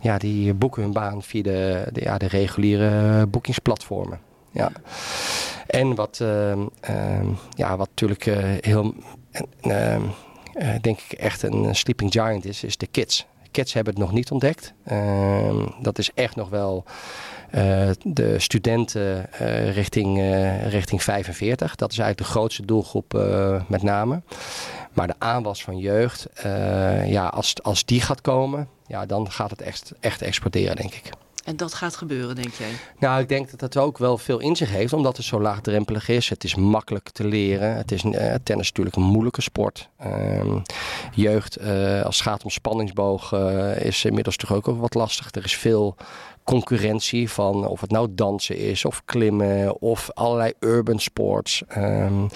ja, 0.00 0.18
die 0.18 0.54
boeken 0.54 0.82
hun 0.82 0.92
baan 0.92 1.22
via 1.22 1.42
de, 1.42 1.86
de, 1.92 2.00
ja, 2.00 2.18
de 2.18 2.26
reguliere 2.26 3.26
boekingsplatformen 3.26 4.30
ja. 4.52 4.72
En 5.66 5.94
wat, 5.94 6.18
uh, 6.22 6.56
uh, 6.90 7.28
ja, 7.50 7.76
wat 7.76 7.88
natuurlijk 7.88 8.26
uh, 8.26 8.36
heel, 8.60 8.94
eh, 9.60 10.00
denk 10.80 11.00
ik 11.08 11.18
echt 11.18 11.42
een 11.42 11.74
sleeping 11.74 12.12
giant 12.12 12.44
is, 12.44 12.64
is 12.64 12.76
de 12.76 12.86
kids. 12.86 13.26
Kids 13.50 13.72
hebben 13.72 13.94
het 13.94 14.02
nog 14.02 14.12
niet 14.12 14.30
ontdekt. 14.30 14.72
Ehm, 14.84 15.66
dat 15.80 15.98
is 15.98 16.10
echt 16.14 16.36
nog 16.36 16.48
wel 16.48 16.84
de 18.02 18.38
studenten 18.38 19.28
richting, 19.72 20.18
richting 20.68 21.02
45. 21.02 21.74
Dat 21.74 21.92
is 21.92 21.98
eigenlijk 21.98 22.28
de 22.28 22.34
grootste 22.34 22.64
doelgroep 22.64 23.12
met 23.68 23.82
name. 23.82 24.22
Maar 24.92 25.06
de 25.06 25.14
aanwas 25.18 25.64
van 25.64 25.78
jeugd, 25.78 26.26
ja, 27.06 27.26
als, 27.26 27.54
als 27.62 27.84
die 27.84 28.00
gaat 28.00 28.20
komen, 28.20 28.68
ja, 28.86 29.06
dan 29.06 29.30
gaat 29.30 29.50
het 29.50 29.62
echt, 29.62 29.92
echt 30.00 30.22
exploderen, 30.22 30.76
denk 30.76 30.94
ik. 30.94 31.10
En 31.44 31.56
dat 31.56 31.74
gaat 31.74 31.96
gebeuren, 31.96 32.34
denk 32.34 32.52
jij? 32.54 32.70
Nou, 32.98 33.20
ik 33.20 33.28
denk 33.28 33.50
dat 33.50 33.60
het 33.60 33.76
ook 33.76 33.98
wel 33.98 34.18
veel 34.18 34.38
in 34.38 34.56
zich 34.56 34.70
heeft, 34.70 34.92
omdat 34.92 35.16
het 35.16 35.26
zo 35.26 35.40
laagdrempelig 35.40 36.08
is. 36.08 36.28
Het 36.28 36.44
is 36.44 36.54
makkelijk 36.54 37.08
te 37.10 37.26
leren. 37.26 37.76
Het 37.76 37.92
is, 37.92 38.04
uh, 38.04 38.34
tennis 38.42 38.68
natuurlijk 38.68 38.96
een 38.96 39.02
moeilijke 39.02 39.42
sport. 39.42 39.88
Uh, 40.06 40.56
jeugd, 41.14 41.60
uh, 41.60 42.02
als 42.02 42.18
het 42.18 42.26
gaat 42.28 42.44
om 42.44 42.50
spanningsboog, 42.50 43.32
uh, 43.32 43.84
is 43.84 44.04
inmiddels 44.04 44.36
toch 44.36 44.52
ook 44.52 44.66
wat 44.66 44.94
lastig. 44.94 45.34
Er 45.34 45.44
is 45.44 45.56
veel 45.56 45.96
concurrentie 46.44 47.30
van 47.30 47.66
of 47.66 47.80
het 47.80 47.90
nou 47.90 48.08
dansen 48.10 48.56
is, 48.56 48.84
of 48.84 49.02
klimmen, 49.04 49.80
of 49.80 50.10
allerlei 50.14 50.52
urban 50.60 50.98
sports. 50.98 51.62
Um, 51.76 52.28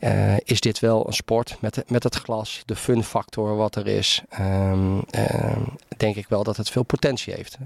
uh, 0.00 0.36
is 0.44 0.60
dit 0.60 0.78
wel 0.78 1.06
een 1.06 1.12
sport 1.12 1.56
met, 1.60 1.82
met 1.86 2.02
het 2.02 2.14
glas, 2.14 2.62
de 2.64 2.76
fun 2.76 3.04
factor 3.04 3.56
wat 3.56 3.76
er 3.76 3.86
is. 3.86 4.22
Um, 4.40 4.96
uh, 4.96 5.56
denk 5.96 6.16
ik 6.16 6.28
wel 6.28 6.42
dat 6.42 6.56
het 6.56 6.70
veel 6.70 6.82
potentie 6.82 7.34
heeft. 7.34 7.56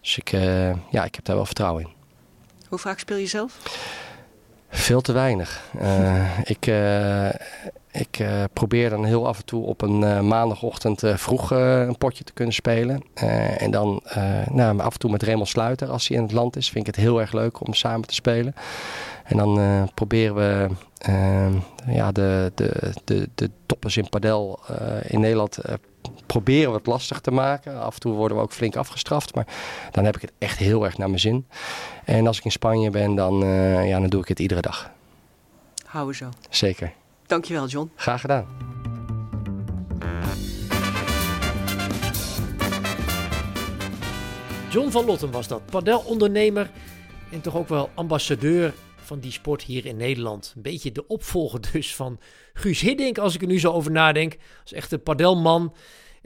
Dus 0.00 0.18
ik, 0.18 0.32
uh, 0.32 0.90
ja, 0.90 1.04
ik 1.04 1.14
heb 1.14 1.24
daar 1.24 1.36
wel 1.36 1.46
vertrouwen 1.46 1.82
in. 1.82 1.88
Hoe 2.68 2.78
vaak 2.78 2.98
speel 2.98 3.16
je 3.16 3.26
zelf? 3.26 3.58
Veel 4.68 5.00
te 5.00 5.12
weinig. 5.12 5.62
ik 6.44 6.70
ik 7.90 8.18
uh, 8.18 8.44
probeer 8.52 8.90
dan 8.90 9.04
heel 9.04 9.26
af 9.26 9.38
en 9.38 9.44
toe 9.44 9.64
op 9.64 9.82
een 9.82 10.26
maandagochtend 10.26 11.02
vroeg 11.04 11.50
een 11.50 11.98
potje 11.98 12.24
te 12.24 12.32
kunnen 12.32 12.54
spelen. 12.54 13.02
en 13.58 13.70
dan 13.70 14.02
nou, 14.50 14.80
af 14.80 14.92
en 14.92 14.98
toe 14.98 15.10
met 15.10 15.22
Raymond 15.22 15.48
Sluiter 15.48 15.88
als 15.88 16.08
hij 16.08 16.16
in 16.16 16.22
het 16.22 16.32
land 16.32 16.56
is. 16.56 16.70
Vind 16.70 16.88
ik 16.88 16.94
het 16.94 17.04
heel 17.04 17.20
erg 17.20 17.32
leuk 17.32 17.66
om 17.66 17.74
samen 17.74 18.06
te 18.06 18.14
spelen. 18.14 18.54
En 19.24 19.36
dan 19.36 19.90
proberen 19.94 20.34
we 20.34 20.68
ja, 21.86 22.12
de, 22.12 22.52
de, 22.54 22.92
de, 23.04 23.28
de 23.34 23.50
toppers 23.66 23.96
in 23.96 24.08
padel 24.08 24.60
in 25.02 25.20
Nederland 25.20 25.58
proberen 26.26 26.70
we 26.70 26.76
het 26.76 26.86
lastig 26.86 27.20
te 27.20 27.30
maken. 27.30 27.80
Af 27.80 27.94
en 27.94 28.00
toe 28.00 28.14
worden 28.14 28.36
we 28.36 28.42
ook 28.42 28.52
flink 28.52 28.76
afgestraft. 28.76 29.34
Maar 29.34 29.46
dan 29.90 30.04
heb 30.04 30.16
ik 30.16 30.22
het 30.22 30.32
echt 30.38 30.58
heel 30.58 30.84
erg 30.84 30.98
naar 30.98 31.08
mijn 31.08 31.20
zin. 31.20 31.46
En 32.04 32.26
als 32.26 32.38
ik 32.38 32.44
in 32.44 32.52
Spanje 32.52 32.90
ben, 32.90 33.14
dan, 33.14 33.38
ja, 33.86 34.00
dan 34.00 34.08
doe 34.08 34.20
ik 34.20 34.28
het 34.28 34.38
iedere 34.38 34.60
dag. 34.60 34.90
Houden 35.86 36.16
zo. 36.16 36.28
Zeker. 36.50 36.92
Dankjewel, 37.26 37.66
John. 37.66 37.90
Graag 37.94 38.20
gedaan. 38.20 38.46
John 44.70 44.90
van 44.90 45.04
Lotten 45.04 45.30
was 45.30 45.48
dat, 45.48 45.66
padelondernemer 45.66 46.70
en 47.30 47.40
toch 47.40 47.56
ook 47.56 47.68
wel 47.68 47.90
ambassadeur 47.94 48.74
van 48.96 49.20
die 49.20 49.32
sport 49.32 49.62
hier 49.62 49.86
in 49.86 49.96
Nederland. 49.96 50.52
Een 50.56 50.62
beetje 50.62 50.92
de 50.92 51.06
opvolger 51.06 51.60
dus 51.72 51.94
van 51.94 52.18
Guus 52.54 52.80
Hiddink, 52.80 53.18
als 53.18 53.34
ik 53.34 53.40
er 53.40 53.46
nu 53.46 53.60
zo 53.60 53.72
over 53.72 53.90
nadenk. 53.90 54.36
Als 54.62 54.72
echte 54.72 54.98
padelman. 54.98 55.74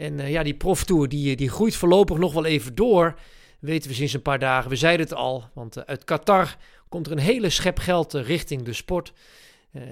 En 0.00 0.18
uh, 0.18 0.30
ja, 0.30 0.42
die 0.42 0.54
proftour 0.54 1.08
die, 1.08 1.36
die 1.36 1.48
groeit 1.50 1.76
voorlopig 1.76 2.18
nog 2.18 2.32
wel 2.32 2.44
even 2.44 2.74
door. 2.74 3.18
Weten 3.58 3.90
we 3.90 3.96
sinds 3.96 4.12
een 4.12 4.22
paar 4.22 4.38
dagen. 4.38 4.70
We 4.70 4.76
zeiden 4.76 5.06
het 5.06 5.14
al, 5.14 5.44
want 5.54 5.76
uh, 5.76 5.82
uit 5.86 6.04
Qatar 6.04 6.56
komt 6.88 7.06
er 7.06 7.12
een 7.12 7.18
hele 7.18 7.50
schep 7.50 7.78
geld 7.78 8.12
richting 8.12 8.62
de 8.62 8.72
sport. 8.72 9.12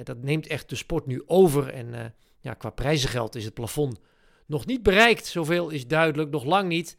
Dat 0.04 0.22
neemt 0.22 0.46
echt 0.46 0.68
de 0.68 0.76
sport 0.76 1.06
nu 1.06 1.22
over. 1.26 1.68
En 1.68 2.14
ja, 2.40 2.54
qua 2.54 2.70
prijzengeld 2.70 3.34
is 3.34 3.44
het 3.44 3.54
plafond 3.54 4.00
nog 4.46 4.66
niet 4.66 4.82
bereikt. 4.82 5.26
Zoveel 5.26 5.68
is 5.68 5.86
duidelijk, 5.86 6.30
nog 6.30 6.44
lang 6.44 6.68
niet. 6.68 6.96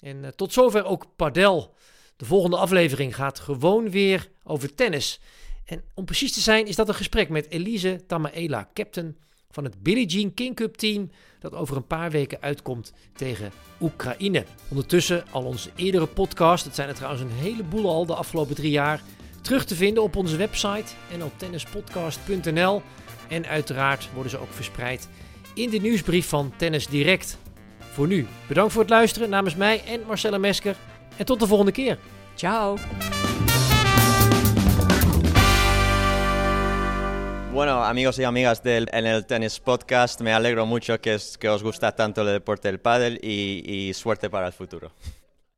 En 0.00 0.32
tot 0.36 0.52
zover 0.52 0.84
ook 0.84 1.06
Padel. 1.16 1.74
De 2.16 2.24
volgende 2.24 2.56
aflevering 2.56 3.14
gaat 3.14 3.38
gewoon 3.38 3.90
weer 3.90 4.28
over 4.44 4.74
tennis. 4.74 5.20
En 5.64 5.82
om 5.94 6.04
precies 6.04 6.32
te 6.32 6.40
zijn 6.40 6.66
is 6.66 6.76
dat 6.76 6.88
een 6.88 6.94
gesprek 6.94 7.28
met 7.28 7.50
Elise 7.50 8.00
Tamaela, 8.06 8.70
captain 8.74 9.16
van 9.50 9.64
het 9.64 9.82
Billie 9.82 10.06
Jean 10.06 10.34
King 10.34 10.54
Cup 10.54 10.76
team 10.76 11.10
dat 11.40 11.54
over 11.54 11.76
een 11.76 11.86
paar 11.86 12.10
weken 12.10 12.38
uitkomt 12.40 12.92
tegen 13.12 13.52
Oekraïne. 13.80 14.44
Ondertussen 14.68 15.24
al 15.30 15.44
onze 15.44 15.70
eerdere 15.74 16.06
podcast, 16.06 16.64
het 16.64 16.74
zijn 16.74 16.88
er 16.88 16.94
trouwens 16.94 17.22
een 17.22 17.30
heleboel 17.30 17.88
al 17.88 18.06
de 18.06 18.14
afgelopen 18.14 18.54
drie 18.54 18.70
jaar, 18.70 19.02
terug 19.40 19.64
te 19.64 19.74
vinden 19.74 20.02
op 20.02 20.16
onze 20.16 20.36
website 20.36 20.92
nltennispodcast.nl 21.18 22.82
en 23.28 23.46
uiteraard 23.46 24.08
worden 24.12 24.30
ze 24.30 24.38
ook 24.38 24.52
verspreid 24.52 25.08
in 25.54 25.70
de 25.70 25.78
nieuwsbrief 25.78 26.28
van 26.28 26.52
Tennis 26.56 26.86
Direct. 26.86 27.38
Voor 27.78 28.06
nu, 28.06 28.26
bedankt 28.48 28.72
voor 28.72 28.82
het 28.82 28.90
luisteren 28.90 29.30
namens 29.30 29.56
mij 29.56 29.84
en 29.84 30.02
Marcella 30.06 30.38
Mesker 30.38 30.76
en 31.16 31.24
tot 31.24 31.40
de 31.40 31.46
volgende 31.46 31.72
keer. 31.72 31.98
Ciao. 32.34 32.76
Bueno, 37.58 37.84
amigos 37.84 38.16
y 38.20 38.22
amigas 38.22 38.62
del 38.62 38.88
En 38.92 39.04
el 39.04 39.26
Tenis 39.26 39.58
Podcast, 39.58 40.20
me 40.20 40.32
alegro 40.32 40.64
mucho 40.64 41.00
que, 41.00 41.14
es- 41.14 41.36
que 41.36 41.48
os 41.48 41.60
gusta 41.64 41.90
tanto 41.90 42.20
el 42.20 42.28
deporte 42.28 42.68
del 42.68 42.78
pádel 42.78 43.18
y, 43.20 43.64
y 43.66 43.94
suerte 43.94 44.30
para 44.30 44.46
el 44.46 44.52
futuro. 44.52 44.92